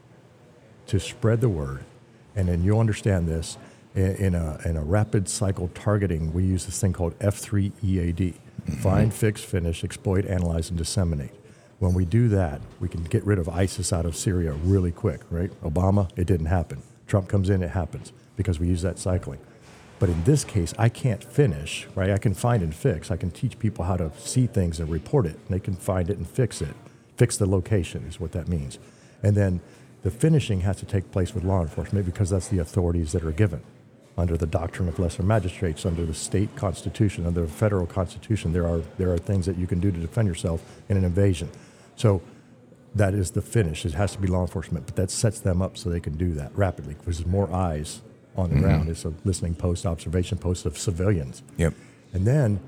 to 0.86 0.98
spread 0.98 1.42
the 1.42 1.50
word, 1.50 1.84
and 2.34 2.48
then 2.48 2.64
you'll 2.64 2.80
understand 2.80 3.28
this. 3.28 3.58
In, 3.94 4.14
in, 4.16 4.34
a, 4.34 4.60
in 4.64 4.76
a 4.76 4.82
rapid 4.82 5.28
cycle 5.28 5.68
targeting, 5.74 6.32
we 6.32 6.44
use 6.44 6.64
this 6.64 6.80
thing 6.80 6.92
called 6.92 7.18
F3 7.18 7.72
EAD 7.82 8.34
find, 8.60 9.12
fix, 9.12 9.42
finish, 9.42 9.84
exploit, 9.84 10.24
analyze, 10.26 10.70
and 10.70 10.78
disseminate. 10.78 11.32
When 11.78 11.94
we 11.94 12.04
do 12.04 12.28
that, 12.28 12.60
we 12.78 12.88
can 12.88 13.04
get 13.04 13.24
rid 13.24 13.38
of 13.38 13.48
ISIS 13.48 13.92
out 13.92 14.04
of 14.04 14.14
Syria 14.14 14.52
really 14.52 14.92
quick, 14.92 15.20
right? 15.30 15.50
Obama, 15.62 16.10
it 16.16 16.26
didn't 16.26 16.46
happen. 16.46 16.82
Trump 17.06 17.28
comes 17.28 17.48
in, 17.48 17.62
it 17.62 17.70
happens 17.70 18.12
because 18.36 18.60
we 18.60 18.68
use 18.68 18.82
that 18.82 18.98
cycling. 18.98 19.40
But 19.98 20.08
in 20.08 20.24
this 20.24 20.44
case, 20.44 20.72
I 20.78 20.88
can't 20.88 21.22
finish, 21.22 21.86
right? 21.94 22.10
I 22.10 22.18
can 22.18 22.34
find 22.34 22.62
and 22.62 22.74
fix. 22.74 23.10
I 23.10 23.16
can 23.16 23.30
teach 23.30 23.58
people 23.58 23.84
how 23.84 23.96
to 23.96 24.10
see 24.18 24.46
things 24.46 24.80
and 24.80 24.88
report 24.88 25.26
it. 25.26 25.34
And 25.34 25.48
they 25.48 25.60
can 25.60 25.74
find 25.74 26.08
it 26.08 26.16
and 26.16 26.26
fix 26.26 26.62
it. 26.62 26.74
Fix 27.16 27.36
the 27.36 27.46
location 27.46 28.04
is 28.08 28.18
what 28.18 28.32
that 28.32 28.48
means. 28.48 28.78
And 29.22 29.36
then 29.36 29.60
the 30.02 30.10
finishing 30.10 30.62
has 30.62 30.76
to 30.78 30.86
take 30.86 31.10
place 31.10 31.34
with 31.34 31.44
law 31.44 31.60
enforcement 31.60 32.06
because 32.06 32.30
that's 32.30 32.48
the 32.48 32.58
authorities 32.58 33.12
that 33.12 33.22
are 33.24 33.32
given. 33.32 33.62
Under 34.20 34.36
the 34.36 34.46
doctrine 34.46 34.86
of 34.86 34.98
lesser 34.98 35.22
magistrates, 35.22 35.86
under 35.86 36.04
the 36.04 36.12
state 36.12 36.54
constitution, 36.54 37.26
under 37.26 37.40
the 37.40 37.48
federal 37.48 37.86
constitution, 37.86 38.52
there 38.52 38.66
are, 38.66 38.82
there 38.98 39.10
are 39.10 39.16
things 39.16 39.46
that 39.46 39.56
you 39.56 39.66
can 39.66 39.80
do 39.80 39.90
to 39.90 39.98
defend 39.98 40.28
yourself 40.28 40.62
in 40.90 40.98
an 40.98 41.04
invasion. 41.04 41.48
So 41.96 42.20
that 42.94 43.14
is 43.14 43.30
the 43.30 43.40
finish. 43.40 43.86
It 43.86 43.94
has 43.94 44.12
to 44.12 44.18
be 44.18 44.28
law 44.28 44.42
enforcement, 44.42 44.84
but 44.84 44.96
that 44.96 45.10
sets 45.10 45.40
them 45.40 45.62
up 45.62 45.78
so 45.78 45.88
they 45.88 46.00
can 46.00 46.16
do 46.18 46.32
that 46.34 46.54
rapidly 46.54 46.94
because 46.94 47.18
there's 47.18 47.30
more 47.30 47.50
eyes 47.50 48.02
on 48.36 48.50
the 48.50 48.56
mm-hmm. 48.56 48.64
ground. 48.64 48.88
It's 48.90 49.06
a 49.06 49.14
listening 49.24 49.54
post, 49.54 49.86
observation 49.86 50.36
post 50.36 50.66
of 50.66 50.76
civilians. 50.76 51.42
Yep. 51.56 51.72
And 52.12 52.26
then 52.26 52.60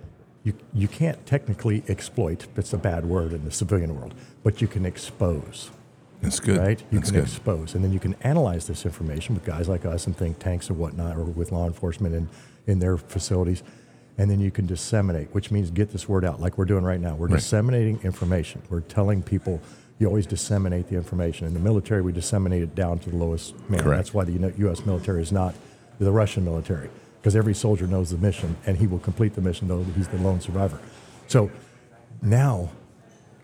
you, 0.44 0.54
you 0.72 0.88
can't 0.88 1.24
technically 1.26 1.84
exploit, 1.88 2.46
it's 2.56 2.72
a 2.72 2.78
bad 2.78 3.04
word 3.04 3.32
in 3.32 3.44
the 3.44 3.50
civilian 3.52 3.94
world, 3.98 4.14
but 4.42 4.60
you 4.62 4.68
can 4.68 4.86
expose, 4.86 5.70
That's 6.22 6.40
good. 6.40 6.58
right? 6.58 6.80
You 6.90 6.98
That's 6.98 7.10
can 7.10 7.20
good. 7.20 7.28
expose. 7.28 7.74
And 7.74 7.84
then 7.84 7.92
you 7.92 7.98
can 8.00 8.14
analyze 8.22 8.66
this 8.66 8.84
information 8.86 9.34
with 9.34 9.44
guys 9.44 9.68
like 9.68 9.84
us 9.84 10.06
and 10.06 10.16
think 10.16 10.38
tanks 10.38 10.68
and 10.68 10.78
whatnot, 10.78 11.16
or 11.16 11.24
with 11.24 11.52
law 11.52 11.66
enforcement 11.66 12.14
in, 12.14 12.28
in 12.66 12.78
their 12.78 12.96
facilities. 12.96 13.62
And 14.18 14.30
then 14.30 14.40
you 14.40 14.50
can 14.50 14.66
disseminate, 14.66 15.28
which 15.34 15.50
means 15.50 15.70
get 15.70 15.90
this 15.90 16.08
word 16.08 16.24
out, 16.24 16.40
like 16.40 16.56
we're 16.58 16.64
doing 16.66 16.84
right 16.84 17.00
now. 17.00 17.14
We're 17.16 17.26
Right. 17.28 17.36
disseminating 17.36 17.98
information. 18.02 18.62
We're 18.70 18.80
telling 18.82 19.22
people 19.22 19.60
you 19.98 20.06
always 20.06 20.26
disseminate 20.26 20.88
the 20.88 20.96
information. 20.96 21.46
In 21.46 21.54
the 21.54 21.60
military, 21.60 22.02
we 22.02 22.12
disseminate 22.12 22.62
it 22.62 22.74
down 22.74 22.98
to 23.00 23.10
the 23.10 23.16
lowest 23.16 23.54
man. 23.70 23.80
Correct. 23.82 23.98
That's 23.98 24.14
why 24.14 24.24
the 24.24 24.52
U.S. 24.58 24.84
military 24.86 25.22
is 25.22 25.32
not 25.32 25.54
the 25.98 26.10
Russian 26.12 26.44
military, 26.44 26.90
because 27.20 27.36
every 27.36 27.54
soldier 27.54 27.86
knows 27.86 28.10
the 28.10 28.18
mission 28.18 28.56
and 28.66 28.76
he 28.76 28.86
will 28.86 28.98
complete 28.98 29.34
the 29.34 29.40
mission, 29.40 29.68
though 29.68 29.84
he's 29.96 30.08
the 30.08 30.16
lone 30.18 30.40
survivor. 30.40 30.78
So 31.28 31.50
now, 32.20 32.70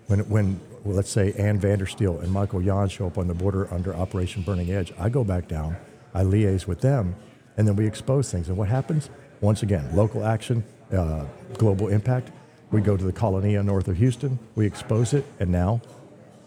when, 0.09 0.21
when 0.29 0.61
well, 0.85 0.97
let's 0.97 1.11
say 1.11 1.33
Ann 1.33 1.61
Vandersteel 1.61 2.23
and 2.23 2.33
Michael 2.33 2.63
Yon 2.63 2.89
show 2.89 3.07
up 3.07 3.19
on 3.19 3.29
the 3.29 3.35
border 3.35 3.73
under 3.73 3.95
Operation 3.95 4.43
Burning 4.43 4.71
Edge, 4.71 4.93
I 4.99 5.09
go 5.09 5.25
back 5.25 5.49
down, 5.49 5.77
I 6.15 6.23
liaise 6.23 6.67
with 6.67 6.81
them, 6.81 7.17
and 7.57 7.67
then 7.67 7.77
we 7.77 7.87
expose 7.87 8.31
things. 8.31 8.49
And 8.49 8.57
what 8.57 8.69
happens? 8.69 9.11
Once 9.41 9.63
again, 9.63 9.89
local 9.95 10.25
action, 10.25 10.65
uh, 10.93 11.25
global 11.55 11.89
impact. 11.89 12.31
We 12.71 12.81
go 12.81 12.97
to 12.97 13.05
the 13.05 13.13
Colonia 13.13 13.63
north 13.63 13.89
of 13.89 13.97
Houston, 13.97 14.39
we 14.55 14.67
expose 14.67 15.15
it, 15.15 15.25
and 15.41 15.51
now 15.51 15.81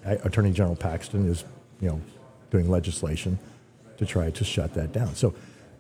Attorney 0.06 0.52
General 0.52 0.76
Paxton 0.76 1.28
is, 1.28 1.44
you 1.80 1.90
know, 1.90 2.02
doing 2.50 2.70
legislation 2.70 3.40
to 3.98 4.06
try 4.06 4.30
to 4.32 4.44
shut 4.44 4.74
that 4.74 4.92
down. 4.92 5.16
So 5.16 5.34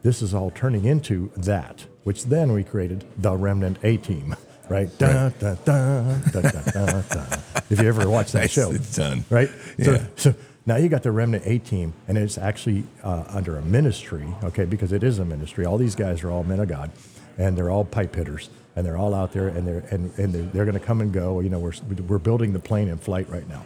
this 0.04 0.22
is 0.22 0.34
all 0.34 0.52
turning 0.52 0.86
into 0.86 1.32
that, 1.38 1.86
which 2.04 2.26
then 2.26 2.54
we 2.54 2.64
created 2.64 3.06
the 3.18 3.36
Remnant 3.36 3.78
A 3.84 3.98
Team, 3.98 4.36
right? 4.70 4.90
Dun, 4.98 5.34
dun, 5.40 5.58
dun, 5.66 6.22
dun, 6.32 6.44
dun, 6.44 6.64
dun, 6.74 7.04
dun. 7.10 7.28
If 7.70 7.82
you 7.82 7.88
ever 7.88 8.10
watched 8.10 8.34
that 8.34 8.50
show, 8.52 8.72
It's 8.72 8.96
done. 8.96 9.24
right? 9.30 9.50
Yeah. 9.78 9.86
So, 9.86 10.08
so 10.32 10.36
now 10.66 10.76
you 10.78 10.90
got 10.90 11.04
the 11.04 11.12
Remnant 11.12 11.44
A 11.46 11.58
Team, 11.60 11.94
and 12.08 12.18
it's 12.18 12.38
actually 12.38 12.84
uh, 13.04 13.24
under 13.30 13.58
a 13.58 13.62
ministry, 13.62 14.28
okay, 14.44 14.66
because 14.66 14.92
it 14.92 15.04
is 15.04 15.20
a 15.20 15.26
ministry. 15.26 15.66
All 15.66 15.78
these 15.78 15.96
guys 15.96 16.24
are 16.24 16.32
all 16.32 16.44
men 16.44 16.60
of 16.60 16.68
God, 16.68 16.92
and 17.38 17.58
they're 17.58 17.70
all 17.72 17.84
pipe 17.86 18.14
hitters, 18.16 18.50
and 18.76 18.86
they're 18.86 18.98
all 18.98 19.14
out 19.14 19.32
there, 19.34 19.48
and 19.48 19.68
they're 19.68 19.84
and, 19.92 20.12
and 20.18 20.34
they're, 20.34 20.44
they're 20.44 20.66
going 20.66 20.80
to 20.80 20.86
come 20.86 21.02
and 21.02 21.12
go. 21.12 21.40
You 21.40 21.50
know, 21.50 21.60
we're 21.60 21.74
we're 22.08 22.20
building 22.20 22.54
the 22.54 22.60
plane 22.60 22.88
in 22.90 22.98
flight 22.98 23.28
right 23.30 23.48
now, 23.50 23.64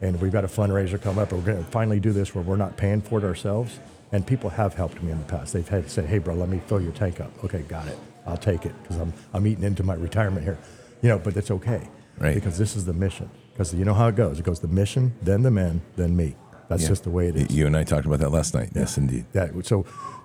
and 0.00 0.20
we've 0.20 0.32
got 0.32 0.44
a 0.44 0.48
fundraiser 0.48 1.00
come 1.02 1.18
up. 1.18 1.32
And 1.32 1.44
we're 1.44 1.52
going 1.52 1.64
to 1.64 1.70
finally 1.70 2.00
do 2.00 2.12
this 2.12 2.34
where 2.34 2.44
we're 2.44 2.56
not 2.56 2.76
paying 2.76 3.00
for 3.02 3.18
it 3.18 3.24
ourselves. 3.24 3.78
And 4.12 4.24
people 4.24 4.50
have 4.50 4.74
helped 4.74 5.02
me 5.02 5.10
in 5.10 5.18
the 5.18 5.24
past. 5.24 5.52
They've 5.52 5.68
had 5.68 5.90
said, 5.90 6.04
"Hey, 6.06 6.18
bro, 6.18 6.34
let 6.34 6.48
me 6.48 6.60
fill 6.68 6.80
your 6.80 6.92
tank 6.92 7.20
up." 7.20 7.32
Okay, 7.44 7.62
got 7.62 7.88
it. 7.88 7.98
I'll 8.26 8.36
take 8.36 8.66
it 8.66 8.74
because 8.82 8.98
I'm 8.98 9.12
I'm 9.32 9.46
eating 9.46 9.64
into 9.64 9.82
my 9.82 9.94
retirement 9.94 10.44
here, 10.44 10.58
you 11.02 11.08
know. 11.08 11.18
But 11.18 11.34
that's 11.34 11.50
okay, 11.50 11.88
Right. 12.18 12.34
Because 12.34 12.58
this 12.58 12.76
is 12.76 12.84
the 12.84 12.92
mission. 12.92 13.30
Because 13.52 13.74
you 13.74 13.84
know 13.84 13.94
how 13.94 14.08
it 14.08 14.16
goes. 14.16 14.38
It 14.38 14.44
goes 14.44 14.60
the 14.60 14.68
mission, 14.68 15.14
then 15.22 15.42
the 15.42 15.50
men, 15.50 15.80
then 15.96 16.16
me. 16.16 16.36
That's 16.68 16.82
Yeah. 16.82 16.88
just 16.88 17.04
the 17.04 17.10
way 17.10 17.28
it 17.28 17.36
is. 17.36 17.54
You 17.54 17.66
and 17.66 17.76
I 17.76 17.84
talked 17.84 18.06
about 18.06 18.18
that 18.20 18.30
last 18.30 18.54
night. 18.54 18.70
Yes, 18.74 18.98
indeed. 18.98 19.24
That, 19.32 19.64
so 19.66 19.84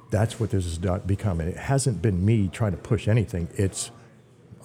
that's 0.10 0.39
what 0.39 0.49
this 0.52 0.66
has 0.66 0.78
become. 1.06 1.39
And 1.39 1.49
it 1.49 1.58
hasn't 1.58 2.02
been 2.02 2.26
me 2.26 2.49
trying 2.52 2.72
to 2.72 2.78
push 2.78 3.08
anything. 3.08 3.47
It's 3.56 3.91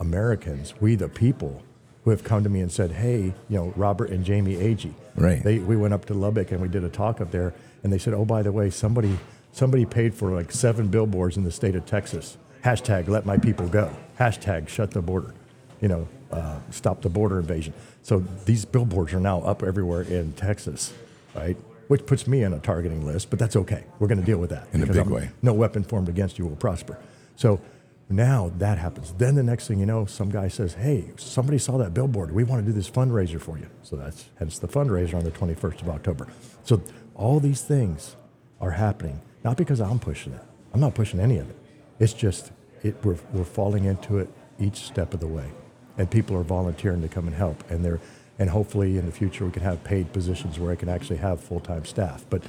Americans, 0.01 0.75
we 0.81 0.95
the 0.95 1.09
people, 1.09 1.63
who 2.05 2.11
have 2.11 2.23
come 2.23 2.45
to 2.45 2.49
me 2.49 2.61
and 2.61 2.71
said, 2.71 2.93
"Hey, 2.93 3.35
you 3.49 3.57
know, 3.59 3.73
Robert 3.75 4.11
and 4.11 4.25
Jamie 4.25 4.55
Agee." 4.55 4.93
Right. 5.17 5.43
They, 5.43 5.59
we 5.59 5.77
went 5.77 5.93
up 5.93 6.05
to 6.05 6.15
Lubbock 6.15 6.53
and 6.53 6.61
we 6.61 6.69
did 6.69 6.85
a 6.85 6.89
talk 6.89 7.21
up 7.21 7.33
there, 7.33 7.53
and 7.83 7.93
they 7.93 7.99
said, 7.99 8.15
"Oh, 8.15 8.25
by 8.25 8.43
the 8.43 8.53
way, 8.53 8.71
somebody 8.71 9.19
somebody 9.53 9.85
paid 9.85 10.15
for 10.15 10.31
like 10.31 10.53
seven 10.53 10.87
billboards 10.87 11.37
in 11.37 11.43
the 11.43 11.51
state 11.51 11.75
of 11.75 11.85
Texas. 11.85 12.37
Hashtag 12.67 13.07
Let 13.07 13.25
My 13.25 13.39
People 13.39 13.69
Go. 13.69 13.95
Hashtag 14.19 14.69
Shut 14.69 14.91
the 14.91 15.01
Border. 15.01 15.33
You 15.81 15.87
know, 15.87 16.09
uh, 16.33 16.59
stop 16.73 17.01
the 17.03 17.09
border 17.09 17.39
invasion." 17.39 17.73
So 18.03 18.25
these 18.45 18.65
billboards 18.65 19.15
are 19.15 19.21
now 19.21 19.41
up 19.43 19.63
everywhere 19.63 20.03
in 20.03 20.33
Texas, 20.33 20.93
right? 21.33 21.57
Which 21.87 22.05
puts 22.07 22.27
me 22.27 22.43
on 22.43 22.53
a 22.53 22.59
targeting 22.59 23.07
list, 23.07 23.31
but 23.31 23.39
that's 23.39 23.55
okay. 23.55 23.85
We're 24.01 24.09
going 24.09 24.19
to 24.19 24.25
deal 24.27 24.39
with 24.39 24.51
that 24.51 24.67
In 24.73 24.83
a 24.83 24.87
big 24.87 24.97
I'm- 24.97 25.11
way. 25.11 25.31
no 25.43 25.53
weapon 25.53 25.85
formed 25.85 26.09
against 26.09 26.41
you 26.41 26.47
will 26.47 26.57
prosper. 26.57 26.99
So 27.37 27.61
now 28.09 28.51
that 28.59 28.79
happens. 28.79 29.13
Then 29.17 29.37
the 29.37 29.45
next 29.45 29.69
thing 29.69 29.79
you 29.79 29.87
know, 29.87 30.05
some 30.05 30.31
guy 30.31 30.49
says, 30.49 30.75
Hey, 30.75 31.13
somebody 31.17 31.59
saw 31.59 31.79
that 31.79 31.95
billboard. 31.95 32.33
We 32.33 32.43
want 32.43 32.65
to 32.65 32.67
do 32.67 32.73
this 32.73 32.91
fundraiser 32.91 33.41
for 33.41 33.59
you. 33.59 33.69
So 33.85 33.95
that's 33.95 34.25
hence 34.41 34.59
the 34.59 34.67
fundraiser 34.67 35.15
on 35.15 35.23
the 35.23 35.31
21st 35.31 35.83
of 35.83 35.89
October. 35.91 36.27
So 36.65 36.83
all 37.15 37.39
these 37.39 37.63
things 37.63 38.17
are 38.61 38.73
happening, 38.73 39.21
not 39.45 39.57
because 39.57 39.81
I'm 39.81 40.01
pushing 40.01 40.33
it. 40.33 40.43
I'm 40.75 40.81
not 40.81 40.95
pushing 40.97 41.21
any 41.21 41.39
of 41.39 41.49
it. 41.49 41.57
It's 42.01 42.13
just 42.13 42.51
it, 42.83 42.97
we're, 43.05 43.19
we're 43.33 43.45
falling 43.45 43.85
into 43.85 44.19
it 44.19 44.29
each 44.59 44.77
step 44.77 45.15
of 45.15 45.21
the 45.21 45.27
way. 45.27 45.51
And 45.99 46.11
people 46.11 46.37
are 46.37 46.43
volunteering 46.43 47.03
to 47.03 47.09
come 47.09 47.27
and 47.27 47.35
help. 47.35 47.69
And 47.71 47.85
they're, 47.85 48.01
and 48.39 48.51
hopefully 48.51 48.99
in 48.99 49.07
the 49.07 49.13
future 49.13 49.45
we 49.45 49.51
can 49.51 49.63
have 49.63 49.83
paid 49.85 50.13
positions 50.13 50.59
where 50.59 50.73
I 50.73 50.77
can 50.77 50.89
actually 50.89 51.17
have 51.19 51.41
full 51.41 51.61
time 51.61 51.85
staff. 51.85 52.25
But 52.29 52.43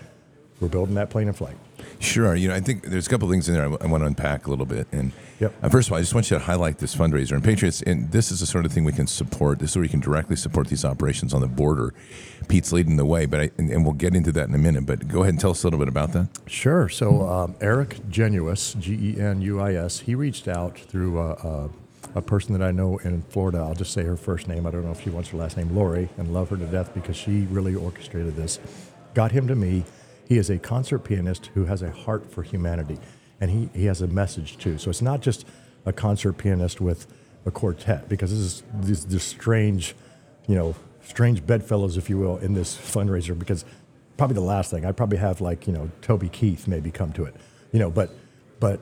we're 0.60 0.68
building 0.68 0.96
that 0.96 1.10
plane 1.10 1.28
in 1.28 1.34
flight. 1.34 1.58
Sure. 2.00 2.36
You 2.36 2.48
know, 2.50 2.56
I 2.56 2.60
think 2.60 2.84
there's 2.84 3.08
a 3.08 3.10
couple 3.10 3.28
of 3.28 3.32
things 3.32 3.48
in 3.48 3.56
there 3.56 3.64
I, 3.64 3.70
w- 3.70 3.80
I 3.82 3.92
want 3.92 4.02
to 4.04 4.08
unpack 4.08 4.48
a 4.48 4.50
little 4.50 4.66
bit. 4.66 4.88
And 4.92 5.12
Yep. 5.40 5.54
uh, 5.62 5.70
first 5.70 5.88
of 5.88 5.92
all, 5.94 5.98
I 5.98 6.02
just 6.02 6.14
want 6.16 6.30
you 6.32 6.38
to 6.38 6.44
highlight 6.44 6.80
this 6.80 6.96
fundraiser. 6.96 7.34
And 7.34 7.44
Patriots, 7.44 7.82
and 7.84 8.12
this 8.12 8.32
is 8.32 8.40
the 8.40 8.46
sort 8.48 8.66
of 8.66 8.72
thing 8.72 8.84
we 8.84 8.92
can 8.92 9.06
support. 9.08 9.60
This 9.60 9.72
is 9.72 9.76
where 9.76 9.82
we 9.84 9.88
can 9.90 10.00
directly 10.00 10.36
support 10.36 10.68
these 10.68 10.84
operations 10.86 11.34
on 11.34 11.42
the 11.42 11.48
border. 11.48 11.94
Pete's 12.48 12.72
leading 12.72 12.96
the 12.98 13.06
way, 13.06 13.26
but 13.28 13.40
I, 13.42 13.52
and, 13.58 13.70
and 13.70 13.84
we'll 13.84 13.94
get 13.94 14.16
into 14.16 14.32
that 14.32 14.48
in 14.48 14.56
a 14.56 14.58
minute. 14.58 14.86
But 14.86 15.08
go 15.08 15.22
ahead 15.22 15.34
and 15.34 15.40
tell 15.40 15.52
us 15.52 15.64
a 15.64 15.68
little 15.68 15.80
bit 15.80 15.88
about 15.88 16.14
that. 16.14 16.28
Sure. 16.48 16.90
So 16.90 17.28
um, 17.30 17.56
Eric 17.62 18.00
Genuis, 18.10 18.80
G 18.80 19.16
E 19.16 19.20
N 19.20 19.42
U 19.42 19.60
I 19.60 19.74
S, 19.76 20.00
he 20.00 20.16
reached 20.16 20.48
out 20.48 20.78
through 20.80 21.20
uh, 21.20 21.34
uh, 21.44 21.68
a 22.16 22.22
person 22.22 22.54
that 22.58 22.66
I 22.66 22.72
know 22.72 22.98
in 23.00 23.22
Florida. 23.24 23.60
I'll 23.60 23.76
just 23.76 23.94
say 23.94 24.04
her 24.04 24.18
first 24.18 24.48
name. 24.48 24.66
I 24.66 24.72
don't 24.72 24.84
know 24.86 24.92
if 24.92 25.02
she 25.04 25.10
wants 25.12 25.30
her 25.30 25.38
last 25.38 25.58
name, 25.58 25.76
Lori, 25.76 26.10
and 26.18 26.34
love 26.34 26.50
her 26.50 26.58
to 26.58 26.66
death 26.66 26.94
because 26.96 27.16
she 27.16 27.42
really 27.52 27.76
orchestrated 27.76 28.36
this. 28.36 28.60
Got 29.14 29.32
him 29.32 29.48
to 29.48 29.56
me. 29.56 29.84
He 30.28 30.38
is 30.38 30.50
a 30.50 30.58
concert 30.58 31.00
pianist 31.00 31.48
who 31.54 31.66
has 31.66 31.82
a 31.82 31.90
heart 31.90 32.30
for 32.30 32.44
humanity, 32.44 32.98
and 33.40 33.50
he, 33.50 33.70
he 33.74 33.86
has 33.86 34.02
a 34.02 34.08
message 34.08 34.58
too. 34.58 34.78
So 34.78 34.90
it's 34.90 35.02
not 35.02 35.22
just 35.22 35.46
a 35.86 35.94
concert 35.94 36.34
pianist 36.34 36.82
with 36.82 37.08
a 37.46 37.52
quartet 37.52 38.10
because 38.10 38.32
this 38.32 38.40
is 38.40 38.64
this, 38.74 39.04
this 39.06 39.24
strange, 39.24 39.96
you 40.48 40.56
know, 40.56 40.76
strange 41.02 41.46
bedfellows, 41.46 41.96
if 41.96 42.10
you 42.10 42.18
will, 42.18 42.38
in 42.38 42.54
this 42.54 42.76
fundraiser. 42.76 43.38
Because 43.38 43.64
probably 44.18 44.34
the 44.34 44.42
last 44.42 44.70
thing 44.70 44.86
I'd 44.86 44.98
probably 44.98 45.18
have 45.18 45.40
like 45.40 45.66
you 45.66 45.74
know 45.74 45.90
Toby 46.02 46.28
Keith 46.28 46.68
maybe 46.68 46.92
come 46.92 47.14
to 47.14 47.24
it, 47.24 47.36
you 47.72 47.80
know, 47.80 47.90
but 47.90 48.12
but 48.60 48.82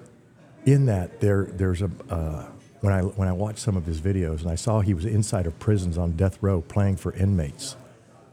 in 0.66 0.88
that 0.88 1.22
there 1.22 1.46
there's 1.52 1.84
a 1.84 1.92
uh, 2.10 2.46
when 2.82 2.92
I 2.92 3.02
when 3.02 3.28
I 3.28 3.34
watched 3.34 3.60
some 3.60 3.78
of 3.78 3.86
his 3.86 4.02
videos 4.02 4.42
and 4.42 4.50
I 4.50 4.56
saw 4.56 4.82
he 4.82 4.96
was 4.96 5.06
inside 5.06 5.46
of 5.46 5.60
prisons 5.60 5.98
on 5.98 6.14
death 6.14 6.40
row 6.42 6.62
playing 6.62 6.96
for 6.98 7.14
inmates. 7.14 7.76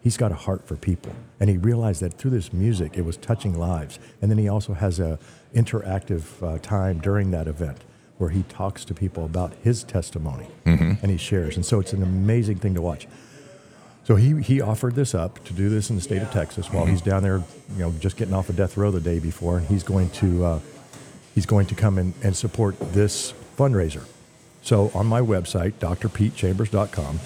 He's 0.02 0.16
got 0.16 0.32
a 0.32 0.34
heart 0.34 0.66
for 0.66 0.76
people, 0.76 1.14
and 1.38 1.48
he 1.48 1.56
realized 1.56 2.02
that 2.02 2.14
through 2.14 2.32
this 2.32 2.52
music 2.52 2.96
it 2.96 3.04
was 3.04 3.16
touching 3.16 3.56
lives. 3.56 3.98
And 4.20 4.30
then 4.30 4.38
he 4.38 4.48
also 4.48 4.74
has 4.74 4.98
a 4.98 5.18
interactive 5.54 6.24
uh, 6.42 6.58
time 6.58 6.98
during 6.98 7.30
that 7.30 7.46
event 7.46 7.78
where 8.18 8.30
he 8.30 8.42
talks 8.44 8.84
to 8.84 8.94
people 8.94 9.24
about 9.24 9.52
his 9.62 9.82
testimony 9.84 10.46
and 11.02 11.10
he 11.10 11.16
shares. 11.16 11.56
And 11.56 11.64
so 11.66 11.80
it's 11.80 11.92
an 11.92 12.02
amazing 12.02 12.58
thing 12.58 12.74
to 12.74 12.82
watch. 12.82 13.06
So 14.04 14.16
he, 14.16 14.40
he 14.42 14.60
offered 14.60 14.94
this 14.94 15.14
up 15.14 15.42
to 15.44 15.52
do 15.52 15.68
this 15.68 15.88
in 15.90 15.96
the 15.96 16.02
state 16.02 16.22
of 16.22 16.30
Texas 16.30 16.72
while 16.72 16.86
he's 16.86 17.00
down 17.00 17.22
there, 17.22 17.38
you 17.38 17.78
know, 17.78 17.92
just 18.00 18.16
getting 18.16 18.34
off 18.34 18.48
of 18.48 18.56
death 18.56 18.76
row 18.76 18.90
the 18.90 19.00
day 19.00 19.18
before, 19.20 19.58
and 19.58 19.66
he's 19.68 19.84
going 19.84 20.10
to 20.10 20.44
uh, 20.44 20.60
he's 21.34 21.46
going 21.46 21.66
to 21.66 21.74
come 21.74 21.98
in 21.98 22.14
and 22.22 22.34
support 22.36 22.78
this 22.92 23.32
fundraiser. 23.56 24.04
So 24.62 24.90
on 24.94 25.06
my 25.06 25.20
website, 25.20 25.74
drpetechambers.com, 25.74 27.18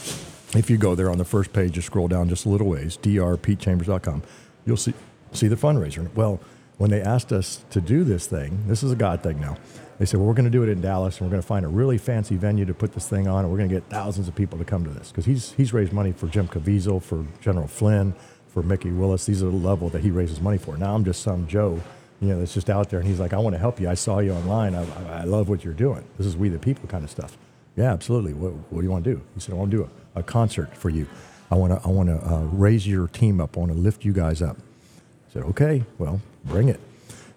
if 0.54 0.70
you 0.70 0.76
go 0.76 0.94
there 0.94 1.10
on 1.10 1.18
the 1.18 1.24
first 1.24 1.52
page, 1.52 1.72
just 1.72 1.86
scroll 1.86 2.08
down 2.08 2.28
just 2.28 2.44
a 2.46 2.48
little 2.48 2.68
ways, 2.68 2.96
drpetechambers.com, 3.02 4.22
you'll 4.64 4.76
see 4.76 4.94
see 5.32 5.48
the 5.48 5.56
fundraiser. 5.56 6.12
Well, 6.14 6.40
when 6.78 6.90
they 6.90 7.00
asked 7.00 7.32
us 7.32 7.64
to 7.70 7.80
do 7.80 8.04
this 8.04 8.26
thing, 8.26 8.64
this 8.66 8.82
is 8.82 8.92
a 8.92 8.96
God 8.96 9.22
thing 9.22 9.40
now. 9.40 9.56
They 9.98 10.04
said, 10.04 10.18
well, 10.18 10.26
we're 10.26 10.34
going 10.34 10.44
to 10.44 10.50
do 10.50 10.62
it 10.62 10.68
in 10.68 10.82
Dallas, 10.82 11.18
and 11.18 11.26
we're 11.26 11.30
going 11.30 11.42
to 11.42 11.46
find 11.46 11.64
a 11.64 11.68
really 11.68 11.96
fancy 11.96 12.36
venue 12.36 12.66
to 12.66 12.74
put 12.74 12.92
this 12.92 13.08
thing 13.08 13.26
on, 13.26 13.44
and 13.44 13.50
we're 13.50 13.56
going 13.56 13.70
to 13.70 13.74
get 13.74 13.84
thousands 13.88 14.28
of 14.28 14.34
people 14.34 14.58
to 14.58 14.64
come 14.64 14.84
to 14.84 14.90
this 14.90 15.10
because 15.10 15.24
he's 15.24 15.52
he's 15.52 15.72
raised 15.72 15.92
money 15.92 16.12
for 16.12 16.26
Jim 16.26 16.48
Caviezel, 16.48 17.02
for 17.02 17.24
General 17.40 17.66
Flynn, 17.66 18.14
for 18.48 18.62
Mikki 18.62 18.90
Willis. 18.90 19.24
These 19.24 19.42
are 19.42 19.46
the 19.46 19.56
level 19.56 19.88
that 19.90 20.02
he 20.02 20.10
raises 20.10 20.40
money 20.40 20.58
for. 20.58 20.76
Now 20.76 20.94
I'm 20.94 21.04
just 21.04 21.22
some 21.22 21.46
Joe, 21.46 21.80
you 22.20 22.28
know, 22.28 22.38
that's 22.38 22.54
just 22.54 22.68
out 22.68 22.90
there, 22.90 23.00
and 23.00 23.08
he's 23.08 23.20
like, 23.20 23.32
I 23.32 23.38
want 23.38 23.54
to 23.54 23.58
help 23.58 23.80
you. 23.80 23.88
I 23.88 23.94
saw 23.94 24.18
you 24.18 24.32
online. 24.32 24.74
I, 24.74 24.82
I, 24.82 25.20
I 25.20 25.24
love 25.24 25.48
what 25.48 25.64
you're 25.64 25.74
doing. 25.74 26.04
This 26.18 26.26
is 26.26 26.36
we 26.36 26.50
the 26.50 26.58
people 26.58 26.88
kind 26.88 27.02
of 27.04 27.10
stuff. 27.10 27.38
Yeah, 27.76 27.92
absolutely. 27.92 28.32
What, 28.32 28.52
what 28.70 28.80
do 28.80 28.84
you 28.84 28.90
want 28.90 29.04
to 29.04 29.14
do? 29.14 29.22
He 29.34 29.40
said, 29.40 29.54
I 29.54 29.58
want 29.58 29.70
to 29.70 29.76
do 29.76 29.82
a, 29.84 29.88
a 30.16 30.22
concert 30.22 30.76
for 30.76 30.90
you. 30.90 31.06
I 31.50 31.54
want 31.54 31.72
to 31.72 31.88
I 31.88 31.90
want 31.92 32.08
to 32.08 32.16
uh, 32.16 32.42
raise 32.52 32.86
your 32.86 33.06
team 33.06 33.40
up. 33.40 33.56
I 33.56 33.60
want 33.60 33.72
to 33.72 33.78
lift 33.78 34.04
you 34.04 34.12
guys 34.12 34.42
up. 34.42 34.56
I 34.56 35.32
said, 35.32 35.42
okay, 35.44 35.84
well, 35.98 36.20
bring 36.44 36.68
it. 36.68 36.80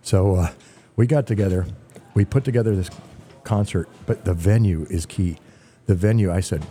So 0.02 0.36
uh, 0.36 0.52
we 0.96 1.06
got 1.06 1.28
together. 1.28 1.68
We 2.16 2.26
put 2.26 2.44
together 2.44 2.76
this 2.76 2.90
concert, 3.44 3.88
but 4.06 4.26
the 4.26 4.34
venue 4.34 4.88
is 4.90 5.06
key. 5.06 5.38
The 5.86 5.96
venue, 5.96 6.32
I 6.32 6.40
said, 6.40 6.66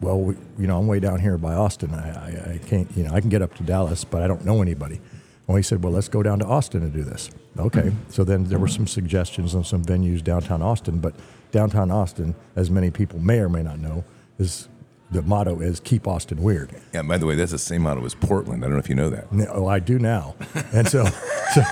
well, 0.00 0.20
we, 0.20 0.34
you 0.58 0.66
know, 0.66 0.78
I'm 0.78 0.86
way 0.86 1.00
down 1.00 1.20
here 1.20 1.36
by 1.36 1.54
Austin. 1.54 1.94
I, 1.94 2.10
I, 2.10 2.54
I 2.54 2.58
can't, 2.58 2.90
you 2.96 3.04
know, 3.04 3.12
I 3.12 3.20
can 3.20 3.28
get 3.28 3.42
up 3.42 3.54
to 3.56 3.62
Dallas, 3.62 4.04
but 4.04 4.22
I 4.22 4.26
don't 4.26 4.44
know 4.44 4.62
anybody. 4.62 5.00
Well, 5.46 5.56
he 5.56 5.62
said, 5.62 5.82
well, 5.82 5.92
let's 5.92 6.08
go 6.08 6.22
down 6.22 6.38
to 6.38 6.46
Austin 6.46 6.82
and 6.82 6.92
do 6.92 7.02
this. 7.02 7.30
Okay. 7.58 7.92
So 8.08 8.22
then 8.22 8.44
there 8.44 8.58
were 8.58 8.68
some 8.68 8.86
suggestions 8.86 9.54
on 9.54 9.64
some 9.64 9.84
venues 9.84 10.22
downtown 10.22 10.62
Austin, 10.62 11.00
but 11.00 11.14
downtown 11.50 11.90
Austin, 11.90 12.36
as 12.54 12.70
many 12.70 12.90
people 12.90 13.18
may 13.18 13.40
or 13.40 13.48
may 13.48 13.62
not 13.62 13.80
know, 13.80 14.04
is 14.38 14.68
the 15.10 15.22
motto 15.22 15.60
is 15.60 15.80
keep 15.80 16.06
Austin 16.06 16.42
weird. 16.42 16.70
Yeah, 16.92 17.02
by 17.02 17.18
the 17.18 17.26
way, 17.26 17.34
that's 17.34 17.50
the 17.50 17.58
same 17.58 17.82
motto 17.82 18.04
as 18.04 18.14
Portland. 18.14 18.62
I 18.64 18.68
don't 18.68 18.74
know 18.74 18.78
if 18.78 18.88
you 18.88 18.94
know 18.94 19.10
that. 19.10 19.32
No, 19.32 19.46
oh, 19.52 19.66
I 19.66 19.80
do 19.80 19.98
now. 19.98 20.36
And 20.72 20.86
so, 20.86 21.04
so 21.54 21.62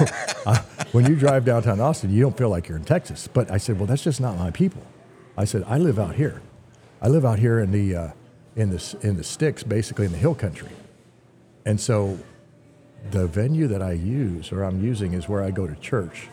when 0.93 1.07
you 1.07 1.15
drive 1.15 1.45
downtown 1.45 1.81
Austin, 1.81 2.11
you 2.11 2.21
don't 2.21 2.37
feel 2.37 2.49
like 2.49 2.69
you're 2.69 2.79
in 2.79 2.85
Texas. 2.85 3.29
But 3.29 3.51
I 3.51 3.59
said, 3.59 3.79
well, 3.79 3.87
that's 3.87 4.03
just 4.03 4.21
not 4.21 4.37
my 4.37 4.51
people. 4.51 4.83
I 5.37 5.45
said, 5.45 5.63
I 5.69 5.79
live 5.79 5.99
out 5.99 6.17
here. 6.17 6.43
I 7.01 7.07
live 7.09 7.25
out 7.25 7.39
here 7.39 7.61
in 7.61 7.71
the 7.71 7.95
uh, 7.95 8.11
in 8.57 8.71
the 8.71 8.99
in 9.03 9.17
the 9.17 9.23
sticks, 9.23 9.63
basically 9.63 10.07
in 10.07 10.13
the 10.13 10.19
hill 10.19 10.35
country. 10.35 10.71
And 11.65 11.81
so, 11.81 12.19
the 13.13 13.29
venue 13.29 13.69
that 13.69 13.83
I 13.83 13.93
use 13.93 14.51
or 14.51 14.65
I'm 14.65 14.83
using 14.83 15.13
is 15.13 15.29
where 15.29 15.45
I 15.45 15.53
go 15.53 15.69
to 15.69 15.77
church 15.77 16.29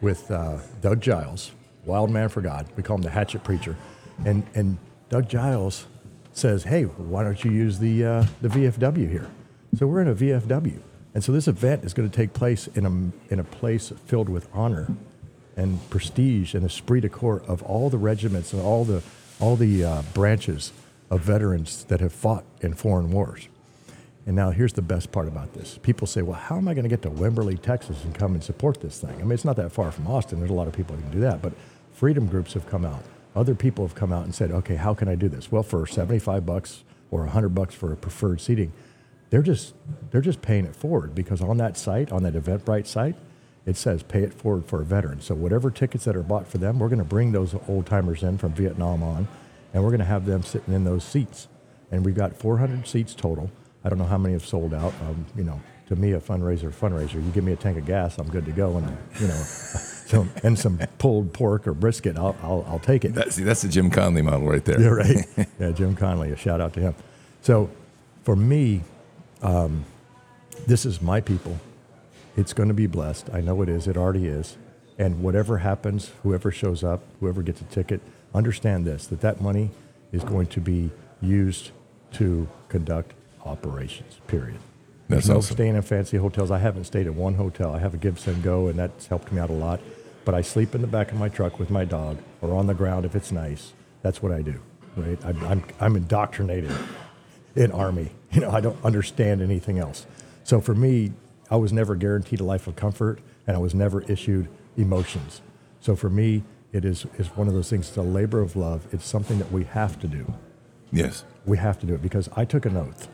with 0.00 0.28
uh, 0.32 0.58
Doug 0.80 1.00
Giles, 1.00 1.52
Wild 1.84 2.10
Man 2.10 2.28
for 2.28 2.40
God. 2.40 2.66
We 2.76 2.82
call 2.82 2.96
him 2.96 3.02
the 3.02 3.10
Hatchet 3.10 3.44
Preacher, 3.44 3.76
and 4.24 4.44
and 4.54 4.78
Doug 5.10 5.28
Giles 5.28 5.86
says, 6.32 6.64
"Hey, 6.64 6.84
why 6.84 7.22
don't 7.24 7.42
you 7.44 7.50
use 7.50 7.78
the 7.78 8.04
uh, 8.04 8.26
the 8.40 8.48
VFW 8.48 9.10
here?" 9.10 9.30
So 9.76 9.86
we're 9.86 10.02
in 10.02 10.08
a 10.08 10.14
VFW, 10.14 10.80
and 11.14 11.22
so 11.22 11.32
this 11.32 11.48
event 11.48 11.84
is 11.84 11.94
going 11.94 12.08
to 12.08 12.14
take 12.14 12.32
place 12.32 12.66
in 12.68 12.84
a 12.86 13.32
in 13.32 13.38
a 13.38 13.44
place 13.44 13.92
filled 14.06 14.28
with 14.28 14.48
honor 14.52 14.88
and 15.56 15.88
prestige 15.90 16.54
and 16.54 16.64
esprit 16.64 17.00
de 17.00 17.08
corps 17.08 17.42
of 17.46 17.62
all 17.62 17.90
the 17.90 17.98
regiments 17.98 18.52
and 18.52 18.62
all 18.62 18.84
the 18.84 19.02
all 19.40 19.56
the 19.56 19.84
uh, 19.84 20.02
branches 20.14 20.72
of 21.10 21.20
veterans 21.20 21.84
that 21.84 22.00
have 22.00 22.12
fought 22.12 22.44
in 22.60 22.74
foreign 22.74 23.10
wars. 23.10 23.48
And 24.26 24.36
now 24.36 24.50
here's 24.50 24.74
the 24.74 24.82
best 24.82 25.10
part 25.10 25.26
about 25.26 25.54
this. 25.54 25.78
People 25.82 26.06
say, 26.06 26.22
well, 26.22 26.38
how 26.38 26.56
am 26.56 26.68
I 26.68 26.74
going 26.74 26.84
to 26.84 26.88
get 26.88 27.02
to 27.02 27.10
Wimberley, 27.10 27.60
Texas 27.60 28.04
and 28.04 28.14
come 28.14 28.34
and 28.34 28.44
support 28.44 28.80
this 28.80 29.00
thing? 29.00 29.14
I 29.18 29.22
mean, 29.22 29.32
it's 29.32 29.44
not 29.44 29.56
that 29.56 29.72
far 29.72 29.90
from 29.90 30.06
Austin. 30.06 30.38
There's 30.38 30.50
a 30.50 30.54
lot 30.54 30.68
of 30.68 30.74
people 30.74 30.94
that 30.94 31.02
can 31.02 31.10
do 31.10 31.20
that. 31.20 31.42
But 31.42 31.52
freedom 31.92 32.26
groups 32.26 32.52
have 32.52 32.68
come 32.68 32.84
out. 32.84 33.02
Other 33.34 33.54
people 33.54 33.86
have 33.86 33.94
come 33.94 34.12
out 34.12 34.24
and 34.24 34.34
said, 34.34 34.50
okay, 34.50 34.76
how 34.76 34.94
can 34.94 35.08
I 35.08 35.14
do 35.14 35.28
this? 35.28 35.52
Well, 35.52 35.62
for 35.62 35.86
75 35.86 36.44
bucks 36.44 36.84
or 37.10 37.20
100 37.20 37.50
bucks 37.50 37.74
for 37.74 37.92
a 37.92 37.96
preferred 37.96 38.40
seating, 38.40 38.72
they're 39.30 39.42
just, 39.42 39.74
they're 40.10 40.20
just 40.20 40.42
paying 40.42 40.64
it 40.64 40.74
forward 40.74 41.14
because 41.14 41.40
on 41.40 41.56
that 41.58 41.76
site, 41.76 42.10
on 42.10 42.24
that 42.24 42.34
Eventbrite 42.34 42.86
site, 42.86 43.14
it 43.66 43.76
says 43.76 44.02
pay 44.02 44.22
it 44.22 44.34
forward 44.34 44.64
for 44.64 44.80
a 44.80 44.84
veteran. 44.84 45.20
So 45.20 45.34
whatever 45.34 45.70
tickets 45.70 46.04
that 46.04 46.16
are 46.16 46.22
bought 46.22 46.48
for 46.48 46.58
them, 46.58 46.78
we're 46.78 46.88
going 46.88 46.98
to 46.98 47.04
bring 47.04 47.32
those 47.32 47.54
old 47.68 47.86
timers 47.86 48.22
in 48.22 48.38
from 48.38 48.52
Vietnam 48.52 49.02
on, 49.02 49.28
and 49.72 49.82
we're 49.84 49.90
going 49.90 50.00
to 50.00 50.06
have 50.06 50.26
them 50.26 50.42
sitting 50.42 50.74
in 50.74 50.84
those 50.84 51.04
seats. 51.04 51.46
And 51.92 52.04
we've 52.04 52.14
got 52.14 52.36
400 52.36 52.86
seats 52.86 53.14
total. 53.14 53.50
I 53.84 53.88
don't 53.88 53.98
know 53.98 54.04
how 54.04 54.18
many 54.18 54.34
have 54.34 54.46
sold 54.46 54.74
out. 54.74 54.94
Um, 55.02 55.26
you 55.36 55.44
know, 55.44 55.60
to 55.90 55.96
me, 55.96 56.12
a 56.12 56.20
fundraiser, 56.20 56.72
fundraiser. 56.72 57.14
You 57.14 57.32
give 57.32 57.42
me 57.42 57.52
a 57.52 57.56
tank 57.56 57.76
of 57.76 57.84
gas, 57.84 58.16
I'm 58.18 58.28
good 58.30 58.46
to 58.46 58.52
go, 58.52 58.76
and 58.76 58.96
you 59.20 59.26
know, 59.26 59.34
some, 59.42 60.30
and 60.44 60.56
some 60.56 60.78
pulled 60.98 61.32
pork 61.32 61.66
or 61.66 61.74
brisket, 61.74 62.16
I'll, 62.16 62.36
I'll, 62.44 62.64
I'll 62.68 62.78
take 62.78 63.04
it. 63.04 63.14
That, 63.14 63.32
see, 63.32 63.42
that's 63.42 63.62
the 63.62 63.68
Jim 63.68 63.90
Conley 63.90 64.22
model 64.22 64.48
right 64.48 64.64
there. 64.64 64.80
Yeah, 64.80 64.88
right. 64.88 65.26
yeah, 65.58 65.72
Jim 65.72 65.96
Conley. 65.96 66.30
A 66.30 66.36
shout 66.36 66.60
out 66.60 66.74
to 66.74 66.80
him. 66.80 66.94
So, 67.42 67.70
for 68.22 68.36
me, 68.36 68.82
um, 69.42 69.84
this 70.68 70.86
is 70.86 71.02
my 71.02 71.20
people. 71.20 71.58
It's 72.36 72.52
going 72.52 72.68
to 72.68 72.74
be 72.74 72.86
blessed. 72.86 73.28
I 73.32 73.40
know 73.40 73.60
it 73.60 73.68
is. 73.68 73.88
It 73.88 73.96
already 73.96 74.28
is. 74.28 74.56
And 74.96 75.20
whatever 75.24 75.58
happens, 75.58 76.12
whoever 76.22 76.52
shows 76.52 76.84
up, 76.84 77.02
whoever 77.18 77.42
gets 77.42 77.62
a 77.62 77.64
ticket, 77.64 78.00
understand 78.32 78.86
this: 78.86 79.06
that 79.08 79.22
that 79.22 79.40
money 79.40 79.70
is 80.12 80.22
going 80.22 80.46
to 80.48 80.60
be 80.60 80.90
used 81.20 81.72
to 82.12 82.48
conduct 82.68 83.14
operations. 83.44 84.20
Period. 84.28 84.60
That's 85.10 85.28
no 85.28 85.38
awesome. 85.38 85.56
staying 85.56 85.76
in 85.76 85.82
fancy 85.82 86.16
hotels. 86.16 86.50
I 86.50 86.58
haven't 86.58 86.84
stayed 86.84 87.06
at 87.06 87.14
one 87.14 87.34
hotel. 87.34 87.74
I 87.74 87.78
have 87.78 87.94
a 87.94 87.96
Gibson 87.96 88.40
Go, 88.42 88.68
and 88.68 88.78
that's 88.78 89.06
helped 89.06 89.32
me 89.32 89.40
out 89.40 89.50
a 89.50 89.54
lot. 89.54 89.80
But 90.24 90.34
I 90.34 90.42
sleep 90.42 90.74
in 90.74 90.80
the 90.80 90.86
back 90.86 91.10
of 91.12 91.18
my 91.18 91.28
truck 91.28 91.58
with 91.58 91.70
my 91.70 91.84
dog, 91.84 92.18
or 92.40 92.54
on 92.54 92.66
the 92.66 92.74
ground 92.74 93.04
if 93.04 93.14
it's 93.14 93.32
nice. 93.32 93.72
That's 94.02 94.22
what 94.22 94.32
I 94.32 94.42
do. 94.42 94.60
Right? 94.96 95.18
I'm, 95.24 95.44
I'm, 95.46 95.64
I'm 95.80 95.96
indoctrinated 95.96 96.72
in 97.56 97.72
army. 97.72 98.10
You 98.32 98.42
know, 98.42 98.52
I 98.52 98.60
don't 98.60 98.78
understand 98.84 99.42
anything 99.42 99.80
else. 99.80 100.06
So 100.44 100.60
for 100.60 100.72
me, 100.72 101.10
I 101.50 101.56
was 101.56 101.72
never 101.72 101.96
guaranteed 101.96 102.38
a 102.38 102.44
life 102.44 102.68
of 102.68 102.76
comfort, 102.76 103.18
and 103.44 103.56
I 103.56 103.58
was 103.58 103.74
never 103.74 104.02
issued 104.02 104.46
emotions. 104.76 105.40
So 105.80 105.96
for 105.96 106.08
me, 106.08 106.44
it 106.72 106.84
is 106.84 107.06
is 107.18 107.26
one 107.36 107.48
of 107.48 107.54
those 107.54 107.68
things. 107.68 107.88
It's 107.88 107.96
a 107.96 108.02
labor 108.02 108.40
of 108.40 108.54
love. 108.54 108.86
It's 108.92 109.04
something 109.04 109.38
that 109.40 109.50
we 109.50 109.64
have 109.64 109.98
to 110.02 110.06
do. 110.06 110.32
Yes. 110.92 111.24
We 111.44 111.56
have 111.58 111.80
to 111.80 111.86
do 111.86 111.94
it 111.94 112.02
because 112.02 112.28
I 112.36 112.44
took 112.44 112.64
an 112.66 112.76
oath, 112.76 113.08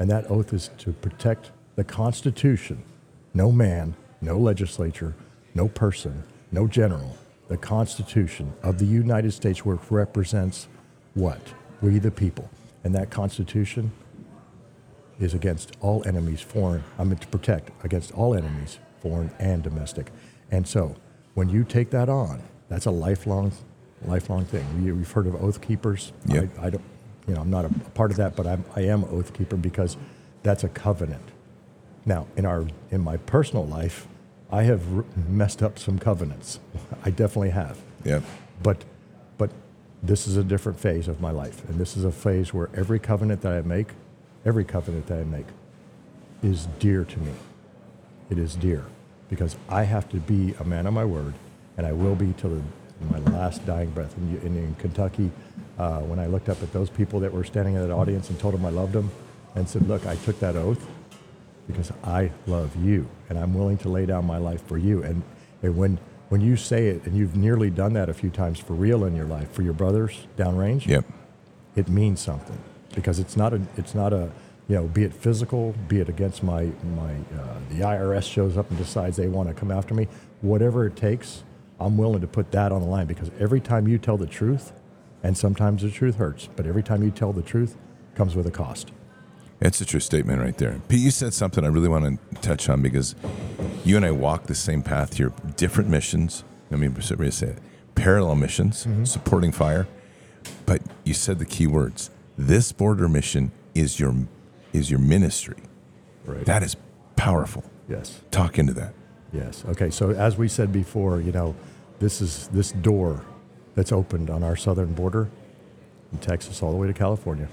and 0.00 0.10
that 0.10 0.30
oath 0.30 0.52
is 0.54 0.70
to 0.78 0.92
protect 0.94 1.52
the 1.76 1.84
Constitution. 1.84 2.82
No 3.34 3.52
man, 3.52 3.94
no 4.22 4.38
legislature, 4.38 5.14
no 5.54 5.68
person, 5.68 6.24
no 6.50 6.66
general. 6.66 7.16
The 7.48 7.58
Constitution 7.58 8.54
of 8.62 8.78
the 8.78 8.86
United 8.86 9.32
States, 9.32 9.64
which 9.64 9.78
represents 9.90 10.68
what? 11.14 11.40
We 11.82 11.98
the 11.98 12.10
people. 12.10 12.48
And 12.82 12.94
that 12.94 13.10
Constitution 13.10 13.92
is 15.18 15.34
against 15.34 15.76
all 15.80 16.02
enemies, 16.06 16.40
foreign. 16.40 16.82
I'm 16.98 17.10
meant 17.10 17.20
to 17.20 17.28
protect 17.28 17.70
against 17.84 18.10
all 18.12 18.34
enemies, 18.34 18.78
foreign 19.02 19.30
and 19.38 19.62
domestic. 19.62 20.10
And 20.50 20.66
so, 20.66 20.96
when 21.34 21.50
you 21.50 21.62
take 21.62 21.90
that 21.90 22.08
on, 22.08 22.42
that's 22.70 22.86
a 22.86 22.90
lifelong, 22.90 23.52
lifelong 24.06 24.46
thing. 24.46 24.66
You, 24.82 24.96
have 24.96 25.12
heard 25.12 25.26
of 25.26 25.34
oath 25.42 25.60
keepers. 25.60 26.12
Yeah. 26.26 26.44
I, 26.58 26.66
I 26.66 26.70
don't, 26.70 26.84
you 27.30 27.36
know, 27.36 27.42
I'm 27.42 27.50
not 27.50 27.64
a, 27.64 27.68
part 27.90 28.10
of 28.10 28.16
that, 28.16 28.34
but 28.34 28.44
I'm, 28.44 28.64
I 28.74 28.80
am 28.80 29.04
oath 29.04 29.32
keeper 29.32 29.56
because 29.56 29.96
that's 30.42 30.64
a 30.64 30.68
covenant. 30.68 31.22
Now, 32.04 32.26
in 32.36 32.44
our 32.44 32.66
in 32.90 33.02
my 33.02 33.18
personal 33.18 33.64
life, 33.64 34.08
I 34.50 34.64
have 34.64 34.82
r- 34.96 35.04
messed 35.28 35.62
up 35.62 35.78
some 35.78 35.96
covenants. 35.96 36.58
I 37.04 37.10
definitely 37.10 37.50
have. 37.50 37.78
Yeah. 38.04 38.20
But 38.64 38.84
but 39.38 39.52
this 40.02 40.26
is 40.26 40.36
a 40.36 40.42
different 40.42 40.80
phase 40.80 41.06
of 41.06 41.20
my 41.20 41.30
life, 41.30 41.68
and 41.68 41.78
this 41.78 41.96
is 41.96 42.02
a 42.02 42.10
phase 42.10 42.52
where 42.52 42.68
every 42.74 42.98
covenant 42.98 43.42
that 43.42 43.52
I 43.52 43.62
make, 43.62 43.92
every 44.44 44.64
covenant 44.64 45.06
that 45.06 45.20
I 45.20 45.24
make, 45.24 45.46
is 46.42 46.66
dear 46.80 47.04
to 47.04 47.20
me. 47.20 47.32
It 48.28 48.38
is 48.38 48.56
dear 48.56 48.86
because 49.28 49.54
I 49.68 49.84
have 49.84 50.08
to 50.08 50.16
be 50.16 50.52
a 50.58 50.64
man 50.64 50.88
of 50.88 50.94
my 50.94 51.04
word, 51.04 51.34
and 51.76 51.86
I 51.86 51.92
will 51.92 52.16
be 52.16 52.34
till 52.36 52.50
the, 52.50 52.62
my 53.08 53.20
last 53.30 53.64
dying 53.66 53.90
breath. 53.90 54.16
In, 54.18 54.36
in, 54.38 54.56
in 54.56 54.74
Kentucky, 54.80 55.30
uh, 55.80 56.00
when 56.00 56.18
I 56.18 56.26
looked 56.26 56.48
up 56.48 56.62
at 56.62 56.72
those 56.72 56.90
people 56.90 57.20
that 57.20 57.32
were 57.32 57.44
standing 57.44 57.74
in 57.74 57.80
that 57.86 57.92
audience 57.94 58.30
and 58.30 58.38
told 58.38 58.54
them 58.54 58.64
I 58.66 58.70
loved 58.70 58.92
them, 58.92 59.10
and 59.54 59.68
said, 59.68 59.88
"Look, 59.88 60.06
I 60.06 60.16
took 60.16 60.38
that 60.40 60.56
oath." 60.56 60.86
because 61.66 61.92
I 62.02 62.32
love 62.46 62.74
you 62.84 63.08
and 63.28 63.38
I'm 63.38 63.54
willing 63.54 63.78
to 63.78 63.88
lay 63.88 64.04
down 64.06 64.26
my 64.26 64.38
life 64.38 64.66
for 64.66 64.76
you. 64.76 65.02
And, 65.04 65.22
and 65.62 65.76
when, 65.76 65.98
when 66.28 66.40
you 66.40 66.56
say 66.56 66.88
it, 66.88 67.04
and 67.04 67.16
you've 67.16 67.36
nearly 67.36 67.70
done 67.70 67.92
that 67.92 68.08
a 68.08 68.14
few 68.14 68.30
times 68.30 68.58
for 68.58 68.72
real 68.72 69.04
in 69.04 69.14
your 69.14 69.26
life, 69.26 69.52
for 69.52 69.62
your 69.62 69.72
brothers 69.72 70.26
downrange, 70.36 70.86
Yep. 70.86 71.04
it 71.76 71.88
means 71.88 72.20
something 72.20 72.58
because 72.94 73.20
it's 73.20 73.36
not 73.36 73.52
a, 73.52 73.60
it's 73.76 73.94
not 73.94 74.12
a, 74.12 74.30
you 74.68 74.74
know, 74.76 74.84
be 74.88 75.04
it 75.04 75.14
physical, 75.14 75.74
be 75.86 76.00
it 76.00 76.08
against 76.08 76.42
my, 76.42 76.70
my, 76.96 77.12
uh, 77.40 77.58
the 77.68 77.80
IRS 77.80 78.24
shows 78.24 78.56
up 78.56 78.68
and 78.70 78.78
decides 78.78 79.16
they 79.16 79.28
want 79.28 79.48
to 79.48 79.54
come 79.54 79.70
after 79.70 79.94
me, 79.94 80.08
whatever 80.40 80.86
it 80.86 80.96
takes, 80.96 81.44
I'm 81.78 81.96
willing 81.96 82.20
to 82.20 82.26
put 82.26 82.50
that 82.50 82.72
on 82.72 82.82
the 82.82 82.88
line 82.88 83.06
because 83.06 83.30
every 83.38 83.60
time 83.60 83.86
you 83.86 83.96
tell 83.98 84.16
the 84.16 84.26
truth, 84.26 84.72
and 85.22 85.36
sometimes 85.36 85.82
the 85.82 85.90
truth 85.90 86.16
hurts, 86.16 86.48
but 86.56 86.66
every 86.66 86.82
time 86.82 87.02
you 87.02 87.10
tell 87.10 87.32
the 87.32 87.42
truth 87.42 87.76
comes 88.14 88.34
with 88.34 88.46
a 88.46 88.50
cost. 88.50 88.92
It's 89.60 89.80
a 89.80 89.84
true 89.84 90.00
statement 90.00 90.40
right 90.40 90.56
there. 90.56 90.80
Pete, 90.88 91.00
you 91.00 91.10
said 91.10 91.34
something 91.34 91.64
I 91.64 91.68
really 91.68 91.88
want 91.88 92.18
to 92.32 92.40
touch 92.40 92.68
on 92.68 92.80
because 92.80 93.14
you 93.84 93.96
and 93.96 94.06
I 94.06 94.10
walk 94.10 94.44
the 94.44 94.54
same 94.54 94.82
path 94.82 95.18
here, 95.18 95.32
different 95.56 95.90
missions. 95.90 96.44
I 96.72 96.76
mean, 96.76 96.98
say 97.02 97.46
it, 97.46 97.58
parallel 97.94 98.36
missions, 98.36 98.86
mm-hmm. 98.86 99.04
supporting 99.04 99.52
fire. 99.52 99.86
But 100.64 100.80
you 101.04 101.12
said 101.12 101.38
the 101.38 101.44
key 101.44 101.66
words. 101.66 102.10
This 102.38 102.72
border 102.72 103.08
mission 103.08 103.52
is 103.74 104.00
your 104.00 104.14
is 104.72 104.90
your 104.90 105.00
ministry. 105.00 105.58
Right. 106.24 106.44
That 106.46 106.62
is 106.62 106.76
powerful. 107.16 107.64
yes. 107.88 108.20
Talk 108.30 108.58
into 108.58 108.72
that. 108.74 108.94
Yes. 109.32 109.64
Okay. 109.68 109.90
So 109.90 110.10
as 110.10 110.38
we 110.38 110.48
said 110.48 110.72
before, 110.72 111.20
you 111.20 111.32
know, 111.32 111.54
this 111.98 112.22
is 112.22 112.48
this 112.48 112.72
door 112.72 113.24
that's 113.74 113.92
opened 113.92 114.30
on 114.30 114.42
our 114.42 114.56
southern 114.56 114.92
border 114.94 115.28
in 116.12 116.18
Texas 116.18 116.62
all 116.62 116.70
the 116.70 116.76
way 116.76 116.86
to 116.86 116.92
California. 116.92 117.48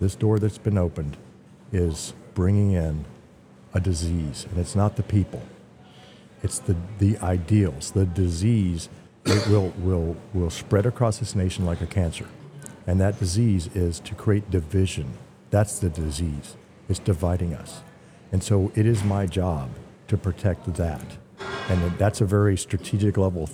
This 0.00 0.14
door 0.14 0.38
that's 0.38 0.58
been 0.58 0.78
opened 0.78 1.16
is 1.72 2.14
bringing 2.34 2.72
in 2.72 3.04
a 3.74 3.80
disease, 3.80 4.46
and 4.50 4.58
it's 4.58 4.74
not 4.74 4.96
the 4.96 5.02
people. 5.02 5.42
It's 6.42 6.58
the, 6.58 6.76
the 6.98 7.18
ideals. 7.18 7.92
The 7.92 8.06
disease 8.06 8.88
it 9.26 9.46
will, 9.48 9.72
will, 9.78 10.16
will 10.32 10.50
spread 10.50 10.86
across 10.86 11.18
this 11.18 11.34
nation 11.34 11.66
like 11.66 11.80
a 11.80 11.86
cancer. 11.86 12.26
And 12.86 13.00
that 13.00 13.18
disease 13.18 13.68
is 13.74 14.00
to 14.00 14.14
create 14.14 14.50
division. 14.50 15.12
That's 15.50 15.78
the 15.78 15.90
disease. 15.90 16.56
It's 16.88 16.98
dividing 16.98 17.54
us. 17.54 17.82
And 18.32 18.42
so 18.42 18.72
it 18.74 18.86
is 18.86 19.04
my 19.04 19.26
job 19.26 19.70
to 20.08 20.16
protect 20.16 20.72
that. 20.74 21.04
And 21.68 21.98
that's 21.98 22.20
a 22.20 22.24
very 22.24 22.56
strategic 22.56 23.16
level 23.16 23.44
of 23.44 23.50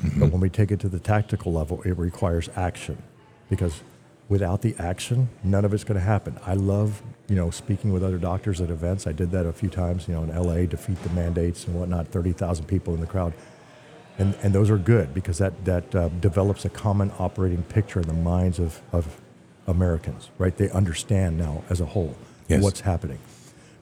thinking. 0.00 0.20
But 0.20 0.30
when 0.32 0.40
we 0.40 0.48
take 0.50 0.70
it 0.70 0.80
to 0.80 0.88
the 0.88 0.98
tactical 1.00 1.52
level, 1.52 1.82
it 1.82 1.96
requires 1.98 2.48
action. 2.56 3.02
Because 3.48 3.82
without 4.28 4.62
the 4.62 4.74
action, 4.78 5.28
none 5.44 5.64
of 5.64 5.72
it's 5.72 5.84
going 5.84 5.98
to 5.98 6.04
happen. 6.04 6.38
I 6.44 6.54
love, 6.54 7.02
you 7.28 7.36
know, 7.36 7.50
speaking 7.50 7.92
with 7.92 8.02
other 8.02 8.18
doctors 8.18 8.60
at 8.60 8.70
events. 8.70 9.06
I 9.06 9.12
did 9.12 9.30
that 9.30 9.46
a 9.46 9.52
few 9.52 9.68
times, 9.68 10.08
you 10.08 10.14
know, 10.14 10.22
in 10.24 10.34
LA, 10.34 10.66
defeat 10.66 11.00
the 11.02 11.10
mandates 11.10 11.66
and 11.66 11.74
whatnot, 11.78 12.08
30,000 12.08 12.66
people 12.66 12.94
in 12.94 13.00
the 13.00 13.06
crowd. 13.06 13.32
And, 14.18 14.34
and 14.42 14.54
those 14.54 14.70
are 14.70 14.78
good 14.78 15.12
because 15.14 15.38
that, 15.38 15.64
that 15.66 15.94
uh, 15.94 16.08
develops 16.08 16.64
a 16.64 16.70
common 16.70 17.12
operating 17.18 17.62
picture 17.64 18.00
in 18.00 18.06
the 18.08 18.14
minds 18.14 18.58
of, 18.58 18.80
of 18.90 19.20
Americans, 19.66 20.30
right? 20.38 20.56
They 20.56 20.70
understand 20.70 21.38
now 21.38 21.62
as 21.68 21.80
a 21.80 21.86
whole 21.86 22.16
Yes. 22.48 22.62
what's 22.62 22.80
happening. 22.80 23.18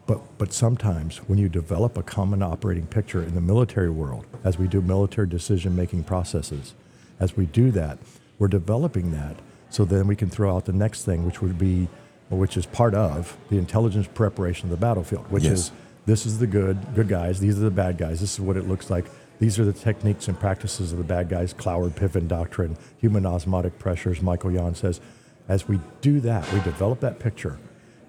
But, 0.07 0.21
but 0.39 0.53
sometimes 0.53 1.19
when 1.29 1.39
you 1.39 1.49
develop 1.49 1.97
a 1.97 2.03
common 2.03 2.43
operating 2.43 2.87
picture 2.87 3.23
in 3.23 3.35
the 3.35 3.41
military 3.41 3.89
world, 3.91 4.27
as 4.45 4.59
we 4.59 4.67
do 4.69 4.83
military 4.83 5.27
decision 5.27 5.75
making 5.75 6.05
processes, 6.05 6.75
as 7.21 7.37
we 7.37 7.47
do 7.47 7.71
that, 7.71 7.99
we're 8.39 8.49
developing 8.49 9.13
that 9.13 9.37
so 9.71 9.85
then 9.85 10.07
we 10.07 10.15
can 10.15 10.29
throw 10.29 10.55
out 10.55 10.67
the 10.67 10.73
next 10.73 11.05
thing, 11.05 11.25
which 11.25 11.41
would 11.41 11.59
be, 11.59 11.89
which 12.31 12.57
is 12.57 12.67
part 12.67 12.95
of 12.95 13.37
the 13.51 13.57
intelligence 13.59 14.07
preparation 14.13 14.67
of 14.67 14.71
the 14.71 14.77
battlefield, 14.77 15.25
which 15.31 15.45
Yes. 15.45 15.53
is 15.53 15.73
this 16.07 16.27
is 16.27 16.39
the 16.39 16.47
good, 16.47 16.77
good 16.95 17.09
guys, 17.09 17.41
these 17.41 17.57
are 17.59 17.63
the 17.63 17.71
bad 17.71 17.97
guys, 17.97 18.21
this 18.21 18.35
is 18.35 18.41
what 18.41 18.57
it 18.59 18.69
looks 18.69 18.91
like. 18.91 19.07
These 19.39 19.59
are 19.59 19.65
the 19.65 19.73
techniques 19.73 20.29
and 20.29 20.39
practices 20.39 20.93
of 20.93 20.99
the 20.99 21.05
bad 21.05 21.29
guys, 21.31 21.53
Cloward 21.55 21.93
Piven 21.93 22.29
doctrine, 22.29 22.77
human 22.99 23.25
osmotic 23.27 23.79
pressures, 23.79 24.21
Michael 24.23 24.53
Yon 24.53 24.75
says. 24.75 25.01
As 25.49 25.67
we 25.67 25.81
do 26.03 26.21
that, 26.21 26.51
we 26.53 26.61
develop 26.61 27.01
that 27.01 27.19
picture, 27.19 27.59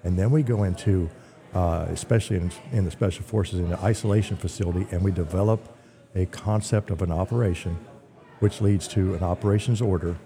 and 0.04 0.18
then 0.18 0.30
we 0.30 0.42
go 0.42 0.62
into, 0.64 1.08
uh, 1.56 1.86
especially 1.88 2.36
in, 2.36 2.52
in 2.70 2.84
the 2.84 2.90
special 2.90 3.24
forces, 3.24 3.58
in 3.58 3.70
the 3.70 3.78
isolation 3.78 4.36
facility, 4.36 4.86
and 4.90 5.02
we 5.02 5.10
develop 5.10 5.74
a 6.14 6.26
concept 6.26 6.90
of 6.90 7.00
an 7.00 7.10
operation, 7.10 7.78
which 8.40 8.60
leads 8.60 8.86
to 8.86 9.14
an 9.14 9.22
operations 9.22 9.80
order 9.80 10.18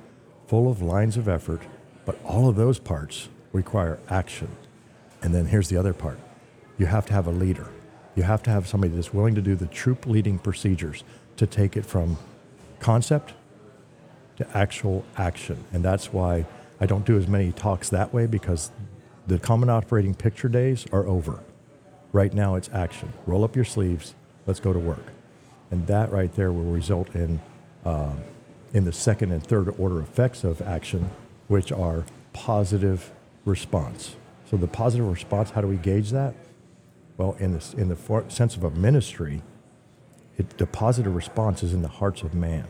full 0.48 0.68
of 0.68 0.82
lines 0.82 1.16
of 1.16 1.28
effort, 1.28 1.62
but 2.04 2.18
all 2.24 2.48
of 2.48 2.56
those 2.56 2.80
parts 2.80 3.28
require 3.52 4.00
action. 4.08 4.48
And 5.22 5.32
then 5.32 5.46
here's 5.46 5.68
the 5.68 5.76
other 5.76 5.92
part 5.92 6.18
you 6.78 6.86
have 6.86 7.06
to 7.06 7.12
have 7.12 7.28
a 7.28 7.30
leader. 7.30 7.68
You 8.16 8.24
have 8.24 8.42
to 8.42 8.50
have 8.50 8.66
somebody 8.66 8.92
that's 8.92 9.14
willing 9.14 9.36
to 9.36 9.40
do 9.40 9.54
the 9.54 9.68
troop 9.68 10.06
leading 10.06 10.36
procedures 10.36 11.04
to 11.36 11.46
take 11.46 11.76
it 11.76 11.86
from 11.86 12.16
concept 12.80 13.34
to 14.38 14.58
actual 14.58 15.04
action. 15.16 15.62
And 15.72 15.84
that's 15.84 16.12
why 16.12 16.44
I 16.80 16.86
don't 16.86 17.06
do 17.06 17.16
as 17.16 17.28
many 17.28 17.52
talks 17.52 17.88
that 17.90 18.12
way 18.12 18.26
because 18.26 18.72
the 19.30 19.38
common 19.38 19.70
operating 19.70 20.12
picture 20.12 20.48
days 20.48 20.86
are 20.90 21.06
over. 21.06 21.38
Right 22.12 22.34
now, 22.34 22.56
it's 22.56 22.68
action. 22.72 23.12
Roll 23.26 23.44
up 23.44 23.54
your 23.54 23.64
sleeves, 23.64 24.16
let's 24.44 24.58
go 24.58 24.72
to 24.72 24.78
work. 24.78 25.04
And 25.70 25.86
that 25.86 26.10
right 26.10 26.34
there 26.34 26.50
will 26.50 26.72
result 26.72 27.14
in, 27.14 27.40
uh, 27.84 28.14
in 28.74 28.84
the 28.84 28.92
second 28.92 29.30
and 29.30 29.40
third 29.40 29.72
order 29.78 30.00
effects 30.00 30.42
of 30.42 30.60
action, 30.60 31.10
which 31.46 31.70
are 31.70 32.04
positive 32.32 33.12
response. 33.44 34.16
So, 34.50 34.56
the 34.56 34.66
positive 34.66 35.08
response, 35.08 35.50
how 35.50 35.60
do 35.60 35.68
we 35.68 35.76
gauge 35.76 36.10
that? 36.10 36.34
Well, 37.16 37.36
in 37.38 37.52
the, 37.52 37.74
in 37.76 37.88
the 37.88 37.94
for, 37.94 38.28
sense 38.28 38.56
of 38.56 38.64
a 38.64 38.70
ministry, 38.70 39.42
it, 40.38 40.58
the 40.58 40.66
positive 40.66 41.14
response 41.14 41.62
is 41.62 41.72
in 41.72 41.82
the 41.82 41.88
hearts 41.88 42.22
of 42.22 42.34
man. 42.34 42.66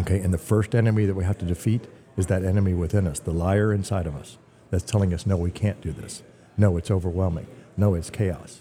Okay, 0.00 0.18
and 0.18 0.34
the 0.34 0.38
first 0.38 0.74
enemy 0.74 1.06
that 1.06 1.14
we 1.14 1.22
have 1.22 1.38
to 1.38 1.44
defeat 1.44 1.86
is 2.16 2.26
that 2.26 2.42
enemy 2.42 2.74
within 2.74 3.06
us, 3.06 3.20
the 3.20 3.30
liar 3.30 3.72
inside 3.72 4.08
of 4.08 4.16
us, 4.16 4.38
that's 4.70 4.84
telling 4.84 5.14
us, 5.14 5.26
no, 5.26 5.36
we 5.36 5.50
can't 5.50 5.80
do 5.80 5.92
this. 5.92 6.22
No, 6.56 6.76
it's 6.76 6.90
overwhelming. 6.90 7.46
No, 7.76 7.94
it's 7.94 8.10
chaos. 8.10 8.60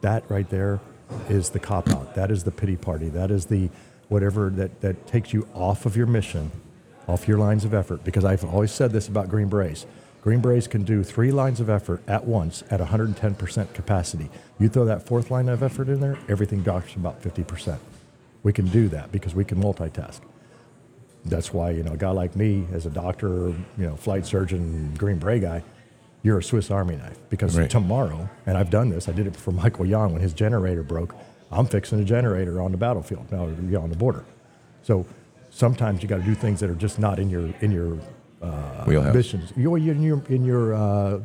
That 0.00 0.24
right 0.28 0.48
there 0.48 0.80
is 1.28 1.50
the 1.50 1.60
cop 1.60 1.88
out. 1.90 2.14
That 2.14 2.30
is 2.30 2.44
the 2.44 2.50
pity 2.50 2.76
party. 2.76 3.08
That 3.08 3.30
is 3.30 3.46
the 3.46 3.70
whatever 4.08 4.50
that, 4.50 4.80
that 4.80 5.06
takes 5.06 5.32
you 5.32 5.46
off 5.54 5.86
of 5.86 5.96
your 5.96 6.06
mission, 6.06 6.50
off 7.06 7.28
your 7.28 7.38
lines 7.38 7.64
of 7.64 7.74
effort. 7.74 8.04
Because 8.04 8.24
I've 8.24 8.44
always 8.44 8.72
said 8.72 8.92
this 8.92 9.08
about 9.08 9.28
Green 9.28 9.48
Berets. 9.48 9.86
Green 10.22 10.40
Berets 10.40 10.66
can 10.66 10.82
do 10.82 11.02
three 11.02 11.32
lines 11.32 11.60
of 11.60 11.70
effort 11.70 12.02
at 12.06 12.26
once 12.26 12.62
at 12.70 12.80
110% 12.80 13.72
capacity. 13.72 14.28
You 14.58 14.68
throw 14.68 14.84
that 14.84 15.06
fourth 15.06 15.30
line 15.30 15.48
of 15.48 15.62
effort 15.62 15.88
in 15.88 16.00
there, 16.00 16.18
everything 16.28 16.62
drops 16.62 16.94
about 16.94 17.22
50%. 17.22 17.78
We 18.42 18.52
can 18.52 18.66
do 18.66 18.88
that 18.88 19.12
because 19.12 19.34
we 19.34 19.44
can 19.44 19.62
multitask 19.62 20.20
that's 21.26 21.52
why 21.52 21.70
you 21.70 21.82
know 21.82 21.92
a 21.92 21.96
guy 21.96 22.10
like 22.10 22.34
me 22.36 22.66
as 22.72 22.86
a 22.86 22.90
doctor 22.90 23.48
you 23.76 23.86
know 23.86 23.94
flight 23.96 24.24
surgeon 24.26 24.94
green 24.96 25.18
beret 25.18 25.42
guy 25.42 25.62
you're 26.22 26.38
a 26.38 26.42
swiss 26.42 26.70
army 26.70 26.96
knife 26.96 27.18
because 27.28 27.58
Right. 27.58 27.68
tomorrow 27.70 28.28
and 28.46 28.56
i've 28.56 28.70
done 28.70 28.88
this 28.88 29.08
i 29.08 29.12
did 29.12 29.26
it 29.26 29.36
for 29.36 29.50
michael 29.62 29.84
yon 29.86 30.12
when 30.12 30.22
his 30.22 30.32
generator 30.32 30.82
broke 30.82 31.14
i'm 31.50 31.66
fixing 31.66 32.00
a 32.00 32.04
generator 32.04 32.60
on 32.62 32.72
the 32.72 32.78
battlefield 32.78 33.30
now 33.30 33.46
you 33.46 33.54
know, 33.56 33.82
on 33.82 33.90
the 33.90 33.96
border 33.96 34.24
so 34.82 35.04
sometimes 35.50 36.02
you 36.02 36.08
got 36.08 36.16
to 36.18 36.22
do 36.22 36.34
things 36.34 36.60
that 36.60 36.70
are 36.70 36.74
just 36.74 36.98
not 36.98 37.18
in 37.18 37.28
your 37.28 37.52
in 37.60 37.70
your 37.70 37.98
uh, 38.42 38.84
Wheelhouse. 38.84 39.14
missions 39.14 39.52
your 39.56 39.76
in 39.78 40.02
your 40.02 40.22
in 40.28 40.44
your 40.44 40.74
uh, 40.74 41.20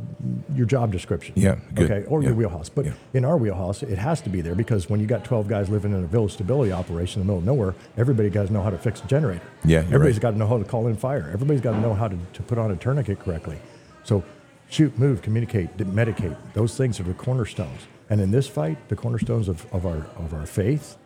your 0.53 0.65
job 0.65 0.91
description 0.91 1.33
Yeah, 1.37 1.55
good. 1.73 1.89
okay 1.91 2.05
or 2.07 2.21
Yeah. 2.21 2.27
your 2.29 2.35
wheelhouse 2.37 2.67
but 2.69 2.85
Yeah. 2.85 2.91
in 3.13 3.23
our 3.25 3.37
wheelhouse, 3.37 3.83
it 3.83 3.97
has 3.97 4.19
to 4.21 4.29
be 4.29 4.41
there 4.41 4.55
because 4.55 4.89
when 4.89 4.99
you 4.99 5.07
got 5.07 5.23
12 5.23 5.47
guys 5.47 5.69
living 5.69 5.93
in 5.93 6.03
a 6.03 6.07
village 6.07 6.33
stability 6.33 6.71
operation 6.71 7.21
in 7.21 7.27
the 7.27 7.31
middle 7.33 7.39
of 7.39 7.45
nowhere, 7.45 7.73
everybody 7.97 8.29
got 8.29 8.47
to 8.47 8.53
know 8.53 8.61
how 8.61 8.69
to 8.69 8.77
fix 8.77 9.01
a 9.01 9.07
generator. 9.07 9.41
Yeah, 9.63 9.79
you're 9.81 9.85
Everybody's 9.95 10.15
right. 10.15 10.21
got 10.23 10.31
to 10.31 10.37
know 10.37 10.47
how 10.47 10.57
to 10.57 10.65
call 10.65 10.87
in 10.87 10.95
fire. 10.97 11.29
Everybody's 11.33 11.61
got 11.61 11.71
to 11.71 11.79
know 11.79 11.93
how 11.93 12.07
to, 12.09 12.17
to 12.33 12.43
put 12.43 12.57
on 12.57 12.71
a 12.71 12.75
tourniquet 12.75 13.19
correctly. 13.19 13.57
So 14.03 14.23
shoot, 14.69 14.97
move, 14.99 15.21
communicate, 15.21 15.77
medicate. 15.77 16.35
Those 16.53 16.75
things 16.75 16.99
are 16.99 17.03
the 17.03 17.13
cornerstones. 17.13 17.81
And 18.09 18.19
in 18.21 18.31
this 18.31 18.47
fight, 18.47 18.77
the 18.89 18.95
cornerstones 18.95 19.47
of, 19.47 19.65
of, 19.73 19.85
our, 19.85 20.05
of 20.17 20.33
our 20.33 20.45
faith, 20.45 20.97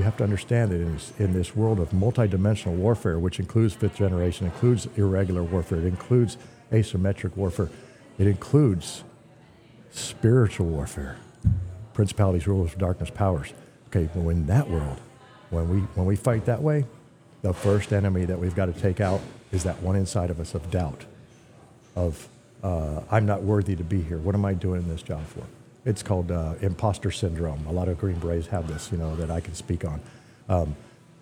you 0.00 0.04
have 0.04 0.16
to 0.16 0.24
understand 0.24 0.70
that 0.70 0.80
in 0.80 0.94
this, 0.94 1.12
in 1.18 1.32
this 1.34 1.54
world 1.54 1.78
of 1.78 1.90
multidimensional 1.90 2.74
warfare, 2.74 3.18
which 3.18 3.38
includes 3.38 3.74
fifth 3.74 3.96
generation, 3.96 4.46
includes 4.46 4.88
irregular 4.96 5.42
warfare, 5.42 5.76
it 5.76 5.84
includes 5.84 6.38
asymmetric 6.72 7.36
warfare, 7.36 7.68
it 8.18 8.26
includes 8.26 9.04
spiritual 9.90 10.64
warfare, 10.64 11.18
principalities, 11.92 12.46
rulers 12.46 12.72
of 12.72 12.78
darkness, 12.78 13.10
powers. 13.10 13.52
Okay, 13.88 14.08
well, 14.14 14.30
in 14.30 14.46
that 14.46 14.70
world, 14.70 14.98
when 15.50 15.68
we, 15.68 15.80
when 15.80 16.06
we 16.06 16.16
fight 16.16 16.46
that 16.46 16.62
way, 16.62 16.86
the 17.42 17.52
first 17.52 17.92
enemy 17.92 18.24
that 18.24 18.38
we've 18.38 18.54
got 18.54 18.66
to 18.66 18.80
take 18.80 19.02
out 19.02 19.20
is 19.52 19.64
that 19.64 19.82
one 19.82 19.96
inside 19.96 20.30
of 20.30 20.40
us 20.40 20.54
of 20.54 20.70
doubt, 20.70 21.04
of 21.94 22.26
uh, 22.62 23.02
I'm 23.10 23.26
not 23.26 23.42
worthy 23.42 23.76
to 23.76 23.84
be 23.84 24.00
here. 24.00 24.16
What 24.16 24.34
am 24.34 24.46
I 24.46 24.54
doing 24.54 24.88
this 24.88 25.02
job 25.02 25.26
for? 25.26 25.44
It's 25.84 26.02
called 26.02 26.30
uh, 26.30 26.54
imposter 26.60 27.10
syndrome. 27.10 27.66
A 27.66 27.72
lot 27.72 27.88
of 27.88 27.98
Green 27.98 28.18
Berets 28.18 28.48
have 28.48 28.68
this, 28.68 28.92
you 28.92 28.98
know, 28.98 29.16
that 29.16 29.30
I 29.30 29.40
can 29.40 29.54
speak 29.54 29.84
on. 29.84 30.00
Um, 30.48 30.76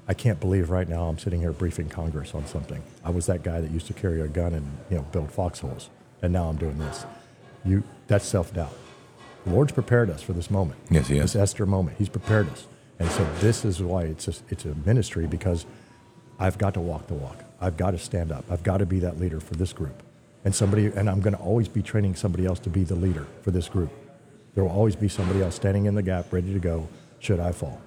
I 0.09 0.15
can't 0.15 0.41
believe 0.41 0.71
right 0.71 0.89
now 0.89 1.05
I'm 1.05 1.19
sitting 1.19 1.41
here 1.41 1.53
briefing 1.53 1.91
Congress 1.91 2.35
on 2.35 2.47
something. 2.47 2.83
I 3.05 3.11
was 3.11 3.27
that 3.27 3.43
guy 3.43 3.61
that 3.61 3.71
used 3.71 3.87
to 3.89 3.93
carry 3.93 4.23
a 4.23 4.27
gun 4.27 4.55
and 4.55 4.67
you 4.91 4.97
know 4.97 5.03
build 5.13 5.31
foxholes, 5.31 5.91
and 6.23 6.33
now 6.33 6.49
I'm 6.49 6.57
doing 6.57 6.79
this. 6.79 7.05
You, 7.65 7.85
that's 8.07 8.25
self 8.25 8.55
doubt. 8.55 8.73
The 9.45 9.53
Lord's 9.53 9.73
prepared 9.73 10.09
us 10.09 10.23
for 10.23 10.33
this 10.33 10.51
moment. 10.51 10.81
Yes, 10.91 11.09
He 11.09 11.19
has. 11.19 11.35
This 11.35 11.43
Esther 11.43 11.67
moment. 11.67 11.99
He's 11.99 12.09
prepared 12.09 12.49
us, 12.51 12.67
and 12.99 13.11
so 13.11 13.29
this 13.41 13.67
is 13.67 13.83
why 13.83 14.05
it's 14.05 14.29
a, 14.29 14.33
it's 14.49 14.65
a 14.65 14.75
ministry 14.87 15.27
because 15.27 15.67
I've 16.39 16.57
got 16.57 16.73
to 16.75 16.81
walk 16.81 17.07
the 17.07 17.15
walk. 17.15 17.45
I've 17.61 17.77
got 17.77 17.91
to 17.91 17.99
stand 17.99 18.33
up. 18.33 18.47
I've 18.51 18.63
got 18.63 18.79
to 18.79 18.87
be 18.87 19.01
that 19.01 19.21
leader 19.21 19.41
for 19.41 19.57
this 19.57 19.75
group, 19.75 20.03
and 20.43 20.55
somebody, 20.55 20.87
and 20.87 21.11
I'm 21.11 21.21
going 21.21 21.37
to 21.37 21.43
always 21.43 21.69
be 21.69 21.83
training 21.83 22.15
somebody 22.15 22.47
else 22.47 22.61
to 22.61 22.71
be 22.71 22.83
the 22.83 22.97
leader 22.97 23.27
for 23.43 23.51
this 23.51 23.69
group. 23.69 23.91
There 24.59 24.65
will 24.65 24.73
always 24.73 24.97
be 24.97 25.07
somebody 25.07 25.41
else 25.41 25.55
standing 25.55 25.87
in 25.87 25.95
the 25.95 26.03
gap, 26.03 26.33
ready 26.33 26.53
to 26.53 26.59
go. 26.59 26.89
Should 27.21 27.39
I 27.39 27.53
fall? 27.53 27.81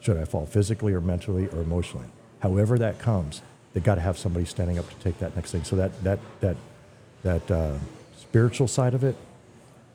Should 0.00 0.18
I 0.18 0.26
fall 0.26 0.44
physically 0.44 0.92
or 0.92 1.00
mentally 1.00 1.46
or 1.48 1.62
emotionally? 1.62 2.04
However 2.40 2.76
that 2.80 2.98
comes, 2.98 3.40
they've 3.72 3.82
got 3.82 3.94
to 3.94 4.02
have 4.02 4.18
somebody 4.18 4.44
standing 4.44 4.78
up 4.78 4.86
to 4.90 4.94
take 4.96 5.18
that 5.20 5.34
next 5.36 5.52
thing. 5.52 5.64
So 5.64 5.74
that 5.76 6.04
that 6.04 6.18
that 6.40 6.56
that 7.22 7.50
uh, 7.50 7.78
spiritual 8.18 8.68
side 8.68 8.92
of 8.92 9.04
it 9.04 9.16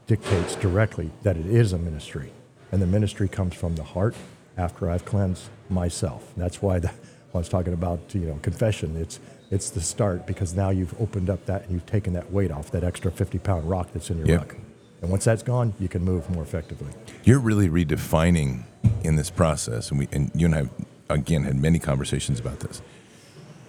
dictates 0.07 0.55
directly 0.55 1.11
that 1.21 1.37
it 1.37 1.45
is 1.45 1.71
a 1.71 1.77
ministry, 1.77 2.31
and 2.71 2.81
the 2.81 2.87
ministry 2.87 3.27
comes 3.27 3.53
from 3.53 3.75
the 3.75 3.83
heart. 3.83 4.15
After 4.57 4.89
I've 4.89 5.05
cleansed 5.05 5.43
myself, 5.69 6.33
that's 6.35 6.63
why 6.63 6.79
the, 6.79 6.89
I 6.89 7.37
was 7.37 7.47
talking 7.47 7.73
about 7.73 7.99
you 8.15 8.21
know 8.21 8.39
confession. 8.41 8.97
It's 8.97 9.19
it's 9.51 9.69
the 9.69 9.81
start 9.81 10.25
because 10.25 10.55
now 10.55 10.71
you've 10.71 10.99
opened 10.99 11.29
up 11.29 11.45
that 11.45 11.65
and 11.65 11.73
you've 11.73 11.85
taken 11.85 12.13
that 12.13 12.31
weight 12.31 12.49
off 12.49 12.71
that 12.71 12.83
extra 12.83 13.11
50 13.11 13.37
pound 13.37 13.69
rock 13.69 13.89
that's 13.93 14.09
in 14.09 14.17
your 14.17 14.25
Yep. 14.25 14.39
ruck. 14.39 14.57
And 15.01 15.11
once 15.11 15.25
that's 15.25 15.43
gone, 15.43 15.73
you 15.79 15.87
can 15.87 16.03
move 16.03 16.29
more 16.29 16.43
effectively. 16.43 16.91
You're 17.23 17.39
really 17.39 17.69
redefining 17.69 18.63
in 19.03 19.15
this 19.15 19.29
process, 19.29 19.89
and 19.91 19.99
we 19.99 20.07
and 20.11 20.31
you 20.33 20.45
and 20.47 20.55
I 20.55 20.69
again 21.13 21.43
had 21.43 21.55
many 21.55 21.77
conversations 21.79 22.39
about 22.39 22.59
this. 22.61 22.81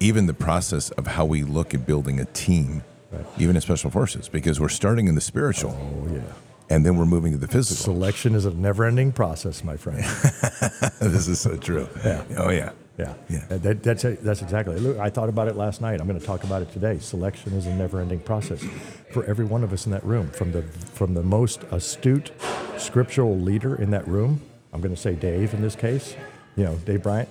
Even 0.00 0.26
the 0.26 0.34
process 0.34 0.90
of 0.92 1.06
how 1.06 1.24
we 1.24 1.42
look 1.42 1.74
at 1.74 1.86
building 1.86 2.18
a 2.20 2.24
team, 2.26 2.82
Right. 3.10 3.24
even 3.38 3.56
in 3.56 3.62
special 3.62 3.90
forces, 3.90 4.28
because 4.28 4.60
we're 4.60 4.68
starting 4.68 5.08
in 5.08 5.14
the 5.14 5.20
spiritual 5.20 5.72
Oh, 5.72 6.12
yeah. 6.14 6.20
and 6.70 6.84
then 6.86 6.96
we're 6.96 7.06
moving 7.06 7.32
to 7.32 7.38
the 7.38 7.48
physical. 7.48 7.82
Selection 7.94 8.34
is 8.34 8.44
a 8.44 8.50
never 8.50 8.84
ending 8.84 9.12
process, 9.12 9.64
my 9.64 9.76
friend. 9.76 9.98
this 11.00 11.26
is 11.28 11.40
so 11.40 11.56
true. 11.56 11.88
Yeah. 12.04 12.22
Oh 12.36 12.50
yeah. 12.50 12.70
Yeah. 12.98 13.14
Yeah. 13.28 13.44
That, 13.48 13.62
that- 13.62 13.82
that's, 13.82 14.02
that's 14.02 14.42
exactly 14.42 14.74
it. 14.76 14.82
Look, 14.82 14.98
I 14.98 15.08
thought 15.08 15.28
about 15.28 15.46
it 15.48 15.56
last 15.56 15.80
night. 15.80 16.00
I'm 16.00 16.06
going 16.08 16.18
to 16.18 16.26
talk 16.26 16.42
about 16.44 16.62
it 16.62 16.72
today. 16.72 16.98
Selection 16.98 17.52
is 17.54 17.66
a 17.66 17.74
never 17.74 18.00
ending 18.00 18.18
process 18.20 18.62
for 19.12 19.24
every 19.24 19.44
one 19.44 19.62
of 19.62 19.72
us 19.72 19.86
in 19.86 19.92
that 19.92 20.04
room, 20.04 20.28
from 20.30 20.50
the, 20.52 20.62
from 20.62 21.14
the 21.14 21.22
most 21.22 21.62
astute 21.70 22.32
scriptural 22.76 23.38
leader 23.38 23.76
in 23.76 23.90
that 23.92 24.06
room. 24.08 24.40
I'm 24.72 24.80
going 24.80 24.94
to 24.94 25.00
say 25.00 25.14
Dave 25.14 25.54
in 25.54 25.62
this 25.62 25.76
case, 25.76 26.16
you 26.56 26.64
know, 26.64 26.74
Dave 26.84 27.02
Bryant, 27.04 27.28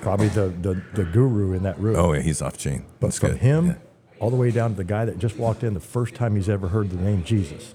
probably 0.00 0.28
the, 0.28 0.48
the, 0.62 0.82
the 0.94 1.04
guru 1.04 1.52
in 1.52 1.62
that 1.64 1.78
room. 1.78 1.96
Oh 1.96 2.12
yeah, 2.14 2.20
he's 2.22 2.40
off 2.42 2.56
chain. 2.56 2.84
But 2.98 3.08
That's 3.08 3.18
from 3.18 3.30
good. 3.32 3.38
him 3.40 3.66
Yeah. 3.66 3.74
all 4.20 4.30
the 4.30 4.36
way 4.36 4.50
down 4.50 4.70
to 4.70 4.76
the 4.76 4.84
guy 4.84 5.04
that 5.04 5.18
just 5.18 5.36
walked 5.36 5.62
in 5.62 5.74
the 5.74 5.80
first 5.80 6.14
time 6.14 6.34
he's 6.34 6.48
ever 6.48 6.68
heard 6.68 6.90
the 6.90 6.96
name 6.96 7.24
Jesus, 7.24 7.74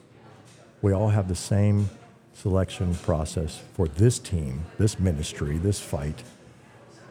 we 0.81 0.91
all 0.91 1.09
have 1.09 1.27
the 1.27 1.35
same 1.35 1.89
selection 2.33 2.95
process 2.95 3.61
for 3.73 3.87
this 3.87 4.17
team, 4.19 4.65
this 4.79 4.99
ministry, 4.99 5.57
this 5.57 5.79
fight, 5.79 6.23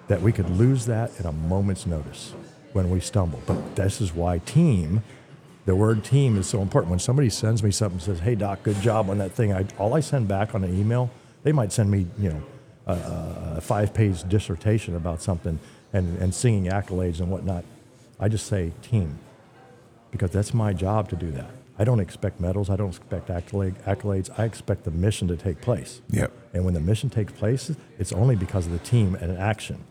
that 0.08 0.20
we 0.20 0.32
could 0.32 0.50
lose 0.50 0.86
that 0.86 1.18
at 1.18 1.26
a 1.26 1.32
moment's 1.32 1.86
notice 1.86 2.34
when 2.72 2.90
we 2.90 3.00
stumble. 3.00 3.40
But 3.46 3.76
this 3.76 4.00
is 4.00 4.12
why 4.14 4.38
team, 4.38 5.02
the 5.64 5.76
word 5.76 6.04
team 6.04 6.38
is 6.38 6.46
so 6.46 6.60
important. 6.60 6.90
When 6.90 6.98
somebody 6.98 7.30
sends 7.30 7.62
me 7.62 7.70
something 7.70 7.96
and 7.96 8.02
says, 8.02 8.20
hey, 8.20 8.34
Doc, 8.34 8.62
good 8.62 8.80
job 8.80 9.10
on 9.10 9.18
that 9.18 9.32
thing, 9.32 9.52
I, 9.52 9.66
all 9.78 9.94
I 9.94 10.00
send 10.00 10.28
back 10.28 10.54
on 10.54 10.64
an 10.64 10.78
email, 10.78 11.10
they 11.42 11.52
might 11.52 11.72
send 11.72 11.90
me, 11.90 12.06
you 12.18 12.30
know, 12.30 12.42
a, 12.86 13.54
a 13.56 13.60
five 13.60 13.94
page 13.94 14.28
dissertation 14.28 14.96
about 14.96 15.22
something 15.22 15.58
and, 15.92 16.18
and 16.18 16.34
singing 16.34 16.70
accolades 16.70 17.20
and 17.20 17.30
whatnot. 17.30 17.64
I 18.18 18.28
just 18.28 18.46
say 18.46 18.72
team 18.82 19.18
because 20.10 20.30
that's 20.30 20.52
my 20.52 20.72
job 20.72 21.08
to 21.10 21.16
do 21.16 21.30
that. 21.32 21.50
I 21.78 21.84
don't 21.84 22.00
expect 22.00 22.38
medals. 22.40 22.70
I 22.70 22.76
don't 22.76 22.90
expect 22.90 23.30
accolade, 23.30 23.74
accolades. 23.86 24.30
I 24.38 24.44
expect 24.44 24.84
the 24.84 24.90
mission 24.90 25.26
to 25.28 25.36
take 25.36 25.60
place. 25.60 26.00
Yep. 26.10 26.30
And 26.52 26.64
when 26.64 26.74
the 26.74 26.80
mission 26.80 27.08
takes 27.08 27.32
place, 27.32 27.74
it's 27.98 28.12
only 28.12 28.36
because 28.36 28.66
of 28.66 28.72
the 28.72 28.78
team 28.78 29.14
and 29.16 29.36
action. 29.38 29.84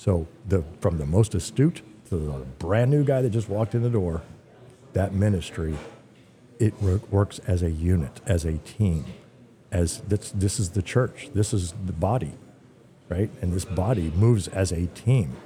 So 0.00 0.26
the, 0.48 0.64
from 0.80 0.96
the 0.96 1.04
most 1.04 1.34
astute 1.34 1.82
to 2.08 2.16
the 2.16 2.32
brand 2.58 2.90
new 2.90 3.04
guy 3.04 3.20
that 3.20 3.28
just 3.28 3.50
walked 3.50 3.74
in 3.74 3.82
the 3.82 3.90
door, 3.90 4.22
that 4.94 5.12
ministry, 5.12 5.76
it 6.58 6.72
works 6.80 7.38
as 7.40 7.62
a 7.62 7.70
unit, 7.70 8.22
as 8.24 8.46
a 8.46 8.56
team. 8.56 9.04
As 9.70 9.98
this, 10.08 10.30
this 10.30 10.58
is 10.58 10.70
the 10.70 10.80
church. 10.80 11.28
This 11.34 11.52
is 11.52 11.74
the 11.84 11.92
body, 11.92 12.32
right? 13.10 13.28
And 13.42 13.52
this 13.52 13.66
body 13.66 14.10
moves 14.16 14.48
as 14.48 14.72
a 14.72 14.86
team. 14.86 15.36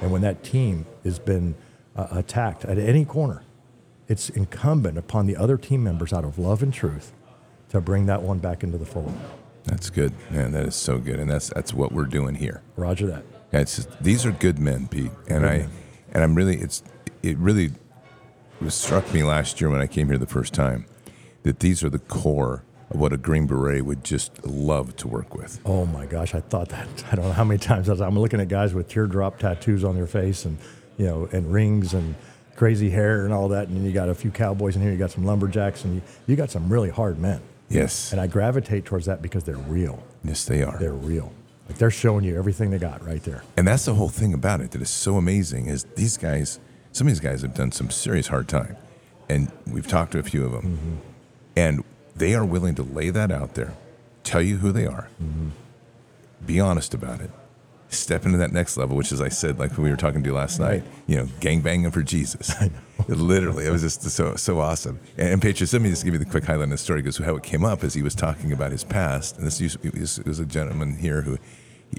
And 0.00 0.10
when 0.10 0.22
that 0.22 0.42
team 0.42 0.86
has 1.04 1.18
been 1.18 1.54
uh, 1.94 2.06
attacked 2.10 2.64
at 2.64 2.78
any 2.78 3.04
corner, 3.04 3.42
it's 4.08 4.30
incumbent 4.30 4.96
upon 4.96 5.26
the 5.26 5.36
other 5.36 5.58
team 5.58 5.84
members 5.84 6.14
out 6.14 6.24
of 6.24 6.38
love 6.38 6.62
and 6.62 6.72
truth 6.72 7.12
to 7.68 7.82
bring 7.82 8.06
that 8.06 8.22
one 8.22 8.38
back 8.38 8.64
into 8.64 8.78
the 8.78 8.86
fold. 8.86 9.12
That's 9.64 9.90
good, 9.90 10.14
man. 10.30 10.52
That 10.52 10.64
is 10.64 10.76
so 10.76 10.96
good, 10.96 11.20
and 11.20 11.30
that's 11.30 11.50
that's 11.50 11.74
what 11.74 11.92
we're 11.92 12.06
doing 12.06 12.36
here. 12.36 12.62
Roger 12.74 13.06
that. 13.08 13.22
Yeah, 13.52 13.60
It's 13.60 13.76
just, 13.76 14.02
these 14.02 14.26
are 14.26 14.32
good 14.32 14.58
men, 14.58 14.88
Pete, 14.88 15.10
and 15.28 15.42
Good 15.42 15.44
I 15.44 15.58
men. 15.58 15.70
and 16.12 16.22
I'm 16.24 16.34
really 16.34 16.56
it's 16.56 16.82
it 17.22 17.36
really 17.38 17.70
was 18.60 18.74
struck 18.74 19.12
me 19.14 19.22
last 19.22 19.60
year 19.60 19.70
when 19.70 19.80
I 19.80 19.86
came 19.86 20.08
here 20.08 20.18
the 20.18 20.26
first 20.26 20.52
time 20.54 20.86
that 21.44 21.60
these 21.60 21.82
are 21.84 21.88
the 21.88 21.98
core 22.00 22.64
of 22.90 22.98
what 23.00 23.12
a 23.12 23.16
Green 23.16 23.46
Beret 23.46 23.84
would 23.84 24.02
just 24.04 24.44
love 24.46 24.96
to 24.96 25.08
work 25.08 25.34
with. 25.34 25.60
Oh 25.64 25.86
my 25.86 26.06
gosh, 26.06 26.34
I 26.34 26.40
thought 26.40 26.68
that. 26.70 26.88
I 27.12 27.16
don't 27.16 27.26
know 27.26 27.32
how 27.32 27.44
many 27.44 27.58
times 27.58 27.88
I 27.88 27.92
was, 27.92 28.00
I'm 28.00 28.18
looking 28.18 28.40
at 28.40 28.48
guys 28.48 28.74
with 28.74 28.88
teardrop 28.88 29.38
tattoos 29.38 29.84
on 29.84 29.94
their 29.94 30.06
face 30.06 30.44
and, 30.44 30.58
you 30.96 31.06
know, 31.06 31.28
and 31.32 31.52
rings 31.52 31.94
and 31.94 32.14
crazy 32.56 32.90
hair 32.90 33.24
and 33.24 33.32
all 33.34 33.48
that. 33.48 33.68
And 33.68 33.76
then 33.76 33.84
you 33.84 33.92
got 33.92 34.08
a 34.08 34.14
few 34.14 34.30
cowboys 34.30 34.74
in 34.74 34.82
here, 34.82 34.90
you 34.90 34.96
got 34.98 35.10
some 35.10 35.24
lumberjacks, 35.24 35.84
and 35.84 35.96
you, 35.96 36.02
you 36.26 36.34
got 36.36 36.50
some 36.50 36.68
really 36.72 36.90
hard 36.90 37.18
men. 37.18 37.40
Yes, 37.68 38.10
And 38.12 38.20
I 38.20 38.26
gravitate 38.26 38.84
towards 38.86 39.04
that 39.06 39.20
because 39.22 39.44
they're 39.44 39.56
real. 39.56 40.02
yes, 40.24 40.44
they 40.46 40.62
are. 40.62 40.78
They're 40.78 40.92
real. 40.94 41.32
Like 41.68 41.78
they're 41.78 41.90
showing 41.90 42.24
you 42.24 42.38
everything 42.38 42.70
they 42.70 42.78
got 42.78 43.04
right 43.06 43.22
there. 43.22 43.42
And 43.56 43.68
that's 43.68 43.84
the 43.84 43.94
whole 43.94 44.08
thing 44.08 44.32
about 44.32 44.60
it 44.60 44.70
that 44.70 44.80
is 44.80 44.90
so 44.90 45.16
amazing 45.16 45.66
is 45.66 45.84
these 45.96 46.16
guys, 46.16 46.58
some 46.92 47.06
of 47.06 47.12
these 47.12 47.20
guys 47.20 47.42
have 47.42 47.54
done 47.54 47.72
some 47.72 47.90
serious 47.90 48.28
hard 48.28 48.48
time. 48.48 48.76
And 49.28 49.52
we've 49.66 49.86
talked 49.86 50.12
to 50.12 50.18
a 50.18 50.22
few 50.22 50.44
of 50.44 50.52
them. 50.52 50.62
Mm-hmm. 50.62 50.94
And 51.56 51.84
they 52.16 52.34
are 52.34 52.44
willing 52.44 52.74
to 52.76 52.82
lay 52.82 53.10
that 53.10 53.30
out 53.30 53.54
there, 53.54 53.74
tell 54.24 54.40
you 54.40 54.56
who 54.58 54.72
they 54.72 54.86
are, 54.86 55.08
mm-hmm. 55.22 55.50
be 56.46 56.58
honest 56.58 56.94
about 56.94 57.20
it, 57.20 57.30
step 57.90 58.26
into 58.26 58.38
that 58.38 58.52
next 58.52 58.76
level, 58.76 58.96
which 58.96 59.12
is 59.12 59.20
I 59.20 59.28
said, 59.28 59.58
like 59.58 59.76
we 59.78 59.90
were 59.90 59.96
talking 59.96 60.22
to 60.22 60.28
you 60.28 60.34
last 60.34 60.58
Right. 60.60 60.82
night, 60.82 60.84
you 61.06 61.16
know, 61.16 61.24
gangbanging 61.40 61.92
for 61.92 62.02
Jesus. 62.02 62.54
Literally, 63.08 63.66
it 63.66 63.70
was 63.70 63.82
just 63.82 64.02
so 64.02 64.34
so 64.36 64.60
awesome. 64.60 64.98
And, 65.16 65.28
and 65.30 65.42
Patriot, 65.42 65.72
let 65.72 65.82
me 65.82 65.88
just 65.90 66.04
give 66.04 66.12
you 66.14 66.18
the 66.18 66.26
quick 66.26 66.44
highlight 66.44 66.64
of 66.64 66.70
the 66.70 66.78
story 66.78 67.00
because 67.00 67.16
how 67.18 67.36
it 67.36 67.42
came 67.42 67.64
up 67.64 67.84
is 67.84 67.94
he 67.94 68.02
was 68.02 68.14
talking 68.14 68.52
about 68.52 68.72
his 68.72 68.84
past, 68.84 69.38
and 69.38 69.46
this 69.46 69.60
used, 69.60 69.78
was, 69.98 70.18
was 70.24 70.38
a 70.38 70.44
gentleman 70.46 70.96
here 70.96 71.22
who 71.22 71.38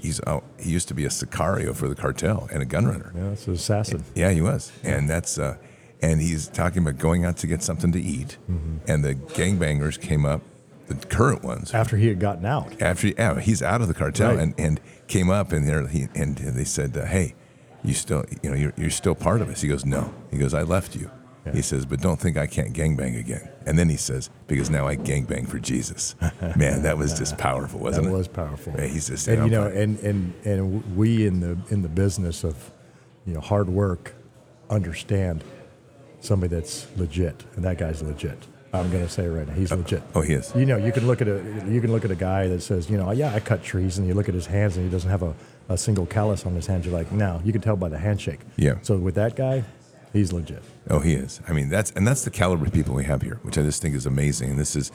he's 0.00 0.20
oh, 0.26 0.42
he 0.60 0.70
used 0.70 0.86
to 0.88 0.94
be 0.94 1.04
a 1.04 1.08
sicario 1.08 1.74
for 1.74 1.88
the 1.88 1.94
cartel 1.96 2.48
and 2.52 2.62
a 2.62 2.66
gun 2.66 2.86
runner. 2.86 3.12
Yeah, 3.16 3.30
it's 3.30 3.46
an 3.48 3.54
assassin. 3.54 4.04
Yeah, 4.14 4.30
he 4.30 4.40
was, 4.40 4.70
and 4.84 5.08
that's 5.10 5.38
uh, 5.38 5.56
and 6.02 6.20
he's 6.20 6.46
talking 6.48 6.82
about 6.82 6.98
going 6.98 7.24
out 7.24 7.36
to 7.38 7.46
get 7.46 7.62
something 7.62 7.90
to 7.92 8.00
eat, 8.00 8.36
and 8.86 9.04
the 9.04 9.14
gangbangers 9.14 10.00
came 10.00 10.24
up, 10.24 10.42
the 10.86 10.94
current 10.94 11.42
ones 11.42 11.74
After 11.74 11.96
he 11.96 12.06
had 12.08 12.20
gotten 12.20 12.44
out. 12.46 12.80
after 12.80 13.08
yeah, 13.08 13.40
he's 13.40 13.62
out 13.62 13.80
of 13.80 13.88
the 13.88 13.94
cartel 13.94 14.30
Right. 14.36 14.40
and, 14.40 14.54
and 14.58 14.80
came 15.10 15.28
up 15.28 15.52
and 15.52 15.68
there 15.68 15.86
he 15.86 16.08
and, 16.14 16.36
they 16.36 16.64
said, 16.64 16.96
uh, 16.96 17.04
"Hey, 17.04 17.34
you 17.84 17.92
still 17.92 18.24
you 18.42 18.50
know 18.50 18.56
you're, 18.56 18.72
you're 18.76 18.90
still 18.90 19.14
part 19.14 19.42
of 19.42 19.50
us." 19.50 19.60
He 19.60 19.68
goes, 19.68 19.84
"No." 19.84 20.14
He 20.30 20.38
goes, 20.38 20.54
"I 20.54 20.62
left 20.62 20.96
you." 20.96 21.10
Yeah. 21.44 21.52
He 21.52 21.62
says, 21.62 21.84
"But 21.84 22.00
don't 22.00 22.18
think 22.18 22.36
I 22.36 22.46
can't 22.46 22.72
gangbang 22.72 23.18
again." 23.18 23.50
And 23.66 23.78
then 23.78 23.88
he 23.88 23.96
says, 23.96 24.30
"Because 24.46 24.70
now 24.70 24.86
I 24.86 24.96
gangbang 24.96 25.48
for 25.48 25.58
Jesus." 25.58 26.14
Man, 26.56 26.82
that 26.82 26.96
was 26.96 27.18
just 27.18 27.36
powerful, 27.48 27.80
wasn't 27.80 28.06
it? 28.06 28.10
It 28.10 28.12
was 28.12 28.28
powerful. 28.28 28.72
Yeah, 28.78 28.86
he's 28.86 29.08
just 29.08 29.28
and 29.28 29.44
you 29.44 29.50
know, 29.50 29.66
and, 29.66 29.98
and 30.00 30.32
and 30.44 30.96
we 30.96 31.26
in 31.26 31.40
the 31.40 31.58
in 31.70 31.82
the 31.82 31.88
business 31.88 32.44
of 32.44 32.70
you 33.26 33.34
know 33.34 33.40
hard 33.40 33.68
work 33.68 34.14
understand 34.70 35.42
somebody 36.20 36.54
that's 36.54 36.86
legit, 36.96 37.44
and 37.56 37.64
that 37.64 37.78
guy's 37.78 38.02
legit. 38.02 38.46
I'm 38.72 38.90
going 38.90 39.04
to 39.04 39.10
say 39.10 39.24
it 39.24 39.30
right 39.30 39.48
now, 39.48 39.54
he's 39.54 39.72
oh, 39.72 39.76
legit. 39.76 40.02
Oh, 40.14 40.20
he 40.20 40.34
is. 40.34 40.52
You 40.54 40.64
know, 40.64 40.76
you 40.76 40.92
can 40.92 41.06
look 41.06 41.20
at 41.20 41.28
a 41.28 41.42
you 41.68 41.80
can 41.80 41.90
look 41.90 42.04
at 42.04 42.10
a 42.10 42.16
guy 42.16 42.46
that 42.48 42.60
says, 42.60 42.88
you 42.88 42.96
know, 42.96 43.08
oh, 43.08 43.12
yeah, 43.12 43.34
I 43.34 43.40
cut 43.40 43.62
trees, 43.62 43.98
and 43.98 44.06
you 44.06 44.14
look 44.14 44.28
at 44.28 44.34
his 44.34 44.46
hands, 44.46 44.76
and 44.76 44.84
he 44.84 44.90
doesn't 44.90 45.10
have 45.10 45.22
a, 45.22 45.34
a 45.68 45.76
single 45.76 46.06
callus 46.06 46.46
on 46.46 46.54
his 46.54 46.66
hands. 46.66 46.86
You're 46.86 46.94
like, 46.94 47.10
no, 47.10 47.40
you 47.44 47.52
can 47.52 47.60
tell 47.60 47.76
by 47.76 47.88
the 47.88 47.98
handshake. 47.98 48.40
Yeah. 48.56 48.74
So 48.82 48.96
with 48.96 49.16
that 49.16 49.34
guy, 49.34 49.64
he's 50.12 50.32
legit. 50.32 50.62
Oh, 50.88 51.00
he 51.00 51.14
is. 51.14 51.40
I 51.48 51.52
mean, 51.52 51.68
that's 51.68 51.90
and 51.92 52.06
that's 52.06 52.24
the 52.24 52.30
caliber 52.30 52.66
of 52.66 52.72
people 52.72 52.94
we 52.94 53.04
have 53.04 53.22
here, 53.22 53.40
which 53.42 53.58
I 53.58 53.62
just 53.62 53.82
think 53.82 53.94
is 53.94 54.06
amazing. 54.06 54.50
And 54.50 54.58
this 54.58 54.76
is 54.76 54.92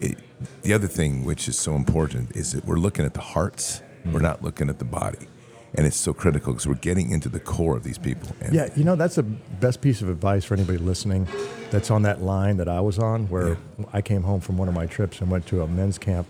it, 0.00 0.18
the 0.62 0.72
other 0.72 0.88
thing, 0.88 1.24
which 1.24 1.48
is 1.48 1.58
so 1.58 1.74
important, 1.74 2.34
is 2.34 2.52
that 2.52 2.64
we're 2.64 2.76
looking 2.76 3.04
at 3.04 3.14
the 3.14 3.20
hearts. 3.20 3.82
We're 4.04 4.18
not 4.18 4.42
looking 4.42 4.68
at 4.68 4.80
the 4.80 4.84
body, 4.84 5.28
and 5.74 5.86
it's 5.86 5.96
so 5.96 6.12
critical 6.12 6.52
because 6.52 6.66
we're 6.66 6.74
getting 6.74 7.10
into 7.10 7.28
the 7.28 7.40
core 7.40 7.76
of 7.76 7.82
these 7.82 7.98
people. 7.98 8.34
And 8.40 8.54
Yeah, 8.54 8.68
you 8.76 8.84
know, 8.84 8.96
that's 8.96 9.14
the 9.14 9.22
best 9.22 9.80
piece 9.80 10.02
of 10.02 10.08
advice 10.08 10.44
for 10.44 10.54
anybody 10.54 10.78
listening 10.78 11.26
that's 11.70 11.90
on 11.90 12.02
that 12.02 12.22
line 12.22 12.58
that 12.58 12.68
I 12.68 12.80
was 12.80 12.98
on, 12.98 13.28
where 13.28 13.56
I 13.92 14.02
came 14.02 14.22
home 14.22 14.40
from 14.40 14.58
one 14.58 14.68
of 14.68 14.74
my 14.74 14.86
trips 14.86 15.20
and 15.20 15.30
went 15.30 15.46
to 15.46 15.62
a 15.62 15.66
men's 15.66 15.98
camp 15.98 16.26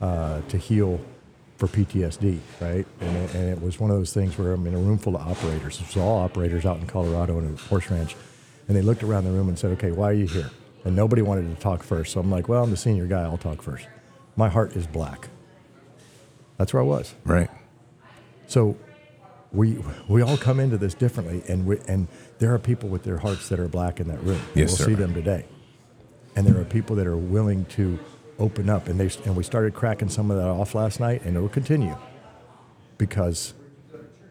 uh, 0.00 0.40
to 0.48 0.56
heal 0.56 1.00
for 1.58 1.66
PTSD, 1.68 2.38
right? 2.60 2.86
And 3.00 3.16
it, 3.16 3.34
and 3.34 3.48
it 3.48 3.62
was 3.62 3.80
one 3.80 3.90
of 3.90 3.96
those 3.96 4.12
things 4.12 4.36
where 4.38 4.52
I'm 4.52 4.66
in 4.66 4.74
a 4.74 4.78
room 4.78 4.98
full 4.98 5.16
of 5.16 5.26
operators. 5.26 5.80
It 5.80 5.86
was 5.86 5.96
all 5.96 6.18
operators 6.18 6.66
out 6.66 6.78
in 6.78 6.86
Colorado 6.86 7.38
in 7.38 7.54
a 7.54 7.56
horse 7.68 7.90
ranch. 7.90 8.14
And 8.68 8.76
they 8.76 8.82
looked 8.82 9.02
around 9.02 9.24
the 9.24 9.30
room 9.30 9.48
and 9.48 9.58
said, 9.58 9.70
okay, 9.72 9.90
why 9.92 10.10
are 10.10 10.14
you 10.14 10.26
here? 10.26 10.50
And 10.84 10.94
nobody 10.94 11.22
wanted 11.22 11.54
to 11.54 11.60
talk 11.60 11.82
first. 11.82 12.12
So 12.12 12.20
I'm 12.20 12.30
like, 12.30 12.48
well, 12.48 12.62
I'm 12.64 12.70
the 12.70 12.76
senior 12.76 13.06
guy, 13.06 13.22
I'll 13.22 13.38
talk 13.38 13.62
first. 13.62 13.86
My 14.36 14.48
heart 14.48 14.76
is 14.76 14.86
black. 14.86 15.28
That's 16.58 16.72
where 16.72 16.82
I 16.82 16.86
was. 16.86 17.14
right, 17.24 17.50
So 18.46 18.76
we 19.56 19.78
we 20.08 20.22
all 20.22 20.36
come 20.36 20.60
into 20.60 20.78
this 20.78 20.94
differently, 20.94 21.42
and 21.48 21.66
we, 21.66 21.78
and 21.88 22.08
there 22.38 22.54
are 22.54 22.58
people 22.58 22.88
with 22.88 23.02
their 23.04 23.18
hearts 23.18 23.48
that 23.48 23.58
are 23.58 23.68
black 23.68 23.98
in 24.00 24.08
that 24.08 24.22
room. 24.22 24.40
And 24.48 24.56
Yes, 24.56 24.68
we'll 24.70 24.76
sir. 24.78 24.84
see 24.86 24.94
them 24.94 25.14
today, 25.14 25.46
and 26.36 26.46
there 26.46 26.60
are 26.60 26.64
people 26.64 26.94
that 26.96 27.06
are 27.06 27.16
willing 27.16 27.64
to 27.66 27.98
open 28.38 28.68
up, 28.70 28.88
and 28.88 29.00
they 29.00 29.10
and 29.24 29.34
we 29.36 29.42
started 29.42 29.74
cracking 29.74 30.08
some 30.10 30.30
of 30.30 30.36
that 30.36 30.46
off 30.46 30.74
last 30.74 31.00
night, 31.00 31.22
and 31.24 31.36
it 31.36 31.40
will 31.40 31.48
continue 31.48 31.96
because 32.98 33.54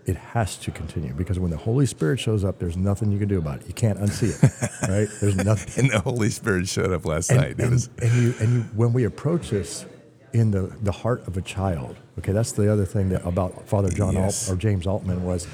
it 0.05 0.15
has 0.17 0.55
to 0.57 0.69
continue 0.69 1.11
because 1.13 1.39
when 1.39 1.49
the 1.49 1.57
Holy 1.57 1.87
Spirit 1.87 2.19
shows 2.19 2.43
up, 2.43 2.59
there's 2.59 2.77
nothing 2.77 3.11
you 3.11 3.17
can 3.17 3.27
do 3.27 3.39
about 3.39 3.61
it. 3.61 3.67
You 3.67 3.73
can't 3.73 3.97
unsee 3.99 4.31
it, 4.43 4.81
right? 4.89 5.07
There's 5.19 5.35
nothing. 5.35 5.85
and 5.85 5.91
the 5.93 5.99
Holy 5.99 6.29
Spirit 6.29 6.67
showed 6.67 6.91
up 6.91 7.05
last 7.05 7.31
And, 7.31 7.41
night. 7.41 7.59
It 7.59 7.69
was 7.71 7.89
and 8.01 8.13
you 8.21 8.33
and 8.39 8.53
you 8.53 8.61
when 8.75 8.93
we 8.93 9.05
approach 9.05 9.49
this 9.49 9.85
in 10.35 10.51
the, 10.51 10.63
the 10.81 10.91
heart 10.91 11.25
of 11.27 11.37
a 11.37 11.41
child, 11.41 11.95
okay, 12.19 12.33
that's 12.33 12.51
the 12.51 12.69
other 12.71 12.83
thing 12.83 13.07
that 13.07 13.25
about 13.25 13.69
Father 13.69 13.89
John 13.89 14.13
Yes. 14.15 14.49
Alt, 14.49 14.57
or 14.57 14.59
James 14.59 14.85
Altman 14.85 15.23
was, 15.23 15.47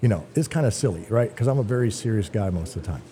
you 0.00 0.08
know, 0.08 0.24
it's 0.36 0.46
kind 0.46 0.64
of 0.64 0.72
silly, 0.72 1.04
right? 1.08 1.28
Because 1.28 1.48
I'm 1.48 1.58
a 1.58 1.64
very 1.64 1.90
serious 1.90 2.28
guy 2.28 2.48
most 2.50 2.76
of 2.76 2.82
the 2.82 2.88
time. 2.88 3.02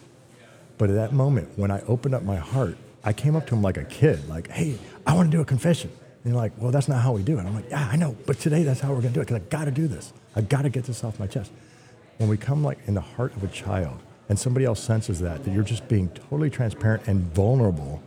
But 0.78 0.88
at 0.88 0.94
that 0.94 1.12
moment, 1.12 1.48
when 1.56 1.72
I 1.72 1.80
opened 1.88 2.14
up 2.14 2.22
my 2.22 2.36
heart, 2.36 2.78
I 3.02 3.12
came 3.12 3.34
up 3.34 3.44
to 3.48 3.56
him 3.56 3.62
like 3.62 3.76
a 3.76 3.82
kid, 3.84 4.28
like, 4.28 4.48
hey, 4.52 4.78
I 5.04 5.14
want 5.14 5.32
to 5.32 5.36
do 5.36 5.40
a 5.40 5.44
confession. 5.44 5.90
And 6.22 6.32
you're 6.32 6.40
like, 6.40 6.52
well, 6.58 6.70
that's 6.70 6.86
not 6.86 7.02
how 7.02 7.10
we 7.12 7.24
do 7.24 7.38
it. 7.38 7.42
I'm 7.44 7.54
like, 7.56 7.68
yeah, 7.70 7.88
I 7.90 7.96
know, 7.96 8.16
but 8.24 8.38
today 8.38 8.62
that's 8.62 8.78
how 8.78 8.90
we're 8.90 9.00
going 9.00 9.12
to 9.12 9.14
do 9.14 9.20
it 9.20 9.26
because 9.26 9.42
I 9.42 9.48
got 9.50 9.64
to 9.64 9.72
do 9.72 9.88
this. 9.88 10.12
I 10.36 10.42
got 10.42 10.62
to 10.62 10.68
get 10.68 10.84
this 10.84 11.02
off 11.02 11.18
my 11.18 11.26
chest. 11.26 11.50
When 12.18 12.28
we 12.28 12.36
come 12.36 12.62
like 12.62 12.78
in 12.86 12.94
the 12.94 13.00
heart 13.00 13.34
of 13.34 13.42
a 13.42 13.48
child 13.48 13.98
and 14.28 14.38
somebody 14.38 14.64
else 14.64 14.78
senses 14.80 15.18
that, 15.20 15.42
that 15.42 15.50
you're 15.50 15.64
just 15.64 15.88
being 15.88 16.08
totally 16.10 16.50
transparent 16.50 17.08
and 17.08 17.22
vulnerable, 17.34 18.00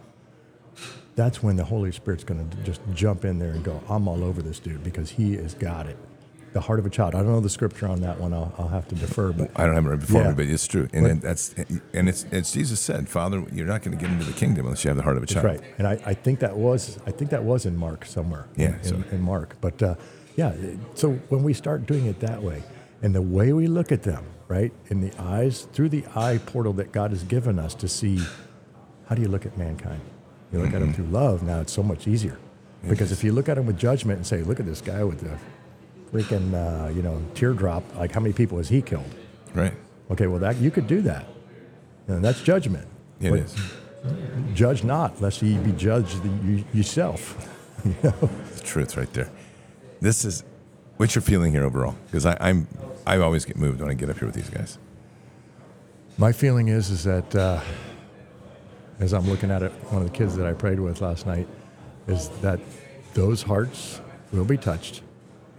that's 1.16 1.43
when 1.43 1.55
the 1.55 1.64
Holy 1.66 1.91
Spirit's 1.91 2.24
going 2.24 2.49
to 2.49 2.57
just 2.64 2.82
jump 2.93 3.24
in 3.26 3.39
there 3.39 3.51
and 3.51 3.64
go, 3.64 3.82
I'm 3.89 4.07
all 4.07 4.24
over 4.24 4.41
this 4.41 4.59
dude 4.59 4.84
because 4.84 5.11
he 5.11 5.36
has 5.38 5.53
got 5.53 5.86
it. 5.88 5.97
The 6.53 6.61
heart 6.61 6.78
of 6.78 6.86
a 6.86 6.89
child. 6.91 7.16
I 7.16 7.20
don't 7.24 7.32
know 7.32 7.39
the 7.39 7.49
scripture 7.49 7.88
on 7.88 8.01
that 8.01 8.20
one. 8.20 8.32
I'll, 8.32 8.53
I'll 8.59 8.68
have 8.68 8.88
to 8.89 8.95
defer, 8.95 9.32
but 9.32 9.49
I 9.55 9.66
don't 9.66 9.74
have 9.74 9.86
it 9.88 9.89
right 9.89 9.99
before 9.99 10.22
Yeah. 10.22 10.30
me, 10.30 10.36
but 10.36 10.45
it's 10.45 10.68
true, 10.68 10.88
and 10.93 11.07
it, 11.07 11.22
that's 11.22 11.55
and 11.93 12.07
it's 12.07 12.26
it's 12.32 12.51
Jesus 12.51 12.80
said, 12.80 13.09
Father, 13.09 13.43
you're 13.51 13.66
not 13.66 13.82
going 13.82 13.97
to 13.97 13.99
get 14.03 14.11
into 14.14 14.24
the 14.26 14.34
kingdom 14.34 14.66
unless 14.68 14.84
you 14.84 14.89
have 14.89 14.97
the 14.97 15.01
heart 15.01 15.18
of 15.18 15.24
a 15.24 15.26
child. 15.26 15.45
That's 15.47 15.61
right. 15.61 15.74
And 15.80 15.88
I, 15.88 15.93
I 16.05 16.14
think 16.14 16.41
that 16.41 16.55
was 16.55 16.99
I 17.07 17.11
think 17.11 17.32
that 17.32 17.43
was 17.43 17.66
in 17.66 17.76
Mark 17.76 18.05
somewhere. 18.05 18.45
Yeah, 18.55 18.76
In, 18.76 18.84
so- 18.84 18.95
in, 18.97 19.03
in 19.14 19.22
Mark. 19.22 19.55
But 19.61 19.82
uh, 19.82 19.95
yeah, 20.36 20.53
so 20.93 21.14
when 21.30 21.41
we 21.41 21.55
start 21.55 21.88
doing 21.88 22.05
it 22.05 22.20
that 22.20 22.43
way, 22.43 22.61
and 23.01 23.16
the 23.16 23.22
way 23.24 23.51
we 23.51 23.66
look 23.66 23.91
at 23.91 24.03
them, 24.03 24.24
right, 24.47 24.72
in 24.89 25.01
the 25.01 25.11
eyes 25.20 25.68
through 25.74 25.89
the 25.89 26.05
eye 26.16 26.39
portal 26.45 26.74
that 26.74 26.91
God 26.91 27.09
has 27.09 27.24
given 27.24 27.57
us 27.57 27.74
to 27.76 27.88
see, 27.88 28.20
how 29.09 29.16
do 29.16 29.24
you 29.24 29.28
look 29.28 29.47
at 29.47 29.57
mankind? 29.57 30.01
You 30.54 30.60
look 30.60 30.74
at 30.74 30.80
them 30.82 30.93
through 30.93 31.06
love. 31.08 31.41
Now 31.43 31.60
it's 31.62 31.74
so 31.74 31.82
much 31.84 32.08
easier, 32.08 32.38
because 32.88 33.12
if 33.12 33.24
you 33.24 33.32
look 33.34 33.49
at 33.49 33.56
them 33.56 33.66
with 33.66 33.78
judgment 33.78 34.18
and 34.18 34.28
say, 34.28 34.43
look 34.43 34.60
at 34.60 34.66
this 34.68 34.82
guy 34.82 35.04
with 35.04 35.20
the 35.20 35.38
freaking 36.16 36.54
uh, 36.54 36.89
you 36.89 37.01
know 37.01 37.20
teardrop, 37.34 37.84
like 37.97 38.12
how 38.12 38.20
many 38.20 38.34
people 38.34 38.58
has 38.60 38.70
he 38.70 38.82
killed? 38.82 39.14
Right? 39.56 39.74
Okay, 40.12 40.28
well 40.28 40.39
that 40.39 40.58
you 40.58 40.70
could 40.72 40.86
do 40.88 41.01
that, 41.01 41.26
and 42.08 42.24
that's 42.24 42.41
judgment. 42.41 42.88
It 43.20 43.32
But 43.32 43.39
is. 43.39 43.56
judge 44.54 44.84
not, 44.84 45.20
lest 45.22 45.41
ye 45.41 45.58
be 45.58 45.72
judged 45.72 46.24
you, 46.45 46.64
yourself. 46.74 47.49
you 47.86 47.95
know? 48.04 48.12
the 48.56 48.62
truth 48.64 48.95
right 48.95 49.12
there. 49.14 49.30
This 50.01 50.24
is 50.24 50.43
what's 50.97 51.16
your 51.16 51.22
feeling 51.24 51.51
here 51.51 51.64
overall? 51.64 51.95
Because 52.06 52.26
I'm 52.28 52.68
I 53.08 53.18
always 53.18 53.43
get 53.45 53.58
moved 53.58 53.82
when 53.82 53.89
I 53.89 53.95
get 53.95 54.10
up 54.10 54.20
here 54.20 54.28
with 54.28 54.36
these 54.36 54.49
guys. 54.49 54.78
My 56.18 56.32
feeling 56.32 56.68
is 56.68 56.91
is 56.91 57.06
that 57.06 57.34
uh, 57.36 57.60
as 59.04 59.14
I'm 59.14 59.30
looking 59.30 59.51
at 59.51 59.62
it, 59.62 59.72
one 59.91 60.01
of 60.01 60.10
the 60.12 60.18
kids 60.18 60.36
that 60.38 60.47
I 60.47 60.54
prayed 60.54 60.80
with 60.80 61.01
last 61.01 61.26
night 61.28 61.47
is 62.08 62.30
that 62.41 62.60
those 63.14 63.43
hearts 63.43 63.99
will 64.32 64.45
be 64.45 64.58
touched. 64.58 65.01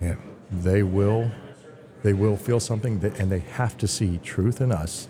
Yeah. 0.00 0.16
They 0.50 0.82
will, 0.82 1.30
they 2.02 2.14
will 2.14 2.36
feel 2.36 2.58
something, 2.58 3.00
that, 3.00 3.20
and 3.20 3.30
they 3.30 3.40
have 3.40 3.76
to 3.78 3.86
see 3.86 4.18
truth 4.24 4.60
in 4.60 4.72
us, 4.72 5.08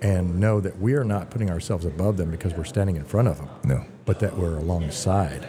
and 0.00 0.38
know 0.38 0.60
that 0.60 0.78
we 0.78 0.94
are 0.94 1.04
not 1.04 1.30
putting 1.30 1.50
ourselves 1.50 1.84
above 1.84 2.16
them 2.16 2.30
because 2.30 2.54
we're 2.54 2.64
standing 2.64 2.96
in 2.96 3.04
front 3.04 3.28
of 3.28 3.38
them. 3.38 3.48
No. 3.64 3.84
but 4.04 4.20
that 4.20 4.36
we're 4.38 4.56
alongside. 4.56 5.48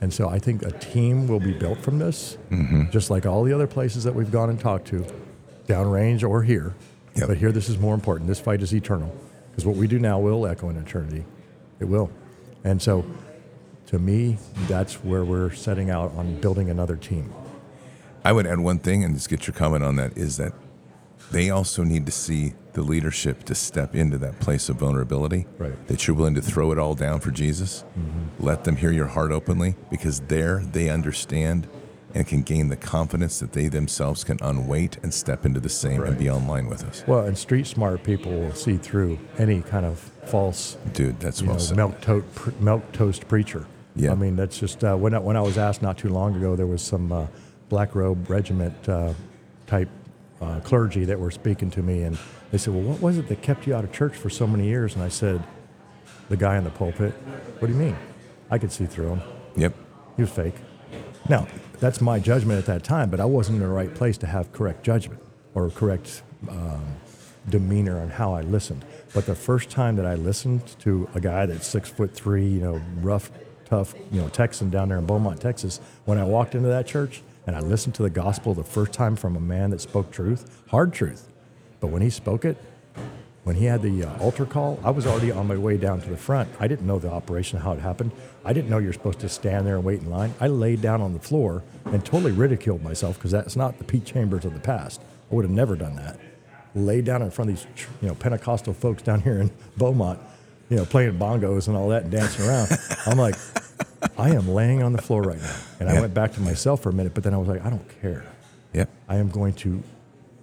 And 0.00 0.12
so 0.12 0.28
I 0.28 0.38
think 0.40 0.62
a 0.62 0.72
team 0.72 1.28
will 1.28 1.40
be 1.40 1.52
built 1.52 1.78
from 1.78 1.98
this, 1.98 2.36
Mm-hmm. 2.50 2.90
just 2.90 3.10
like 3.10 3.26
all 3.26 3.44
the 3.44 3.52
other 3.52 3.66
places 3.66 4.02
that 4.04 4.14
we've 4.14 4.30
gone 4.32 4.50
and 4.50 4.58
talked 4.58 4.88
to, 4.88 5.06
downrange 5.68 6.28
or 6.28 6.42
here. 6.42 6.74
Yep. 7.14 7.28
But 7.28 7.36
here, 7.38 7.52
this 7.52 7.68
is 7.68 7.78
more 7.78 7.94
important. 7.94 8.28
This 8.28 8.40
fight 8.40 8.60
is 8.60 8.74
eternal 8.74 9.14
because 9.56 9.66
what 9.66 9.76
we 9.76 9.86
do 9.86 9.98
now 9.98 10.18
will 10.18 10.46
echo 10.46 10.68
in 10.68 10.76
eternity. 10.76 11.24
It 11.80 11.86
will. 11.86 12.10
And 12.62 12.82
so 12.82 13.06
to 13.86 13.98
me, 13.98 14.36
that's 14.68 15.02
where 15.02 15.24
we're 15.24 15.50
setting 15.50 15.88
out 15.88 16.12
on 16.14 16.38
building 16.42 16.68
another 16.68 16.94
team. 16.94 17.32
I 18.22 18.32
would 18.32 18.46
add 18.46 18.60
one 18.60 18.80
thing 18.80 19.02
and 19.02 19.14
just 19.14 19.30
get 19.30 19.46
your 19.46 19.54
comment 19.54 19.82
on 19.82 19.96
that 19.96 20.18
is 20.18 20.36
that 20.36 20.52
they 21.30 21.48
also 21.48 21.84
need 21.84 22.04
to 22.04 22.12
see 22.12 22.52
the 22.74 22.82
leadership 22.82 23.44
to 23.44 23.54
step 23.54 23.94
into 23.94 24.18
that 24.18 24.40
place 24.40 24.68
of 24.68 24.76
vulnerability. 24.76 25.46
Right. 25.56 25.86
That 25.86 26.06
you're 26.06 26.16
willing 26.16 26.34
to 26.34 26.42
throw 26.42 26.70
it 26.70 26.78
all 26.78 26.94
down 26.94 27.20
for 27.20 27.30
Jesus. 27.30 27.82
Mm-hmm. 27.98 28.44
Let 28.44 28.64
them 28.64 28.76
hear 28.76 28.92
your 28.92 29.06
heart 29.06 29.32
openly 29.32 29.74
because 29.90 30.20
there 30.20 30.58
they 30.58 30.90
understand 30.90 31.66
and 32.16 32.26
can 32.26 32.42
gain 32.42 32.68
the 32.68 32.76
confidence 32.76 33.38
that 33.40 33.52
they 33.52 33.68
themselves 33.68 34.24
can 34.24 34.38
unweight 34.40 34.96
and 35.02 35.12
step 35.12 35.44
into 35.44 35.60
the 35.60 35.68
same 35.68 36.02
and 36.02 36.18
be 36.18 36.30
online 36.30 36.66
with 36.66 36.82
us. 36.84 37.04
Well, 37.06 37.20
and 37.26 37.36
street 37.36 37.66
smart 37.66 38.02
people 38.02 38.32
will 38.32 38.54
see 38.54 38.78
through 38.78 39.18
any 39.38 39.60
kind 39.60 39.84
of 39.84 39.98
false 40.24 40.78
Dude, 40.94 41.20
that's 41.20 41.42
well 41.42 41.58
know, 41.58 41.76
milk, 41.76 42.00
to- 42.02 42.24
pr- 42.34 42.50
milk 42.58 42.90
toast 42.92 43.28
preacher. 43.28 43.66
Yeah. 43.94 44.12
I 44.12 44.14
mean, 44.14 44.34
that's 44.34 44.58
just 44.58 44.82
uh, 44.82 44.96
when 44.96 45.14
I, 45.14 45.18
when 45.18 45.36
I 45.36 45.42
was 45.42 45.58
asked 45.58 45.82
not 45.82 45.98
too 45.98 46.08
long 46.08 46.34
ago, 46.36 46.56
there 46.56 46.66
was 46.66 46.82
some 46.82 47.12
uh, 47.12 47.26
black 47.68 47.94
robe 47.94 48.28
regiment 48.30 48.88
uh, 48.88 49.12
type 49.66 49.88
uh, 50.40 50.60
clergy 50.60 51.04
that 51.04 51.20
were 51.20 51.30
speaking 51.30 51.70
to 51.72 51.82
me, 51.82 52.02
and 52.02 52.18
they 52.50 52.58
said, 52.58 52.74
"Well, 52.74 52.82
what 52.82 53.00
was 53.00 53.16
it 53.16 53.28
that 53.28 53.40
kept 53.40 53.66
you 53.66 53.74
out 53.74 53.84
of 53.84 53.92
church 53.92 54.14
for 54.14 54.28
so 54.28 54.46
many 54.46 54.66
years?" 54.66 54.94
And 54.94 55.02
I 55.02 55.08
said, 55.08 55.42
"The 56.28 56.36
guy 56.36 56.58
in 56.58 56.64
the 56.64 56.70
pulpit." 56.70 57.12
What 57.58 57.68
do 57.68 57.72
you 57.72 57.78
mean? 57.78 57.96
I 58.50 58.58
could 58.58 58.70
see 58.70 58.84
through 58.84 59.14
him. 59.14 59.22
Yep. 59.56 59.74
He 60.16 60.22
was 60.22 60.30
fake. 60.30 60.56
Now, 61.28 61.48
that's 61.80 62.00
my 62.00 62.20
judgment 62.20 62.58
at 62.58 62.66
that 62.66 62.84
time, 62.84 63.10
but 63.10 63.20
I 63.20 63.24
wasn't 63.24 63.56
in 63.56 63.62
the 63.62 63.68
right 63.68 63.92
place 63.92 64.16
to 64.18 64.26
have 64.26 64.52
correct 64.52 64.84
judgment 64.84 65.20
or 65.54 65.70
correct 65.70 66.22
um, 66.48 66.84
demeanor 67.48 68.00
on 68.00 68.10
how 68.10 68.34
I 68.34 68.42
listened. 68.42 68.84
But 69.12 69.26
the 69.26 69.34
first 69.34 69.68
time 69.68 69.96
that 69.96 70.06
I 70.06 70.14
listened 70.14 70.76
to 70.80 71.08
a 71.14 71.20
guy 71.20 71.46
that's 71.46 71.66
six 71.66 71.88
foot 71.88 72.14
three, 72.14 72.46
you 72.46 72.60
know, 72.60 72.80
rough, 73.00 73.30
tough, 73.64 73.94
you 74.12 74.20
know, 74.20 74.28
Texan 74.28 74.70
down 74.70 74.88
there 74.88 74.98
in 74.98 75.06
Beaumont, 75.06 75.40
Texas, 75.40 75.80
when 76.04 76.18
I 76.18 76.24
walked 76.24 76.54
into 76.54 76.68
that 76.68 76.86
church 76.86 77.22
and 77.46 77.56
I 77.56 77.60
listened 77.60 77.94
to 77.96 78.02
the 78.02 78.10
gospel 78.10 78.54
the 78.54 78.64
first 78.64 78.92
time 78.92 79.16
from 79.16 79.36
a 79.36 79.40
man 79.40 79.70
that 79.70 79.80
spoke 79.80 80.10
truth, 80.10 80.62
hard 80.68 80.92
truth, 80.92 81.28
but 81.80 81.88
when 81.88 82.02
he 82.02 82.10
spoke 82.10 82.44
it, 82.44 82.56
when 83.46 83.54
he 83.54 83.64
had 83.64 83.80
the 83.80 84.02
uh, 84.02 84.18
altar 84.18 84.44
call, 84.44 84.80
I 84.82 84.90
was 84.90 85.06
already 85.06 85.30
on 85.30 85.46
my 85.46 85.56
way 85.56 85.76
down 85.76 86.00
to 86.00 86.10
the 86.10 86.16
front. 86.16 86.48
I 86.58 86.66
didn't 86.66 86.84
know 86.84 86.98
the 86.98 87.12
operation, 87.12 87.60
how 87.60 87.70
it 87.74 87.78
happened. 87.78 88.10
I 88.44 88.52
didn't 88.52 88.68
know 88.68 88.78
you're 88.78 88.92
supposed 88.92 89.20
to 89.20 89.28
stand 89.28 89.64
there 89.64 89.76
and 89.76 89.84
wait 89.84 90.00
in 90.00 90.10
line. 90.10 90.34
I 90.40 90.48
laid 90.48 90.82
down 90.82 91.00
on 91.00 91.12
the 91.12 91.20
floor 91.20 91.62
and 91.84 92.04
totally 92.04 92.32
ridiculed 92.32 92.82
myself 92.82 93.14
because 93.14 93.30
that's 93.30 93.54
not 93.54 93.78
the 93.78 93.84
Pete 93.84 94.04
Chambers 94.04 94.44
of 94.44 94.52
the 94.52 94.58
past. 94.58 95.00
I 95.30 95.34
would 95.36 95.44
have 95.44 95.52
never 95.52 95.76
done 95.76 95.94
that. 95.94 96.18
Laid 96.74 97.04
down 97.04 97.22
in 97.22 97.30
front 97.30 97.52
of 97.52 97.56
these, 97.56 97.86
you 98.02 98.08
know, 98.08 98.16
Pentecostal 98.16 98.74
folks 98.74 99.04
down 99.04 99.20
here 99.20 99.38
in 99.38 99.52
Beaumont, 99.76 100.18
you 100.68 100.78
know, 100.78 100.84
playing 100.84 101.16
bongos 101.16 101.68
and 101.68 101.76
all 101.76 101.88
that 101.90 102.02
and 102.02 102.10
dancing 102.10 102.46
around. 102.46 102.68
I'm 103.06 103.16
like, 103.16 103.36
I 104.18 104.30
am 104.30 104.48
laying 104.48 104.82
on 104.82 104.92
the 104.92 105.00
floor 105.00 105.22
right 105.22 105.40
now. 105.40 105.56
And 105.78 105.88
I 105.88 106.00
went 106.00 106.14
back 106.14 106.32
to 106.32 106.40
myself 106.40 106.82
for 106.82 106.88
a 106.88 106.92
minute, 106.92 107.14
but 107.14 107.22
then 107.22 107.32
I 107.32 107.36
was 107.36 107.46
like, 107.46 107.64
I 107.64 107.70
don't 107.70 108.02
care. 108.02 108.24
Yep. 108.72 108.90
I 109.08 109.18
am 109.18 109.28
going 109.28 109.54
to 109.54 109.84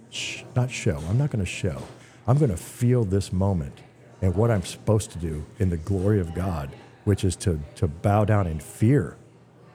sh- 0.08 0.44
not 0.56 0.70
show. 0.70 1.02
I'm 1.10 1.18
not 1.18 1.30
going 1.30 1.44
to 1.44 1.50
show. 1.50 1.82
I'm 2.26 2.38
going 2.38 2.50
to 2.50 2.56
feel 2.56 3.04
this 3.04 3.32
moment 3.32 3.78
and 4.22 4.34
what 4.34 4.50
I'm 4.50 4.62
supposed 4.62 5.10
to 5.12 5.18
do 5.18 5.44
in 5.58 5.70
the 5.70 5.76
glory 5.76 6.20
of 6.20 6.34
God, 6.34 6.70
which 7.04 7.24
is 7.24 7.36
to, 7.36 7.60
to 7.76 7.86
bow 7.86 8.24
down 8.24 8.46
in 8.46 8.58
fear 8.60 9.16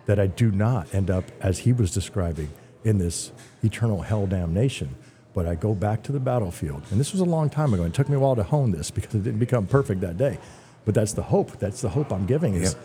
that 0.08 0.20
I 0.20 0.26
do 0.28 0.50
not 0.52 0.94
end 0.94 1.12
up, 1.12 1.26
as 1.40 1.60
he 1.60 1.72
was 1.74 1.94
describing, 1.94 2.50
in 2.84 2.98
this 2.98 3.32
eternal 3.64 4.02
hell 4.02 4.26
damnation. 4.26 4.96
But 5.36 5.46
I 5.46 5.54
go 5.54 5.76
back 5.76 6.02
to 6.04 6.12
the 6.12 6.20
battlefield. 6.20 6.82
And 6.90 7.00
this 7.00 7.12
was 7.12 7.22
a 7.22 7.26
long 7.26 7.50
time 7.52 7.74
ago. 7.76 7.84
It 7.84 7.94
took 7.94 8.10
me 8.10 8.16
a 8.16 8.20
while 8.20 8.36
to 8.36 8.42
hone 8.44 8.72
this 8.72 8.90
because 8.90 9.14
it 9.14 9.24
didn't 9.24 9.40
become 9.40 9.68
perfect 9.68 10.02
that 10.02 10.18
day. 10.18 10.40
But 10.86 10.96
that's 10.96 11.14
the 11.14 11.22
hope. 11.22 11.60
That's 11.60 11.82
the 11.82 11.90
hope 11.90 12.12
I'm 12.12 12.26
giving 12.26 12.56
is 12.56 12.74
Yeah. 12.74 12.80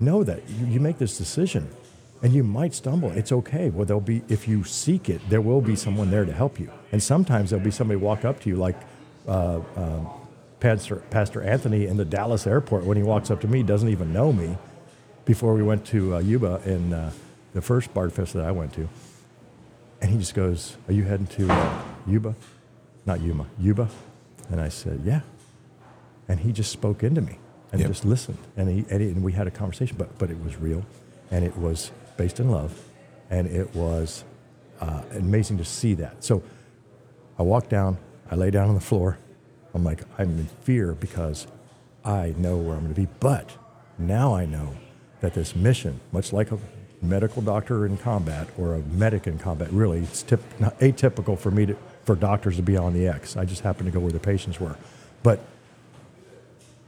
know 0.00 0.24
that 0.24 0.48
you, 0.48 0.66
you 0.66 0.80
make 0.80 0.96
this 0.96 1.18
decision 1.18 1.68
and 2.22 2.32
you 2.32 2.42
might 2.42 2.72
stumble. 2.72 3.10
It's 3.10 3.32
okay. 3.32 3.68
Well, 3.68 3.84
there'll 3.84 4.00
be, 4.00 4.22
if 4.30 4.48
you 4.48 4.64
seek 4.64 5.10
it, 5.10 5.20
there 5.28 5.42
will 5.42 5.60
be 5.60 5.76
someone 5.76 6.10
there 6.10 6.24
to 6.24 6.32
help 6.32 6.58
you. 6.58 6.70
And 6.90 7.02
sometimes 7.02 7.50
there'll 7.50 7.64
be 7.64 7.70
somebody 7.70 8.00
walk 8.00 8.24
up 8.24 8.40
to 8.40 8.48
you 8.48 8.56
like 8.56 8.76
uh, 9.26 9.60
um, 9.76 10.08
Pastor, 10.60 10.96
Pastor 11.10 11.42
Anthony 11.42 11.86
in 11.86 11.96
the 11.96 12.04
Dallas 12.04 12.46
airport 12.46 12.84
when 12.84 12.96
he 12.96 13.02
walks 13.02 13.30
up 13.30 13.40
to 13.42 13.48
me, 13.48 13.62
doesn't 13.62 13.88
even 13.88 14.12
know 14.12 14.32
me 14.32 14.56
before 15.24 15.54
we 15.54 15.62
went 15.62 15.84
to 15.86 16.16
uh, 16.16 16.18
Yuba 16.20 16.62
in 16.64 16.92
uh, 16.92 17.10
the 17.52 17.60
first 17.62 17.92
Bards 17.94 18.14
Fest 18.14 18.32
that 18.34 18.44
I 18.44 18.50
went 18.50 18.72
to. 18.74 18.88
And 20.00 20.10
he 20.10 20.18
just 20.18 20.34
goes, 20.34 20.76
Are 20.88 20.92
you 20.92 21.04
heading 21.04 21.26
to 21.28 21.50
uh, 21.50 21.82
Yuba? 22.06 22.34
Not 23.06 23.20
Yuma, 23.20 23.46
Yuba? 23.58 23.88
And 24.50 24.60
I 24.60 24.68
said, 24.68 25.00
Yeah. 25.04 25.20
And 26.28 26.40
he 26.40 26.52
just 26.52 26.72
spoke 26.72 27.02
into 27.02 27.20
me 27.20 27.38
and 27.72 27.80
Yep. 27.80 27.90
just 27.90 28.04
listened. 28.04 28.38
And, 28.56 28.68
he, 28.68 28.84
and, 28.90 29.02
he, 29.02 29.08
and 29.08 29.22
we 29.22 29.32
had 29.32 29.46
a 29.46 29.50
conversation, 29.50 29.96
but, 29.98 30.16
but 30.18 30.30
it 30.30 30.42
was 30.42 30.56
real 30.56 30.84
and 31.30 31.44
it 31.44 31.56
was 31.56 31.90
based 32.16 32.40
in 32.40 32.50
love. 32.50 32.78
And 33.30 33.46
it 33.46 33.74
was 33.74 34.24
uh, 34.80 35.02
amazing 35.12 35.58
to 35.58 35.64
see 35.64 35.94
that. 35.94 36.22
So 36.22 36.42
I 37.38 37.42
walk 37.42 37.68
down, 37.68 37.98
I 38.30 38.34
lay 38.34 38.50
down 38.50 38.68
on 38.68 38.74
the 38.74 38.80
floor. 38.80 39.18
I'm 39.74 39.84
like, 39.84 40.02
I'm 40.18 40.38
in 40.38 40.46
fear 40.62 40.92
because 40.92 41.46
I 42.04 42.34
know 42.36 42.56
where 42.56 42.74
I'm 42.74 42.82
going 42.82 42.94
to 42.94 43.00
be. 43.00 43.08
But 43.20 43.50
now 43.98 44.34
I 44.34 44.46
know 44.46 44.76
that 45.20 45.34
this 45.34 45.56
mission, 45.56 46.00
much 46.12 46.32
like 46.32 46.52
a 46.52 46.58
medical 47.02 47.42
doctor 47.42 47.86
in 47.86 47.96
combat 47.96 48.48
or 48.56 48.74
a 48.74 48.80
medic 48.80 49.26
in 49.26 49.38
combat, 49.38 49.70
really, 49.72 50.00
it's 50.00 50.22
tip, 50.22 50.40
not 50.60 50.78
atypical 50.80 51.38
for 51.38 51.50
me 51.50 51.66
to, 51.66 51.76
for 52.04 52.14
doctors 52.14 52.56
to 52.56 52.62
be 52.62 52.76
on 52.76 52.92
the 52.92 53.08
X. 53.08 53.36
I 53.36 53.44
just 53.44 53.62
happen 53.62 53.86
to 53.86 53.92
go 53.92 54.00
where 54.00 54.12
the 54.12 54.20
patients 54.20 54.60
were. 54.60 54.76
But 55.22 55.40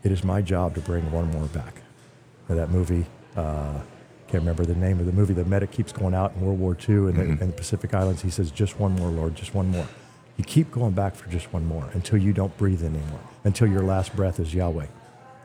it 0.02 0.12
is 0.12 0.22
my 0.22 0.42
job 0.42 0.74
to 0.74 0.80
bring 0.80 1.10
one 1.10 1.30
more 1.30 1.46
back. 1.46 1.80
That 2.48 2.70
movie, 2.70 3.06
uh, 3.34 3.80
can't 4.28 4.42
remember 4.42 4.64
the 4.64 4.74
name 4.74 5.00
of 5.00 5.06
the 5.06 5.12
movie. 5.12 5.34
The 5.34 5.44
medic 5.44 5.70
keeps 5.70 5.92
going 5.92 6.14
out 6.14 6.34
in 6.34 6.40
World 6.40 6.58
War 6.58 6.76
II 6.88 6.94
in, 6.94 7.16
the, 7.16 7.22
in 7.22 7.38
the 7.38 7.52
Pacific 7.52 7.94
Islands. 7.94 8.22
He 8.22 8.30
says, 8.30 8.50
"Just 8.50 8.78
one 8.78 8.92
more, 8.92 9.08
Lord, 9.08 9.34
just 9.36 9.54
one 9.54 9.68
more." 9.68 9.86
You 10.36 10.44
keep 10.44 10.70
going 10.70 10.92
back 10.92 11.14
for 11.14 11.28
just 11.30 11.52
one 11.52 11.66
more 11.66 11.88
until 11.94 12.18
you 12.18 12.32
don't 12.32 12.56
breathe 12.58 12.84
anymore, 12.84 13.20
until 13.44 13.68
your 13.68 13.82
last 13.82 14.14
breath 14.14 14.38
is 14.38 14.52
Yahweh. 14.54 14.86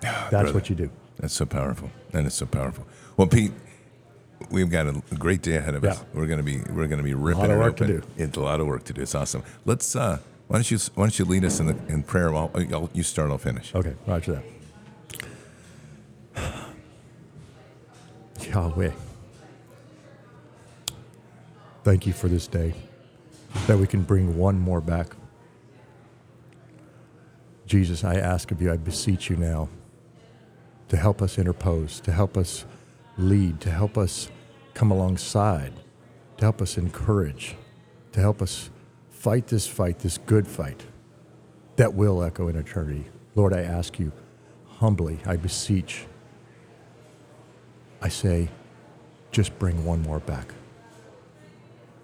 That's 0.01 0.29
brother. 0.29 0.53
what 0.53 0.69
you 0.69 0.75
do. 0.75 0.89
That's 1.17 1.33
so 1.33 1.45
powerful. 1.45 1.91
That 2.11 2.25
is 2.25 2.33
so 2.33 2.45
powerful. 2.45 2.85
Well, 3.15 3.27
Pete, 3.27 3.51
we've 4.49 4.69
got 4.69 4.87
a 4.87 5.01
great 5.17 5.41
day 5.41 5.55
ahead 5.55 5.75
of 5.75 5.83
us. 5.83 6.03
We're 6.13 6.27
gonna 6.27 6.43
be 6.43 6.61
we're 6.71 6.87
gonna 6.87 7.03
be 7.03 7.13
ripping 7.13 7.43
a 7.43 7.47
lot 7.47 7.51
of 7.51 7.57
it 7.57 7.59
work 7.59 7.77
to 7.77 7.87
do. 7.87 8.01
It's 8.17 8.37
a 8.37 8.41
lot 8.41 8.59
of 8.59 8.67
work 8.67 8.83
to 8.85 8.93
do. 8.93 9.01
It's 9.01 9.15
awesome. 9.15 9.43
Let's 9.65 9.95
uh, 9.95 10.19
why 10.47 10.57
don't 10.57 10.69
you 10.69 10.77
why 10.95 11.05
don't 11.05 11.17
you 11.19 11.25
lead 11.25 11.45
us 11.45 11.59
in 11.59 11.67
the 11.67 11.77
in 11.87 12.03
prayer? 12.03 12.31
While 12.31 12.51
I'll, 12.53 12.89
you 12.93 13.03
start, 13.03 13.31
I'll 13.31 13.37
finish. 13.37 13.73
Okay, 13.73 13.93
roger 14.05 14.41
that. 16.35 16.67
Yahweh, 18.49 18.91
thank 21.83 22.07
you 22.07 22.13
for 22.13 22.27
this 22.27 22.47
day 22.47 22.73
that 23.67 23.77
we 23.77 23.87
can 23.87 24.03
bring 24.03 24.37
one 24.37 24.59
more 24.59 24.81
back. 24.81 25.15
Jesus, 27.65 28.03
I 28.03 28.15
ask 28.15 28.51
of 28.51 28.61
you, 28.61 28.71
I 28.71 28.77
beseech 28.77 29.29
you 29.29 29.37
now 29.37 29.69
to 30.89 30.97
help 30.97 31.21
us 31.21 31.37
interpose, 31.37 32.01
to 32.01 32.11
help 32.11 32.35
us 32.35 32.65
lead, 33.17 33.61
to 33.61 33.71
help 33.71 33.97
us 33.97 34.29
come 34.73 34.91
alongside, 34.91 35.73
to 36.37 36.45
help 36.45 36.61
us 36.61 36.77
encourage, 36.77 37.55
to 38.11 38.19
help 38.19 38.41
us 38.41 38.69
fight 39.09 39.47
this 39.47 39.67
fight, 39.67 39.99
this 39.99 40.17
good 40.17 40.47
fight 40.47 40.85
that 41.77 41.93
will 41.93 42.23
echo 42.23 42.47
in 42.47 42.55
eternity. 42.57 43.05
Lord, 43.35 43.53
I 43.53 43.61
ask 43.61 43.99
you 43.99 44.11
humbly, 44.79 45.19
I 45.25 45.37
beseech, 45.37 46.05
I 48.01 48.09
say, 48.09 48.49
just 49.31 49.57
bring 49.59 49.85
one 49.85 50.01
more 50.01 50.19
back. 50.19 50.53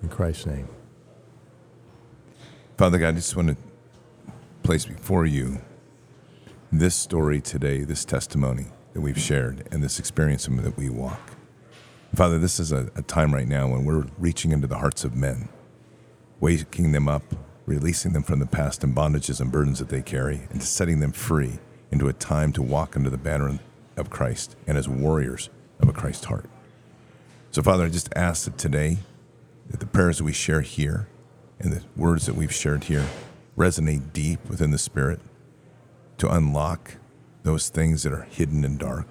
In 0.02 0.10
Christ's 0.10 0.46
name. 0.46 0.77
Father 2.78 3.00
God, 3.00 3.08
I 3.08 3.12
just 3.14 3.36
want 3.36 3.48
to 3.48 3.58
place 4.62 4.86
before 4.86 5.26
you 5.26 5.58
this 6.72 6.94
story 6.94 7.42
today, 7.42 7.84
this 7.84 8.06
testimony 8.06 8.68
that 8.94 9.02
we've 9.02 9.18
shared, 9.18 9.68
and 9.72 9.84
this 9.84 9.98
experience 9.98 10.46
that 10.46 10.78
we 10.78 10.88
walk. 10.88 11.20
Father, 12.14 12.38
this 12.38 12.60
is 12.60 12.72
a, 12.72 12.92
a 12.96 13.02
time 13.02 13.34
right 13.34 13.48
now 13.48 13.68
when 13.68 13.84
we're 13.84 14.06
reaching 14.20 14.52
into 14.52 14.68
the 14.68 14.78
hearts 14.78 15.04
of 15.04 15.16
men, 15.16 15.50
waking 16.40 16.92
them 16.92 17.08
up, 17.08 17.24
releasing 17.66 18.14
them 18.14 18.22
from 18.22 18.38
the 18.38 18.46
past 18.46 18.84
and 18.84 18.96
bondages 18.96 19.42
and 19.42 19.52
burdens 19.52 19.80
that 19.80 19.90
they 19.90 20.04
carry, 20.04 20.42
and 20.52 20.62
setting 20.62 21.00
them 21.00 21.12
free 21.12 21.58
into 21.90 22.08
a 22.08 22.14
time 22.14 22.54
to 22.54 22.62
walk 22.62 22.96
under 22.96 23.10
the 23.10 23.18
banner 23.18 23.58
of 23.96 24.12
Christ 24.12 24.56
and 24.68 24.78
as 24.78 24.88
warriors 24.88 25.50
of 25.80 25.90
a 25.90 25.94
Christ 25.94 26.26
heart. 26.26 26.48
So, 27.50 27.64
Father, 27.64 27.86
I 27.86 27.90
just 27.90 28.14
ask 28.16 28.46
that 28.46 28.60
today 28.60 28.98
that 29.68 29.80
the 29.80 29.88
prayers 29.88 30.20
that 30.20 30.26
we 30.26 30.32
share 30.32 30.62
here 30.62 31.08
and 31.60 31.74
the 31.74 31.84
words 31.96 32.26
that 32.26 32.36
we've 32.36 32.54
shared 32.54 32.86
here 32.86 33.06
resonate 33.58 34.14
deep 34.14 34.48
within 34.50 34.72
the 34.72 34.78
Spirit 34.78 35.20
to 36.18 36.34
unlock 36.34 36.96
those 37.44 37.70
things 37.70 38.04
that 38.04 38.14
are 38.14 38.28
hidden 38.30 38.64
and 38.66 38.78
dark, 38.78 39.08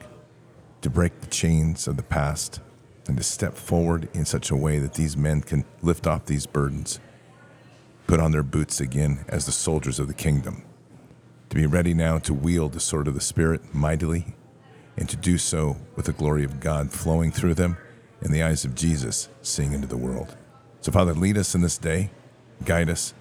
to 0.82 0.90
break 0.90 1.20
the 1.20 1.26
chains 1.26 1.88
of 1.88 1.96
the 1.96 2.02
past, 2.02 2.60
and 3.08 3.16
to 3.16 3.22
step 3.22 3.54
forward 3.54 4.08
in 4.12 4.24
such 4.24 4.50
a 4.50 4.56
way 4.56 4.78
that 4.78 4.94
these 4.94 5.16
men 5.16 5.40
can 5.40 5.64
lift 5.82 6.06
off 6.06 6.26
these 6.26 6.46
burdens, 6.46 7.00
put 8.06 8.20
on 8.20 8.32
their 8.32 8.42
boots 8.42 8.80
again 8.80 9.24
as 9.28 9.46
the 9.46 9.52
soldiers 9.52 9.98
of 9.98 10.08
the 10.08 10.14
kingdom, 10.14 10.64
to 11.48 11.56
be 11.56 11.66
ready 11.66 11.94
now 11.94 12.18
to 12.18 12.34
wield 12.34 12.72
the 12.72 12.80
sword 12.80 13.08
of 13.08 13.14
the 13.14 13.20
Spirit 13.20 13.74
mightily, 13.74 14.34
and 14.96 15.08
to 15.08 15.16
do 15.16 15.38
so 15.38 15.76
with 15.94 16.06
the 16.06 16.12
glory 16.12 16.44
of 16.44 16.60
God 16.60 16.90
flowing 16.90 17.30
through 17.30 17.54
them 17.54 17.76
and 18.20 18.32
the 18.32 18.42
eyes 18.42 18.64
of 18.64 18.74
Jesus 18.74 19.28
seeing 19.42 19.72
into 19.72 19.86
the 19.86 19.96
world. 19.96 20.36
So, 20.80 20.90
Father, 20.90 21.14
lead 21.14 21.36
us 21.36 21.54
in 21.54 21.60
this 21.60 21.78
day, 21.78 22.10
guide 22.64 22.88
us, 22.90 23.14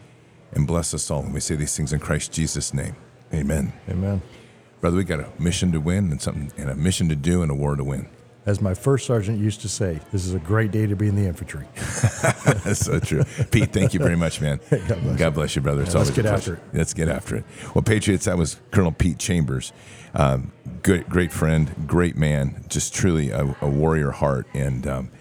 and 0.52 0.66
bless 0.66 0.94
us 0.94 1.12
all. 1.12 1.22
And 1.22 1.34
we 1.34 1.40
say 1.40 1.56
these 1.56 1.76
things 1.76 1.94
in 1.94 2.00
Christ 2.00 2.32
Jesus' 2.32 2.74
name. 2.74 2.96
Amen. 3.34 3.74
Amen. 3.90 4.22
Brother, 4.82 4.98
we 4.98 5.04
got 5.04 5.20
a 5.20 5.30
mission 5.40 5.72
to 5.72 5.80
win 5.80 6.12
and 6.12 6.22
something 6.22 6.52
and 6.58 6.70
a 6.70 6.76
mission 6.76 7.10
to 7.10 7.16
do 7.16 7.42
and 7.42 7.52
a 7.52 7.56
war 7.56 7.76
to 7.76 7.84
win. 7.84 8.08
As 8.46 8.62
my 8.62 8.76
first 8.76 9.08
sergeant 9.08 9.40
used 9.40 9.62
to 9.62 9.70
say, 9.70 10.00
this 10.12 10.24
is 10.24 10.36
a 10.36 10.40
great 10.40 10.70
day 10.70 10.86
to 10.86 10.96
be 10.96 11.08
in 11.08 11.16
the 11.16 11.26
infantry. 11.26 11.66
That's 12.64 12.80
so 12.86 13.00
true. 13.00 13.24
Pete, 13.50 13.74
thank 13.74 13.96
you 13.96 14.00
very 14.00 14.16
much, 14.16 14.40
man. 14.40 14.60
God 15.18 15.34
bless, 15.34 15.56
you, 15.56 15.64
brother. 15.64 15.82
It's 15.82 15.94
Yeah, 15.94 16.00
let's 16.02 16.12
get 16.12 16.28
after 16.28 16.60
Let's 16.72 16.94
get 16.94 17.10
after 17.10 17.38
it. 17.38 17.46
Well, 17.74 17.82
Patriots, 17.82 18.26
that 18.26 18.38
was 18.38 18.60
Colonel 18.70 18.92
Pete 18.92 19.18
Chambers. 19.18 19.74
Um, 20.14 20.52
good, 20.84 21.10
great 21.10 21.32
friend, 21.32 21.88
great 21.88 22.16
man, 22.16 22.64
just 22.70 22.94
truly 22.94 23.32
a, 23.32 23.56
a 23.62 23.68
warrior 23.68 24.12
heart. 24.12 24.46
And 24.54 24.86
um, 24.86 25.12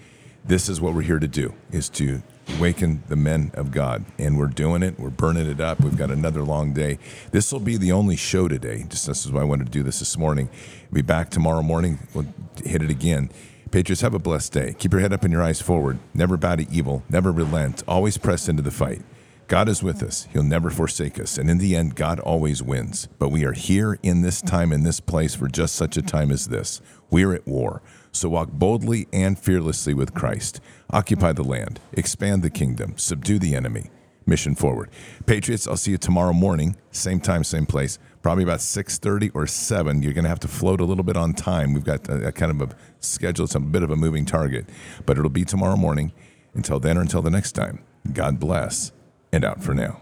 this 0.45 0.69
is 0.69 0.79
what 0.79 0.93
we're 0.93 1.01
here 1.01 1.17
to 1.17 1.27
do: 1.27 1.55
is 1.71 1.89
to 1.89 2.21
awaken 2.57 3.03
the 3.07 3.15
men 3.15 3.51
of 3.53 3.71
God, 3.71 4.05
and 4.17 4.37
we're 4.37 4.47
doing 4.47 4.83
it. 4.83 4.99
We're 4.99 5.09
burning 5.09 5.49
it 5.49 5.59
up. 5.59 5.79
We've 5.79 5.97
got 5.97 6.11
another 6.11 6.43
long 6.43 6.73
day. 6.73 6.99
This 7.31 7.51
will 7.51 7.59
be 7.59 7.77
the 7.77 7.91
only 7.91 8.15
show 8.15 8.47
today. 8.47 8.85
Just 8.87 9.07
this 9.07 9.25
is 9.25 9.31
why 9.31 9.41
I 9.41 9.45
wanted 9.45 9.65
to 9.65 9.71
do 9.71 9.83
this 9.83 9.99
this 9.99 10.17
morning. 10.17 10.49
Be 10.91 11.01
back 11.01 11.29
tomorrow 11.29 11.61
morning. 11.61 11.99
We'll 12.13 12.27
hit 12.63 12.81
it 12.81 12.89
again. 12.89 13.29
Patriots, 13.71 14.01
have 14.01 14.13
a 14.13 14.19
blessed 14.19 14.53
day. 14.53 14.75
Keep 14.77 14.93
your 14.93 15.01
head 15.01 15.11
up 15.11 15.23
and 15.23 15.33
your 15.33 15.43
eyes 15.43 15.61
forward. 15.61 15.99
Never 16.13 16.37
bow 16.37 16.55
to 16.55 16.71
evil. 16.71 17.03
Never 17.09 17.31
relent. 17.31 17.83
Always 17.87 18.17
press 18.17 18.47
into 18.47 18.61
the 18.61 18.71
fight. 18.71 19.01
God 19.47 19.69
is 19.69 19.83
with 19.83 20.01
us. 20.01 20.27
He'll 20.33 20.43
never 20.43 20.71
forsake 20.71 21.19
us. 21.19 21.37
And 21.37 21.49
in 21.49 21.59
the 21.59 21.75
end, 21.75 21.95
God 21.95 22.19
always 22.19 22.63
wins. 22.63 23.07
But 23.19 23.29
we 23.29 23.45
are 23.45 23.51
here 23.51 23.99
in 24.01 24.21
this 24.21 24.41
time, 24.41 24.71
in 24.71 24.83
this 24.83 24.99
place, 24.99 25.35
for 25.35 25.47
just 25.47 25.75
such 25.75 25.97
a 25.97 26.01
time 26.01 26.31
as 26.31 26.47
this. 26.47 26.81
We 27.11 27.23
are 27.25 27.33
at 27.33 27.45
war. 27.45 27.83
So 28.15 28.29
walk 28.29 28.49
boldly 28.49 29.07
and 29.11 29.37
fearlessly 29.37 29.93
with 29.93 30.13
Christ. 30.13 30.61
Occupy 30.89 31.33
the 31.33 31.43
land. 31.43 31.81
Expand 31.91 32.43
the 32.43 32.49
kingdom. 32.49 32.93
Subdue 32.97 33.39
the 33.39 33.55
enemy. 33.55 33.89
Mission 34.25 34.55
forward. 34.55 34.89
Patriots, 35.25 35.67
I'll 35.67 35.75
see 35.75 35.91
you 35.91 35.97
tomorrow 35.97 36.31
morning. 36.31 36.77
Same 36.91 37.19
time, 37.19 37.43
same 37.43 37.65
place. 37.65 37.99
Probably 38.21 38.45
about 38.45 38.59
6.30 38.59 39.31
or 39.33 39.45
7. 39.45 40.01
You're 40.01 40.13
going 40.13 40.23
to 40.23 40.29
have 40.29 40.39
to 40.39 40.47
float 40.47 40.79
a 40.79 40.85
little 40.85 41.03
bit 41.03 41.17
on 41.17 41.33
time. 41.33 41.73
We've 41.73 41.83
got 41.83 42.07
a, 42.07 42.27
a 42.27 42.31
kind 42.31 42.51
of 42.51 42.71
a 42.71 42.75
schedule. 43.01 43.43
It's 43.43 43.53
a 43.53 43.59
bit 43.59 43.83
of 43.83 43.91
a 43.91 43.97
moving 43.97 44.25
target. 44.25 44.67
But 45.05 45.17
it'll 45.17 45.29
be 45.29 45.43
tomorrow 45.43 45.75
morning. 45.75 46.13
Until 46.53 46.79
then 46.79 46.97
or 46.97 47.01
until 47.01 47.21
the 47.21 47.29
next 47.29 47.51
time, 47.51 47.83
God 48.13 48.39
bless 48.39 48.93
and 49.33 49.43
out 49.43 49.61
for 49.61 49.73
now. 49.73 49.99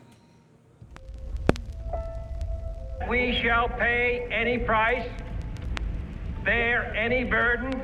We 3.09 3.39
shall 3.41 3.67
pay 3.69 4.27
any 4.31 4.59
price, 4.59 5.09
bear 6.45 6.93
any 6.95 7.23
burden, 7.23 7.83